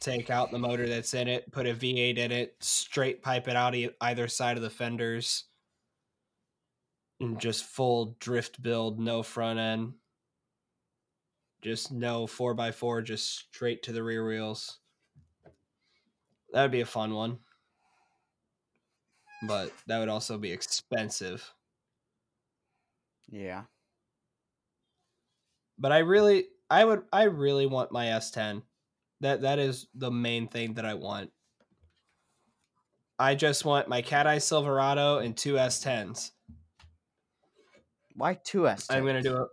take 0.00 0.30
out 0.30 0.50
the 0.50 0.58
motor 0.58 0.88
that's 0.88 1.14
in 1.14 1.28
it, 1.28 1.52
put 1.52 1.66
a 1.66 1.74
V8 1.74 2.16
in 2.16 2.32
it, 2.32 2.56
straight 2.60 3.22
pipe 3.22 3.46
it 3.46 3.54
out 3.54 3.76
either 4.00 4.26
side 4.26 4.56
of 4.56 4.62
the 4.62 4.70
fenders, 4.70 5.44
and 7.20 7.38
just 7.38 7.64
full 7.64 8.16
drift 8.18 8.62
build, 8.62 8.98
no 8.98 9.22
front 9.22 9.58
end. 9.58 9.92
Just 11.60 11.90
no 11.90 12.26
4x4, 12.26 13.04
just 13.04 13.36
straight 13.36 13.82
to 13.82 13.92
the 13.92 14.02
rear 14.02 14.24
wheels. 14.26 14.78
That 16.52 16.62
would 16.62 16.70
be 16.70 16.80
a 16.80 16.86
fun 16.86 17.14
one. 17.14 17.38
But 19.42 19.72
that 19.86 19.98
would 19.98 20.08
also 20.08 20.36
be 20.38 20.52
expensive. 20.52 21.52
Yeah. 23.30 23.64
But 25.78 25.92
I 25.92 25.98
really 25.98 26.46
I 26.70 26.84
would 26.84 27.02
I 27.12 27.24
really 27.24 27.66
want 27.66 27.92
my 27.92 28.06
S10. 28.06 28.62
That 29.20 29.42
that 29.42 29.58
is 29.58 29.86
the 29.94 30.10
main 30.10 30.48
thing 30.48 30.74
that 30.74 30.84
I 30.84 30.94
want. 30.94 31.30
I 33.18 33.34
just 33.34 33.64
want 33.64 33.88
my 33.88 34.02
Cat 34.02 34.26
Eye 34.26 34.38
Silverado 34.38 35.18
and 35.18 35.36
two 35.36 35.54
S10s. 35.54 36.30
Why 38.14 38.38
two 38.44 38.62
S10s? 38.62 38.86
I'm 38.90 39.04
gonna 39.04 39.22
do 39.22 39.42
it 39.42 39.48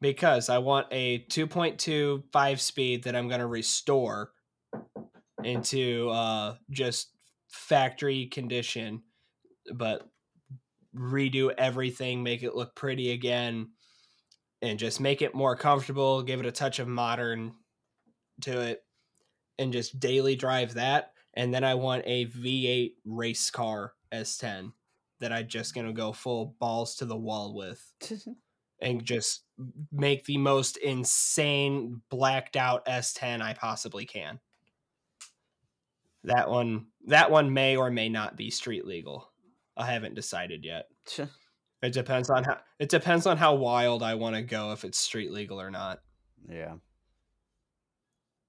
because 0.00 0.48
I 0.48 0.58
want 0.58 0.86
a 0.90 1.20
2.2 1.30 2.24
five 2.32 2.60
speed 2.60 3.04
that 3.04 3.16
I'm 3.16 3.28
gonna 3.28 3.46
restore 3.46 4.32
into 5.44 6.10
uh, 6.10 6.56
just 6.70 7.11
factory 7.52 8.26
condition, 8.26 9.02
but 9.72 10.08
redo 10.94 11.52
everything, 11.56 12.22
make 12.22 12.42
it 12.42 12.56
look 12.56 12.74
pretty 12.74 13.12
again, 13.12 13.68
and 14.60 14.78
just 14.78 15.00
make 15.00 15.22
it 15.22 15.34
more 15.34 15.56
comfortable, 15.56 16.22
give 16.22 16.40
it 16.40 16.46
a 16.46 16.52
touch 16.52 16.78
of 16.78 16.88
modern 16.88 17.52
to 18.42 18.60
it, 18.60 18.84
and 19.58 19.72
just 19.72 20.00
daily 20.00 20.34
drive 20.34 20.74
that. 20.74 21.12
And 21.34 21.52
then 21.52 21.64
I 21.64 21.74
want 21.74 22.04
a 22.06 22.26
V8 22.26 22.92
race 23.04 23.50
car 23.50 23.94
S10 24.12 24.72
that 25.20 25.32
I'm 25.32 25.48
just 25.48 25.74
gonna 25.74 25.92
go 25.92 26.12
full 26.12 26.56
balls 26.58 26.96
to 26.96 27.04
the 27.04 27.16
wall 27.16 27.54
with 27.54 27.80
and 28.80 29.04
just 29.04 29.44
make 29.92 30.24
the 30.24 30.38
most 30.38 30.76
insane 30.78 32.02
blacked 32.10 32.56
out 32.56 32.84
S10 32.86 33.40
I 33.40 33.54
possibly 33.54 34.04
can. 34.04 34.40
That 36.24 36.48
one 36.48 36.86
that 37.06 37.30
one 37.30 37.52
may 37.52 37.76
or 37.76 37.90
may 37.90 38.08
not 38.08 38.36
be 38.36 38.50
street 38.50 38.86
legal. 38.86 39.28
I 39.76 39.86
haven't 39.90 40.14
decided 40.14 40.64
yet. 40.64 40.86
It 41.82 41.92
depends 41.92 42.30
on 42.30 42.44
how 42.44 42.58
it 42.78 42.88
depends 42.88 43.26
on 43.26 43.36
how 43.36 43.54
wild 43.54 44.02
I 44.02 44.14
want 44.14 44.36
to 44.36 44.42
go 44.42 44.72
if 44.72 44.84
it's 44.84 44.98
street 44.98 45.32
legal 45.32 45.60
or 45.60 45.70
not. 45.70 46.00
yeah. 46.48 46.74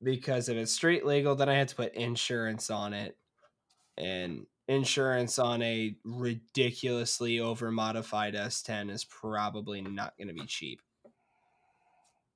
Because 0.01 0.49
if 0.49 0.57
it's 0.57 0.73
street 0.73 1.05
legal, 1.05 1.33
then 1.35 1.47
I 1.49 1.55
have 1.55 1.67
to 1.67 1.75
put 1.75 1.93
insurance 1.95 2.69
on 2.69 2.93
it. 2.93 3.17
And 3.97 4.45
insurance 4.67 5.39
on 5.39 5.61
a 5.61 5.95
ridiculously 6.03 7.39
over 7.39 7.71
modified 7.71 8.33
S10 8.33 8.91
is 8.91 9.05
probably 9.05 9.81
not 9.81 10.17
going 10.17 10.27
to 10.27 10.33
be 10.33 10.45
cheap. 10.45 10.81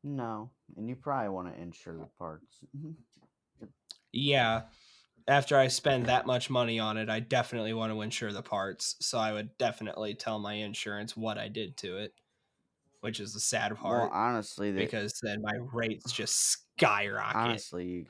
No. 0.03 0.49
And 0.77 0.87
you 0.87 0.95
probably 0.95 1.29
want 1.29 1.53
to 1.53 1.61
insure 1.61 1.97
the 1.97 2.07
parts. 2.17 2.57
Yeah. 4.13 4.61
After 5.27 5.57
I 5.57 5.67
spend 5.67 6.05
that 6.05 6.25
much 6.25 6.49
money 6.49 6.79
on 6.79 6.97
it, 6.97 7.09
I 7.09 7.19
definitely 7.19 7.73
want 7.73 7.91
to 7.91 8.01
insure 8.01 8.31
the 8.31 8.41
parts. 8.41 8.95
So 9.01 9.17
I 9.17 9.33
would 9.33 9.57
definitely 9.57 10.15
tell 10.15 10.39
my 10.39 10.53
insurance 10.53 11.17
what 11.17 11.37
I 11.37 11.49
did 11.49 11.75
to 11.77 11.97
it, 11.97 12.13
which 13.01 13.19
is 13.19 13.33
the 13.33 13.39
sad 13.39 13.75
part. 13.75 14.09
well, 14.09 14.11
honestly, 14.13 14.71
they, 14.71 14.85
because 14.85 15.19
then 15.21 15.41
my 15.41 15.57
rates 15.73 16.11
just 16.11 16.61
skyrocket. 16.77 17.35
honestly, 17.35 17.85
you 17.85 18.05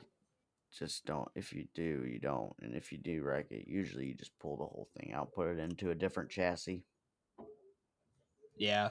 just 0.76 1.04
don't. 1.06 1.28
If 1.34 1.52
you 1.52 1.66
do, 1.74 2.04
you 2.06 2.20
don't. 2.20 2.52
And 2.60 2.74
if 2.74 2.92
you 2.92 2.98
do 2.98 3.22
wreck 3.22 3.46
it, 3.50 3.66
usually 3.66 4.06
you 4.06 4.14
just 4.14 4.38
pull 4.38 4.56
the 4.56 4.64
whole 4.64 4.88
thing 4.96 5.12
out, 5.12 5.32
put 5.32 5.48
it 5.48 5.58
into 5.58 5.90
a 5.90 5.94
different 5.94 6.30
chassis. 6.30 6.84
Yeah. 8.56 8.90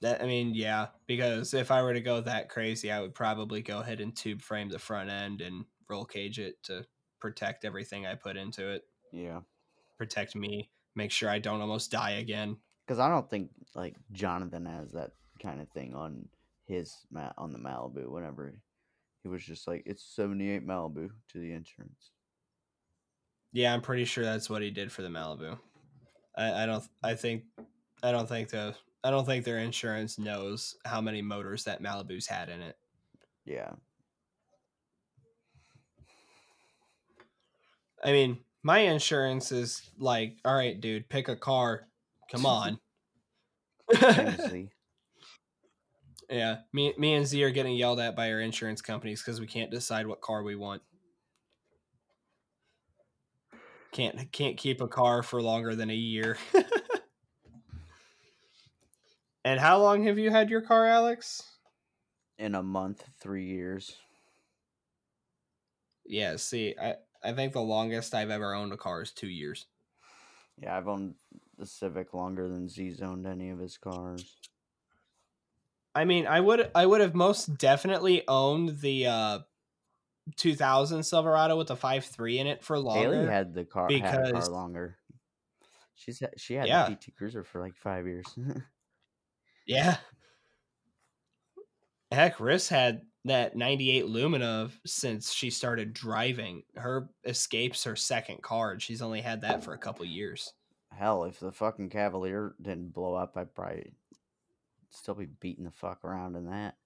That 0.00 0.22
I 0.22 0.26
mean, 0.26 0.54
yeah, 0.54 0.88
because 1.06 1.54
if 1.54 1.70
I 1.70 1.82
were 1.82 1.94
to 1.94 2.00
go 2.00 2.20
that 2.20 2.48
crazy, 2.48 2.90
I 2.90 3.00
would 3.00 3.14
probably 3.14 3.62
go 3.62 3.80
ahead 3.80 4.00
and 4.00 4.14
tube 4.14 4.42
frame 4.42 4.68
the 4.68 4.78
front 4.78 5.08
end 5.08 5.40
and 5.40 5.64
roll 5.88 6.04
cage 6.04 6.38
it 6.38 6.62
to 6.64 6.86
protect 7.20 7.64
everything 7.64 8.06
I 8.06 8.14
put 8.14 8.36
into 8.36 8.68
it, 8.70 8.84
Yeah. 9.12 9.40
protect 9.96 10.34
me, 10.36 10.70
make 10.94 11.10
sure 11.10 11.28
I 11.30 11.38
don't 11.38 11.60
almost 11.60 11.90
die 11.90 12.12
again. 12.12 12.56
Because 12.86 12.98
I 12.98 13.08
don't 13.08 13.28
think 13.30 13.50
like 13.74 13.96
Jonathan 14.12 14.66
has 14.66 14.92
that 14.92 15.12
kind 15.42 15.60
of 15.60 15.68
thing 15.70 15.94
on 15.94 16.28
his 16.66 16.94
mat 17.10 17.34
on 17.38 17.52
the 17.52 17.58
Malibu. 17.58 18.08
Whenever 18.10 18.54
he 19.22 19.28
was 19.28 19.42
just 19.44 19.66
like, 19.66 19.82
"It's 19.86 20.02
seventy 20.04 20.50
eight 20.50 20.66
Malibu" 20.66 21.10
to 21.28 21.38
the 21.38 21.52
insurance. 21.52 22.10
Yeah, 23.52 23.72
I'm 23.72 23.80
pretty 23.82 24.04
sure 24.04 24.24
that's 24.24 24.50
what 24.50 24.62
he 24.62 24.70
did 24.70 24.90
for 24.92 25.02
the 25.02 25.08
Malibu. 25.08 25.58
I, 26.36 26.64
I 26.64 26.66
don't 26.66 26.84
I 27.02 27.14
think 27.14 27.44
I 28.02 28.10
don't 28.12 28.28
think 28.28 28.50
the 28.50 28.74
I 29.02 29.10
don't 29.10 29.24
think 29.24 29.44
their 29.44 29.58
insurance 29.58 30.18
knows 30.18 30.76
how 30.84 31.00
many 31.00 31.22
motors 31.22 31.64
that 31.64 31.82
Malibu's 31.82 32.26
had 32.26 32.48
in 32.48 32.60
it. 32.60 32.76
Yeah. 33.44 33.72
I 38.04 38.12
mean, 38.12 38.38
my 38.62 38.80
insurance 38.80 39.50
is 39.50 39.82
like, 39.98 40.36
all 40.44 40.54
right, 40.54 40.80
dude, 40.80 41.08
pick 41.08 41.28
a 41.28 41.36
car. 41.36 41.88
Come 42.30 42.46
on. 42.46 42.78
Yeah, 46.30 46.58
me, 46.72 46.94
me 46.98 47.14
and 47.14 47.26
Z 47.26 47.42
are 47.44 47.50
getting 47.50 47.76
yelled 47.76 48.00
at 48.00 48.16
by 48.16 48.32
our 48.32 48.40
insurance 48.40 48.80
companies 48.80 49.22
because 49.22 49.40
we 49.40 49.46
can't 49.46 49.70
decide 49.70 50.06
what 50.06 50.20
car 50.20 50.42
we 50.42 50.56
want. 50.56 50.82
Can't 53.92 54.32
can't 54.32 54.56
keep 54.56 54.80
a 54.80 54.88
car 54.88 55.22
for 55.22 55.40
longer 55.40 55.76
than 55.76 55.90
a 55.90 55.94
year. 55.94 56.36
and 59.44 59.60
how 59.60 59.80
long 59.80 60.04
have 60.04 60.18
you 60.18 60.30
had 60.30 60.50
your 60.50 60.62
car, 60.62 60.86
Alex? 60.86 61.42
In 62.38 62.56
a 62.56 62.62
month, 62.62 63.04
three 63.20 63.44
years. 63.44 63.96
Yeah, 66.04 66.36
see, 66.36 66.74
I, 66.80 66.96
I 67.24 67.32
think 67.32 67.52
the 67.52 67.60
longest 67.62 68.14
I've 68.14 68.30
ever 68.30 68.54
owned 68.54 68.72
a 68.72 68.76
car 68.76 69.02
is 69.02 69.10
two 69.12 69.28
years. 69.28 69.66
Yeah, 70.58 70.76
I've 70.76 70.86
owned 70.88 71.14
the 71.58 71.66
Civic 71.66 72.14
longer 72.14 72.48
than 72.48 72.68
Z's 72.68 73.00
owned 73.00 73.26
any 73.26 73.50
of 73.50 73.58
his 73.58 73.78
cars. 73.78 74.36
I 75.94 76.04
mean, 76.04 76.26
I 76.26 76.40
would 76.40 76.70
I 76.74 76.86
would 76.86 77.00
have 77.00 77.14
most 77.14 77.56
definitely 77.56 78.22
owned 78.28 78.80
the 78.80 79.06
uh 79.06 79.38
2000 80.36 81.02
Silverado 81.02 81.56
with 81.56 81.68
the 81.68 81.76
5.3 81.76 82.38
in 82.38 82.46
it 82.46 82.62
for 82.64 82.78
longer. 82.78 83.12
Haley 83.14 83.26
had 83.26 83.54
the 83.54 83.64
car 83.64 83.88
had 83.90 84.02
a 84.04 84.10
car 84.12 84.24
because- 84.26 84.48
longer. 84.48 84.96
She's 85.96 86.18
had, 86.20 86.38
she 86.38 86.54
had 86.54 86.66
Yeah. 86.66 86.88
the 86.88 86.96
PT 86.96 87.14
Cruiser 87.16 87.44
for 87.44 87.60
like 87.60 87.76
five 87.76 88.06
years. 88.06 88.26
Yeah. 89.66 89.96
Heck, 92.14 92.38
Riss 92.38 92.68
had 92.68 93.02
that 93.24 93.56
98 93.56 94.06
Lumina 94.06 94.70
since 94.86 95.32
she 95.32 95.50
started 95.50 95.92
driving. 95.92 96.62
Her 96.76 97.08
Escape's 97.24 97.84
her 97.84 97.96
second 97.96 98.42
car, 98.42 98.72
and 98.72 98.82
she's 98.82 99.02
only 99.02 99.20
had 99.20 99.40
that 99.42 99.64
for 99.64 99.72
a 99.74 99.78
couple 99.78 100.04
years. 100.04 100.52
Hell, 100.92 101.24
if 101.24 101.40
the 101.40 101.52
fucking 101.52 101.90
Cavalier 101.90 102.54
didn't 102.60 102.92
blow 102.92 103.14
up, 103.14 103.36
I'd 103.36 103.54
probably 103.54 103.92
still 104.90 105.14
be 105.14 105.26
beating 105.26 105.64
the 105.64 105.70
fuck 105.70 106.04
around 106.04 106.36
in 106.36 106.46
that. 106.46 106.76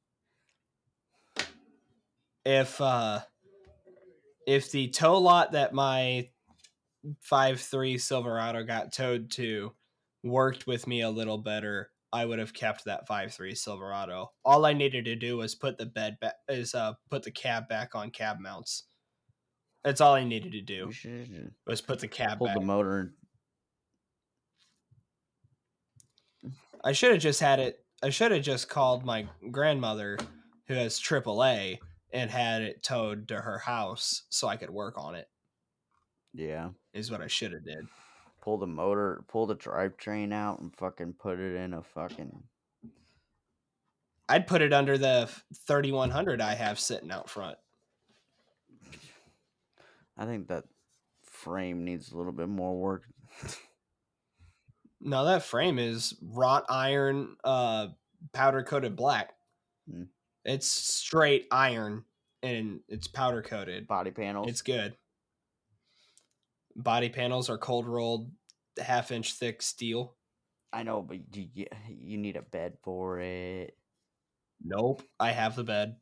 If 2.45 2.81
uh 2.81 3.21
if 4.47 4.71
the 4.71 4.89
tow 4.89 5.19
lot 5.19 5.53
that 5.53 5.75
my 5.75 6.31
5.3 7.31 8.01
Silverado 8.01 8.65
got 8.65 8.93
towed 8.93 9.31
to 9.33 9.75
worked 10.23 10.67
with 10.67 10.87
me 10.87 11.03
a 11.03 11.11
little 11.11 11.39
better, 11.39 11.91
I 12.13 12.25
would 12.25 12.39
have 12.39 12.55
kept 12.55 12.85
that 12.85 13.07
five 13.07 13.33
three 13.35 13.55
Silverado. 13.55 14.33
All 14.45 14.65
I 14.65 14.73
needed 14.73 15.05
to 15.07 15.17
do 15.17 15.37
was 15.37 15.55
put 15.55 15.79
the 15.79 15.87
bed 15.87 16.19
back 16.21 16.35
is 16.49 16.75
uh 16.75 16.95
put 17.11 17.23
the 17.23 17.31
cab 17.31 17.69
back 17.69 17.95
on 17.95 18.11
cab 18.11 18.39
mounts. 18.41 18.85
That's 19.85 20.01
all 20.01 20.15
I 20.15 20.25
needed 20.25 20.53
to 20.53 20.61
do 20.61 20.91
was 21.67 21.81
put 21.81 22.01
the 22.01 22.09
cab 22.09 22.39
pull 22.39 22.49
the 22.53 22.61
motor. 22.61 23.15
I 26.85 26.93
should 26.93 27.13
have 27.13 27.21
just 27.21 27.41
had 27.41 27.61
it. 27.61 27.85
I 28.03 28.11
should 28.11 28.33
have 28.33 28.43
just 28.43 28.69
called 28.69 29.05
my 29.05 29.27
grandmother, 29.51 30.19
who 30.67 30.75
has 30.75 31.01
AAA, 31.01 31.79
and 32.13 32.31
had 32.31 32.63
it 32.63 32.83
towed 32.83 33.29
to 33.29 33.37
her 33.37 33.59
house 33.59 34.23
so 34.29 34.47
I 34.49 34.57
could 34.57 34.71
work 34.71 34.95
on 34.97 35.15
it. 35.15 35.27
Yeah, 36.33 36.71
Is 36.93 37.11
what 37.11 37.21
I 37.21 37.27
should 37.27 37.53
have 37.53 37.65
did. 37.65 37.87
Pull 38.49 38.57
the 38.57 38.67
motor, 38.67 39.23
pull 39.29 39.45
the 39.45 39.55
drivetrain 39.55 40.33
out, 40.33 40.59
and 40.59 40.75
fucking 40.75 41.13
put 41.13 41.39
it 41.39 41.55
in 41.55 41.75
a 41.75 41.83
fucking. 41.83 42.45
I'd 44.27 44.47
put 44.47 44.63
it 44.63 44.73
under 44.73 44.97
the 44.97 45.29
3100 45.67 46.41
I 46.41 46.55
have 46.55 46.81
sitting 46.81 47.11
out 47.11 47.29
front. 47.29 47.59
I 50.17 50.25
think 50.25 50.49
that 50.49 50.65
frame 51.25 51.85
needs 51.85 52.11
a 52.11 52.17
little 52.17 52.33
bit 52.33 52.49
more 52.49 52.75
work. 52.75 53.03
No, 55.01 55.27
that 55.27 55.43
frame 55.43 55.79
is 55.79 56.15
wrought 56.23 56.65
iron, 56.71 57.37
uh, 57.45 57.89
powder 58.33 58.63
coated 58.63 58.97
black. 58.97 59.35
Hmm. 59.89 60.05
It's 60.47 60.67
straight 60.67 61.47
iron 61.51 62.05
and 62.43 62.81
it's 62.89 63.09
powder 63.09 63.43
coated. 63.43 63.87
Body 63.87 64.11
panels. 64.11 64.49
It's 64.49 64.63
good. 64.63 64.97
Body 66.79 67.11
panels 67.11 67.51
are 67.51 67.59
cold 67.59 67.87
rolled, 67.87 68.31
half 68.81 69.11
inch 69.11 69.35
thick 69.35 69.61
steel. 69.61 70.17
I 70.73 70.83
know, 70.85 71.03
but 71.03 71.19
you 71.37 71.49
you- 71.89 72.19
need 72.19 72.37
a 72.37 72.43
bed 72.43 72.79
for 72.83 73.21
it. 73.21 73.77
Nope. 74.65 75.03
I 75.19 75.33
have 75.33 75.57
the 75.57 75.65
bed. 75.65 75.97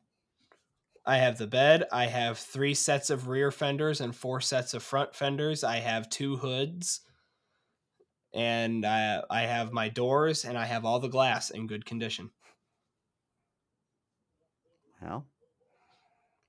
I 1.05 1.17
have 1.17 1.37
the 1.37 1.47
bed. 1.47 1.85
I 1.91 2.05
have 2.05 2.37
three 2.37 2.73
sets 2.75 3.09
of 3.09 3.27
rear 3.27 3.49
fenders 3.49 4.01
and 4.01 4.15
four 4.15 4.41
sets 4.41 4.73
of 4.73 4.83
front 4.83 5.15
fenders. 5.15 5.63
I 5.63 5.77
have 5.77 6.09
two 6.09 6.37
hoods. 6.37 7.01
And 8.33 8.85
I 8.85 9.23
I 9.29 9.41
have 9.43 9.71
my 9.73 9.89
doors 9.89 10.45
and 10.45 10.57
I 10.57 10.65
have 10.65 10.85
all 10.85 10.99
the 10.99 11.07
glass 11.09 11.49
in 11.49 11.67
good 11.67 11.85
condition. 11.85 12.31
Well, 15.01 15.25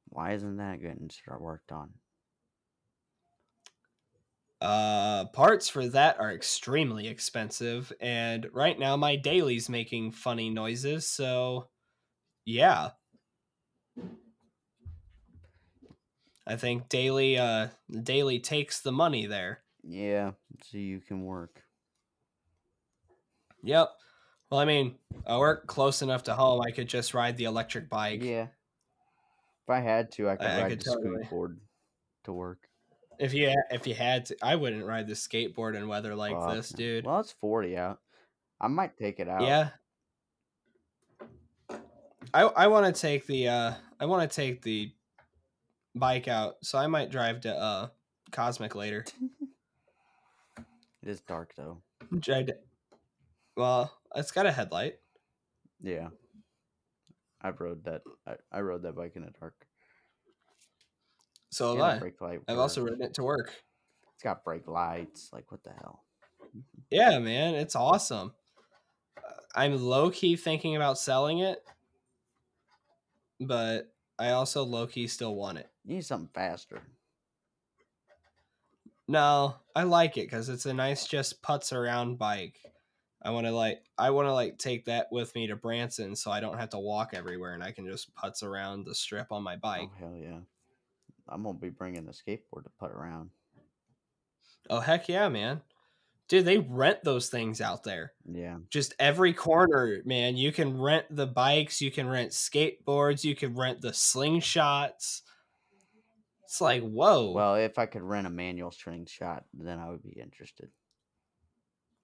why 0.08 0.32
isn't 0.32 0.56
that 0.56 0.80
getting 0.80 1.10
worked 1.38 1.72
on? 1.72 1.94
Uh 4.60 5.26
parts 5.28 5.68
for 5.68 5.86
that 5.88 6.18
are 6.18 6.32
extremely 6.32 7.06
expensive 7.06 7.92
and 8.00 8.48
right 8.52 8.76
now 8.78 8.96
my 8.96 9.14
daily's 9.14 9.68
making 9.68 10.10
funny 10.10 10.50
noises, 10.50 11.08
so 11.08 11.70
yeah. 12.44 12.92
I 16.46 16.56
think 16.56 16.88
daily 16.88 17.38
uh 17.38 17.68
daily 18.02 18.40
takes 18.40 18.80
the 18.80 18.92
money 18.92 19.26
there. 19.26 19.64
Yeah, 19.82 20.32
so 20.62 20.78
you 20.78 21.00
can 21.00 21.24
work. 21.24 21.64
Yep. 23.62 23.90
Well, 24.50 24.60
I 24.60 24.64
mean, 24.64 24.98
I 25.26 25.38
work 25.38 25.66
close 25.66 26.02
enough 26.02 26.24
to 26.24 26.34
home. 26.34 26.60
I 26.62 26.70
could 26.70 26.88
just 26.88 27.14
ride 27.14 27.36
the 27.36 27.44
electric 27.44 27.88
bike. 27.90 28.22
Yeah. 28.22 28.48
If 29.62 29.70
I 29.70 29.78
had 29.80 30.10
to, 30.12 30.28
I 30.28 30.36
could 30.36 30.50
I- 30.50 30.58
I 30.58 30.62
ride 30.62 30.70
could 30.70 30.80
the 30.80 30.84
totally. 30.84 31.24
skateboard 31.30 31.60
to 32.24 32.32
work. 32.32 32.67
If 33.18 33.34
you 33.34 33.52
if 33.70 33.86
you 33.86 33.94
had 33.94 34.26
to, 34.26 34.36
I 34.42 34.54
wouldn't 34.56 34.84
ride 34.84 35.06
the 35.08 35.14
skateboard 35.14 35.74
in 35.76 35.88
weather 35.88 36.14
like 36.14 36.36
this, 36.54 36.68
dude. 36.70 37.04
Well, 37.04 37.20
it's 37.20 37.32
40 37.40 37.76
out. 37.76 38.00
I 38.60 38.68
might 38.68 38.96
take 38.96 39.18
it 39.20 39.28
out. 39.28 39.42
Yeah. 39.42 39.70
I 42.34 42.42
I 42.42 42.66
want 42.68 42.94
to 42.94 43.00
take 43.00 43.26
the 43.26 43.48
uh 43.48 43.72
I 43.98 44.06
want 44.06 44.28
to 44.30 44.34
take 44.34 44.62
the 44.62 44.92
bike 45.94 46.28
out, 46.28 46.56
so 46.62 46.78
I 46.78 46.86
might 46.86 47.10
drive 47.10 47.40
to 47.42 47.54
uh 47.54 47.88
Cosmic 48.30 48.74
later. 48.74 49.04
It 51.00 51.12
is 51.12 51.20
dark 51.20 51.52
though. 51.56 51.80
Drive 52.18 52.46
to- 52.46 52.58
well, 53.56 53.96
it's 54.16 54.32
got 54.32 54.46
a 54.46 54.52
headlight. 54.52 54.96
Yeah. 55.80 56.08
I've 57.40 57.60
rode 57.60 57.84
that. 57.84 58.02
I, 58.26 58.34
I 58.52 58.60
rode 58.60 58.82
that 58.82 58.96
bike 58.96 59.12
in 59.14 59.22
the 59.24 59.30
dark. 59.40 59.54
So 61.50 61.76
have 61.76 61.84
I. 61.84 61.98
brake 61.98 62.20
light 62.20 62.40
I've 62.48 62.58
also 62.58 62.82
ridden 62.82 63.02
it 63.02 63.14
to 63.14 63.22
work. 63.22 63.52
It's 64.14 64.22
got 64.22 64.44
brake 64.44 64.68
lights. 64.68 65.30
Like 65.32 65.50
what 65.50 65.62
the 65.62 65.70
hell? 65.70 66.04
Yeah, 66.90 67.18
man, 67.18 67.54
it's 67.54 67.76
awesome. 67.76 68.32
I'm 69.54 69.76
low 69.76 70.10
key 70.10 70.36
thinking 70.36 70.74
about 70.74 70.98
selling 70.98 71.40
it, 71.40 71.62
but 73.38 73.92
I 74.18 74.30
also 74.30 74.64
low 74.64 74.86
key 74.86 75.06
still 75.06 75.34
want 75.34 75.58
it. 75.58 75.68
You 75.84 75.96
need 75.96 76.06
something 76.06 76.30
faster. 76.34 76.80
No, 79.06 79.56
I 79.74 79.84
like 79.84 80.16
it 80.18 80.26
because 80.26 80.48
it's 80.48 80.66
a 80.66 80.74
nice, 80.74 81.06
just 81.06 81.42
putz 81.42 81.72
around 81.72 82.18
bike. 82.18 82.58
I 83.22 83.30
want 83.30 83.46
to 83.46 83.52
like, 83.52 83.82
I 83.96 84.10
want 84.10 84.28
to 84.28 84.32
like 84.32 84.58
take 84.58 84.84
that 84.84 85.08
with 85.10 85.34
me 85.34 85.46
to 85.46 85.56
Branson, 85.56 86.14
so 86.14 86.30
I 86.30 86.40
don't 86.40 86.58
have 86.58 86.70
to 86.70 86.78
walk 86.78 87.14
everywhere, 87.14 87.54
and 87.54 87.64
I 87.64 87.72
can 87.72 87.86
just 87.86 88.14
putz 88.14 88.42
around 88.42 88.84
the 88.84 88.94
strip 88.94 89.32
on 89.32 89.42
my 89.42 89.54
oh, 89.54 89.60
bike. 89.60 89.88
Oh 89.94 89.98
hell 89.98 90.16
yeah! 90.16 90.38
I'm 91.28 91.42
gonna 91.42 91.58
be 91.58 91.70
bringing 91.70 92.06
the 92.06 92.12
skateboard 92.12 92.64
to 92.64 92.70
put 92.78 92.92
around. 92.92 93.30
Oh 94.70 94.80
heck 94.80 95.08
yeah, 95.08 95.28
man, 95.28 95.62
dude! 96.28 96.44
They 96.44 96.58
rent 96.58 97.04
those 97.04 97.28
things 97.28 97.60
out 97.60 97.84
there. 97.84 98.12
Yeah. 98.30 98.58
just 98.70 98.94
every 98.98 99.32
corner, 99.32 99.98
man. 100.04 100.36
You 100.36 100.52
can 100.52 100.80
rent 100.80 101.06
the 101.10 101.26
bikes, 101.26 101.80
you 101.80 101.90
can 101.90 102.08
rent 102.08 102.32
skateboards, 102.32 103.24
you 103.24 103.34
can 103.34 103.54
rent 103.54 103.80
the 103.80 103.90
slingshots. 103.90 105.22
It's 106.44 106.60
like, 106.62 106.82
whoa. 106.82 107.32
Well, 107.32 107.56
if 107.56 107.78
I 107.78 107.84
could 107.84 108.02
rent 108.02 108.26
a 108.26 108.30
manual 108.30 108.70
slingshot, 108.70 109.44
then 109.52 109.78
I 109.78 109.90
would 109.90 110.02
be 110.02 110.18
interested. 110.18 110.70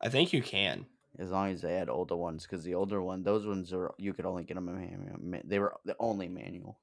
I 0.02 0.10
think 0.10 0.34
you 0.34 0.42
can. 0.42 0.84
As 1.18 1.30
long 1.30 1.50
as 1.50 1.62
they 1.62 1.74
had 1.74 1.88
older 1.88 2.16
ones, 2.16 2.42
because 2.42 2.62
the 2.62 2.74
older 2.74 3.00
one, 3.00 3.22
those 3.22 3.46
ones 3.46 3.72
are 3.72 3.94
you 3.96 4.12
could 4.12 4.26
only 4.26 4.44
get 4.44 4.54
them 4.54 4.68
in 4.68 4.74
manual. 4.74 5.42
They 5.46 5.58
were 5.60 5.74
the 5.84 5.96
only 5.98 6.28
manual. 6.28 6.78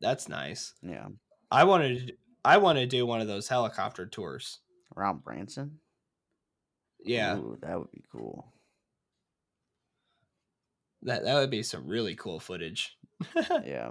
That's 0.00 0.28
nice. 0.28 0.74
Yeah. 0.82 1.08
I 1.50 1.64
wanted 1.64 2.16
I 2.44 2.58
want 2.58 2.78
to 2.78 2.86
do 2.86 3.06
one 3.06 3.20
of 3.20 3.28
those 3.28 3.48
helicopter 3.48 4.06
tours. 4.06 4.58
Around 4.96 5.24
Branson. 5.24 5.78
Yeah. 7.04 7.36
Ooh, 7.36 7.58
that 7.62 7.78
would 7.78 7.90
be 7.90 8.04
cool. 8.10 8.52
That 11.02 11.24
that 11.24 11.34
would 11.34 11.50
be 11.50 11.62
some 11.62 11.86
really 11.86 12.14
cool 12.14 12.40
footage. 12.40 12.96
yeah. 13.36 13.90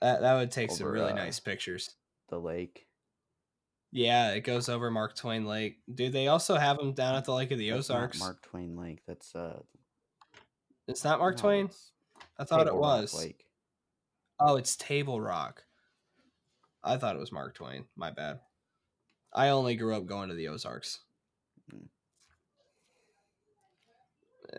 That 0.00 0.20
that 0.20 0.34
would 0.34 0.50
take 0.50 0.70
some 0.70 0.88
really 0.88 1.12
uh, 1.12 1.16
nice 1.16 1.40
pictures. 1.40 1.94
The 2.28 2.38
lake. 2.38 2.86
Yeah, 3.92 4.30
it 4.30 4.42
goes 4.42 4.68
over 4.68 4.90
Mark 4.90 5.16
Twain 5.16 5.46
Lake. 5.46 5.78
Do 5.92 6.10
they 6.10 6.28
also 6.28 6.56
have 6.56 6.78
them 6.78 6.92
down 6.92 7.16
at 7.16 7.24
the 7.24 7.34
Lake 7.34 7.50
of 7.50 7.58
the 7.58 7.70
That's 7.70 7.90
Ozarks. 7.90 8.20
Mark 8.20 8.40
Twain 8.42 8.76
Lake. 8.76 9.00
That's 9.06 9.34
uh. 9.34 9.58
it's 10.86 11.02
not 11.02 11.18
Mark 11.18 11.36
no, 11.36 11.42
Twain. 11.42 11.70
I 12.38 12.44
thought 12.44 12.60
it 12.60 12.64
Table 12.66 12.78
Rock 12.78 13.00
was. 13.02 13.18
Lake. 13.18 13.44
Oh, 14.40 14.56
it's 14.56 14.74
Table 14.74 15.20
Rock. 15.20 15.64
I 16.82 16.96
thought 16.96 17.14
it 17.14 17.20
was 17.20 17.30
Mark 17.30 17.54
Twain. 17.54 17.84
My 17.94 18.10
bad. 18.10 18.40
I 19.34 19.50
only 19.50 19.76
grew 19.76 19.94
up 19.94 20.06
going 20.06 20.30
to 20.30 20.34
the 20.34 20.48
Ozarks. 20.48 21.00
Mm. 21.72 21.88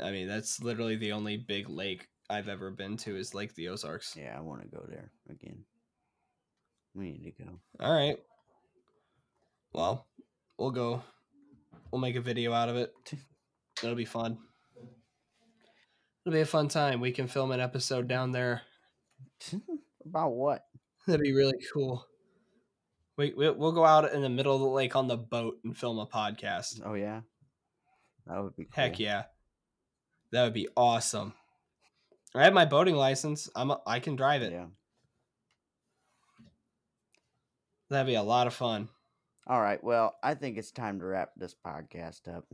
I 0.02 0.12
mean, 0.12 0.28
that's 0.28 0.62
literally 0.62 0.96
the 0.98 1.14
only 1.14 1.36
big 1.36 1.68
lake 1.68 2.08
I've 2.30 2.48
ever 2.48 2.70
been 2.70 2.96
to 2.98 3.18
is 3.18 3.34
Lake 3.34 3.56
the 3.56 3.70
Ozarks. 3.70 4.16
Yeah, 4.16 4.36
I 4.38 4.42
want 4.42 4.62
to 4.62 4.68
go 4.68 4.86
there 4.88 5.12
again. 5.30 5.66
We 6.94 7.12
need 7.12 7.24
to 7.24 7.44
go. 7.44 7.50
All 7.80 7.94
right. 7.94 8.18
Well, 9.74 10.06
we'll 10.58 10.72
go. 10.72 11.02
We'll 11.92 12.02
make 12.02 12.16
a 12.16 12.22
video 12.22 12.54
out 12.54 12.70
of 12.70 12.76
it. 12.76 12.94
It'll 13.84 13.96
be 13.96 14.06
fun. 14.06 14.38
It'll 16.24 16.36
be 16.36 16.42
a 16.42 16.46
fun 16.46 16.68
time. 16.68 17.02
We 17.02 17.12
can 17.12 17.28
film 17.28 17.52
an 17.52 17.60
episode 17.60 18.08
down 18.08 18.32
there. 18.32 18.62
About 20.06 20.32
what? 20.32 20.66
That'd 21.08 21.22
be 21.22 21.34
really 21.34 21.58
cool. 21.74 22.06
We, 23.18 23.34
we 23.36 23.50
we'll 23.52 23.72
go 23.72 23.86
out 23.86 24.12
in 24.12 24.22
the 24.22 24.30
middle 24.30 24.56
of 24.56 24.62
the 24.62 24.68
lake 24.68 24.96
on 24.96 25.08
the 25.08 25.18
boat 25.18 25.58
and 25.64 25.78
film 25.78 26.00
a 26.00 26.06
podcast. 26.06 26.82
Oh 26.84 26.94
yeah. 26.94 27.22
That 28.28 28.44
would 28.44 28.56
be 28.56 28.66
cool. 28.66 28.72
Heck 28.76 29.00
yeah, 29.00 29.24
that 30.32 30.44
would 30.44 30.54
be 30.54 30.70
awesome. 30.78 31.34
I 32.34 32.44
have 32.44 32.54
my 32.54 32.66
boating 32.66 32.96
license. 32.96 33.50
I'm 33.56 33.72
a, 33.72 33.82
I 33.86 34.00
can 34.00 34.16
drive 34.16 34.42
it. 34.42 34.54
Yeah. 34.54 34.68
That'd 37.90 38.08
be 38.08 38.16
a 38.16 38.24
lot 38.24 38.48
of 38.48 38.54
fun. 38.54 38.88
All 39.48 39.60
right. 39.60 39.84
Well, 39.84 40.16
I 40.24 40.36
think 40.36 40.58
it's 40.58 40.72
time 40.72 41.00
to 41.00 41.06
wrap 41.06 41.32
this 41.36 41.54
podcast 41.66 42.34
up. 42.34 42.46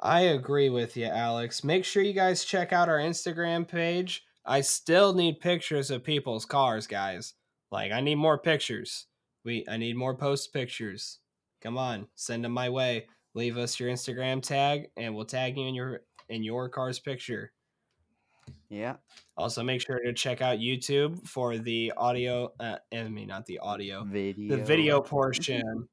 I 0.00 0.20
agree 0.22 0.70
with 0.70 0.96
you, 0.96 1.06
Alex. 1.06 1.62
Make 1.62 1.84
sure 1.84 2.02
you 2.02 2.12
guys 2.12 2.44
check 2.44 2.72
out 2.72 2.88
our 2.88 2.98
Instagram 2.98 3.66
page. 3.66 4.24
I 4.48 4.62
still 4.62 5.12
need 5.12 5.40
pictures 5.40 5.90
of 5.90 6.02
people's 6.02 6.46
cars, 6.46 6.86
guys. 6.86 7.34
Like 7.70 7.92
I 7.92 8.00
need 8.00 8.14
more 8.14 8.38
pictures. 8.38 9.06
We 9.44 9.64
I 9.68 9.76
need 9.76 9.96
more 9.96 10.14
post 10.14 10.54
pictures. 10.54 11.18
Come 11.60 11.76
on, 11.76 12.08
send 12.14 12.44
them 12.44 12.52
my 12.52 12.70
way. 12.70 13.08
Leave 13.34 13.58
us 13.58 13.78
your 13.78 13.90
Instagram 13.90 14.42
tag, 14.42 14.88
and 14.96 15.14
we'll 15.14 15.26
tag 15.26 15.58
you 15.58 15.66
in 15.66 15.74
your 15.74 16.00
in 16.30 16.42
your 16.42 16.70
car's 16.70 16.98
picture. 16.98 17.52
Yeah. 18.70 18.96
Also, 19.36 19.62
make 19.62 19.82
sure 19.82 19.98
to 19.98 20.12
check 20.14 20.40
out 20.40 20.58
YouTube 20.58 21.26
for 21.26 21.58
the 21.58 21.92
audio. 21.96 22.50
Uh, 22.58 22.76
I 22.92 23.04
mean, 23.04 23.28
not 23.28 23.44
the 23.44 23.58
audio. 23.58 24.04
Video. 24.04 24.56
The 24.56 24.62
video 24.62 25.00
portion. 25.02 25.88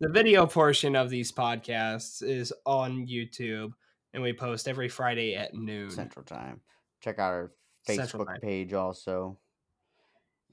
the 0.00 0.10
video 0.10 0.46
portion 0.46 0.94
of 0.94 1.08
these 1.08 1.32
podcasts 1.32 2.22
is 2.22 2.52
on 2.66 3.06
YouTube, 3.06 3.72
and 4.12 4.22
we 4.22 4.34
post 4.34 4.68
every 4.68 4.90
Friday 4.90 5.34
at 5.34 5.54
noon. 5.54 5.90
Central 5.90 6.24
Time. 6.24 6.60
Check 7.00 7.18
out 7.18 7.32
our 7.32 7.52
Facebook 7.86 8.26
Time. 8.26 8.40
page 8.40 8.72
also. 8.72 9.38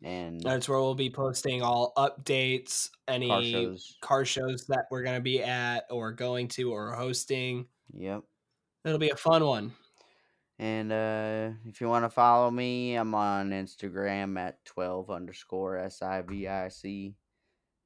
And 0.04 0.42
That's 0.42 0.68
where 0.68 0.80
we'll 0.80 0.96
be 0.96 1.12
posting 1.12 1.62
all 1.62 1.94
updates, 1.96 2.90
any 3.08 3.28
car 3.28 3.44
shows. 3.44 3.98
car 4.02 4.26
shows 4.26 4.66
that 4.68 4.86
we're 4.90 5.04
going 5.04 5.18
to 5.18 5.22
be 5.22 5.44
at, 5.44 5.86
or 5.92 6.12
going 6.12 6.48
to, 6.50 6.72
or 6.72 6.92
hosting. 6.94 7.68
Yep. 7.94 8.24
It'll 8.84 8.98
be 8.98 9.12
a 9.12 9.16
fun 9.16 9.46
one. 9.46 9.74
And 10.58 10.92
uh, 10.92 11.50
if 11.68 11.82
you 11.82 11.88
want 11.88 12.06
to 12.06 12.10
follow 12.10 12.50
me, 12.50 12.96
I'm 12.96 13.14
on 13.14 13.52
Instagram 13.52 14.40
at 14.40 14.64
12 14.66 15.10
underscore 15.10 15.78
S 15.78 16.02
I 16.02 16.22
V 16.22 16.48
I 16.48 16.70
C. 16.70 17.16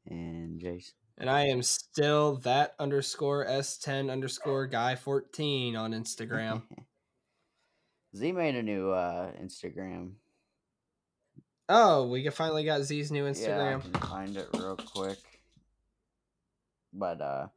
And 0.07 0.59
Jason. 0.59 0.93
And 1.17 1.29
I 1.29 1.47
am 1.47 1.63
still 1.63 2.35
that 2.37 2.75
underscore 2.77 3.45
S10 3.45 4.11
underscore 4.11 4.67
guy 4.67 4.95
14 4.95 5.75
on 5.75 5.93
Instagram. 5.93 6.63
Z 8.15 8.31
made 8.31 8.55
a 8.55 8.63
new 8.63 8.91
uh, 8.91 9.31
Instagram. 9.41 10.13
oh, 11.67 12.07
we 12.07 12.27
finally 12.29 12.63
got 12.63 12.83
Z's 12.83 13.11
new 13.11 13.25
Instagram. 13.25 13.47
Yeah, 13.47 13.77
I 13.77 13.79
can 13.81 14.09
find 14.09 14.37
it 14.37 14.47
real 14.53 14.77
quick. 14.77 15.19
But 16.93 17.19
uh, 17.19 17.47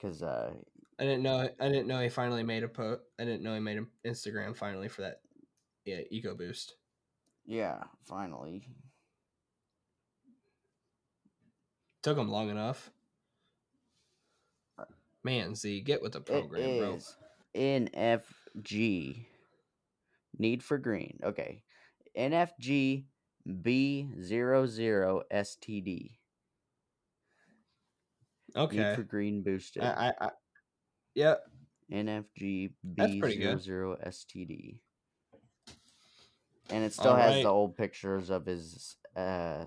cause 0.00 0.22
uh, 0.22 0.52
I 0.98 1.04
didn't 1.04 1.22
know. 1.22 1.48
I 1.60 1.68
didn't 1.68 1.86
know 1.86 2.00
he 2.00 2.08
finally 2.08 2.42
made 2.42 2.64
a 2.64 2.68
post. 2.68 3.02
I 3.20 3.24
didn't 3.24 3.42
know 3.42 3.54
he 3.54 3.60
made 3.60 3.76
an 3.76 3.86
Instagram 4.04 4.56
finally 4.56 4.88
for 4.88 5.02
that. 5.02 5.20
Yeah, 5.84 6.00
Eco 6.10 6.34
Boost. 6.34 6.74
yeah, 7.46 7.84
finally. 8.04 8.66
Took 12.02 12.18
him 12.18 12.28
long 12.28 12.50
enough. 12.50 12.90
Man, 15.22 15.54
Z, 15.54 15.80
get 15.80 16.02
with 16.02 16.12
the 16.12 16.20
program, 16.20 16.78
bro. 16.78 16.98
NFG. 17.54 19.24
Need 20.38 20.62
for 20.62 20.78
green. 20.78 21.18
Okay. 21.22 21.62
NFG 22.16 23.04
B00 23.48 25.22
STD. 25.32 26.10
Okay. 28.56 28.76
Need 28.76 28.94
for 28.96 29.02
green 29.02 29.42
boosted. 29.42 29.82
I, 29.82 30.12
I, 30.20 30.26
I, 30.26 30.30
yeah. 31.14 31.34
NFG 31.92 32.70
That's 32.96 33.14
pretty 33.16 33.36
good. 33.36 33.58
B00 33.58 34.08
STD. 34.08 34.78
And 36.70 36.84
it 36.84 36.92
still 36.92 37.14
has 37.14 37.26
Alright. 37.28 37.42
the 37.42 37.50
old 37.50 37.76
pictures 37.76 38.30
of 38.30 38.46
his 38.46 38.96
uh 39.16 39.64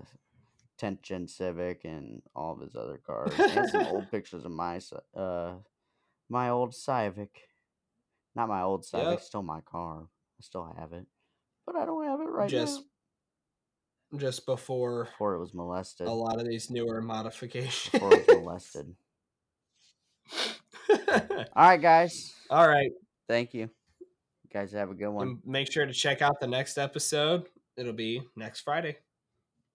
Tension 0.78 1.26
Civic 1.26 1.84
and 1.84 2.22
all 2.36 2.54
of 2.54 2.60
his 2.60 2.76
other 2.76 2.98
cars. 3.04 3.32
and 3.38 3.68
some 3.68 3.86
old 3.86 4.08
pictures 4.10 4.44
of 4.44 4.50
my 4.50 4.80
uh 5.16 5.54
my 6.28 6.50
old 6.50 6.74
Civic. 6.74 7.30
Not 8.34 8.48
my 8.48 8.62
old 8.62 8.84
Civic, 8.84 9.10
Yep. 9.10 9.20
still 9.20 9.42
my 9.42 9.60
car. 9.60 10.08
I 10.40 10.42
still 10.42 10.72
have 10.78 10.92
it, 10.92 11.06
but 11.66 11.76
I 11.76 11.84
don't 11.84 12.04
have 12.04 12.20
it 12.20 12.28
right 12.28 12.48
just 12.48 12.82
now. 14.12 14.18
just 14.18 14.46
before 14.46 15.04
Before 15.06 15.34
it 15.34 15.40
was 15.40 15.52
molested. 15.54 16.06
a 16.06 16.12
lot 16.12 16.40
of 16.40 16.46
these 16.48 16.70
newer 16.70 17.00
modifications. 17.02 17.90
Before 17.92 18.12
it 18.14 18.26
was 18.28 18.36
molested. 18.38 18.94
All 21.56 21.68
right, 21.68 21.80
guys. 21.80 22.34
All 22.50 22.68
right. 22.68 22.90
Thank 23.28 23.54
you. 23.54 23.68
You 24.00 24.50
guys 24.52 24.72
have 24.72 24.90
a 24.90 24.94
good 24.94 25.08
one. 25.10 25.26
And 25.28 25.38
make 25.44 25.70
sure 25.70 25.84
to 25.86 25.92
check 25.92 26.22
out 26.22 26.40
the 26.40 26.46
next 26.46 26.78
episode. 26.78 27.48
It'll 27.76 27.92
be 27.92 28.22
next 28.36 28.60
Friday. 28.60 28.96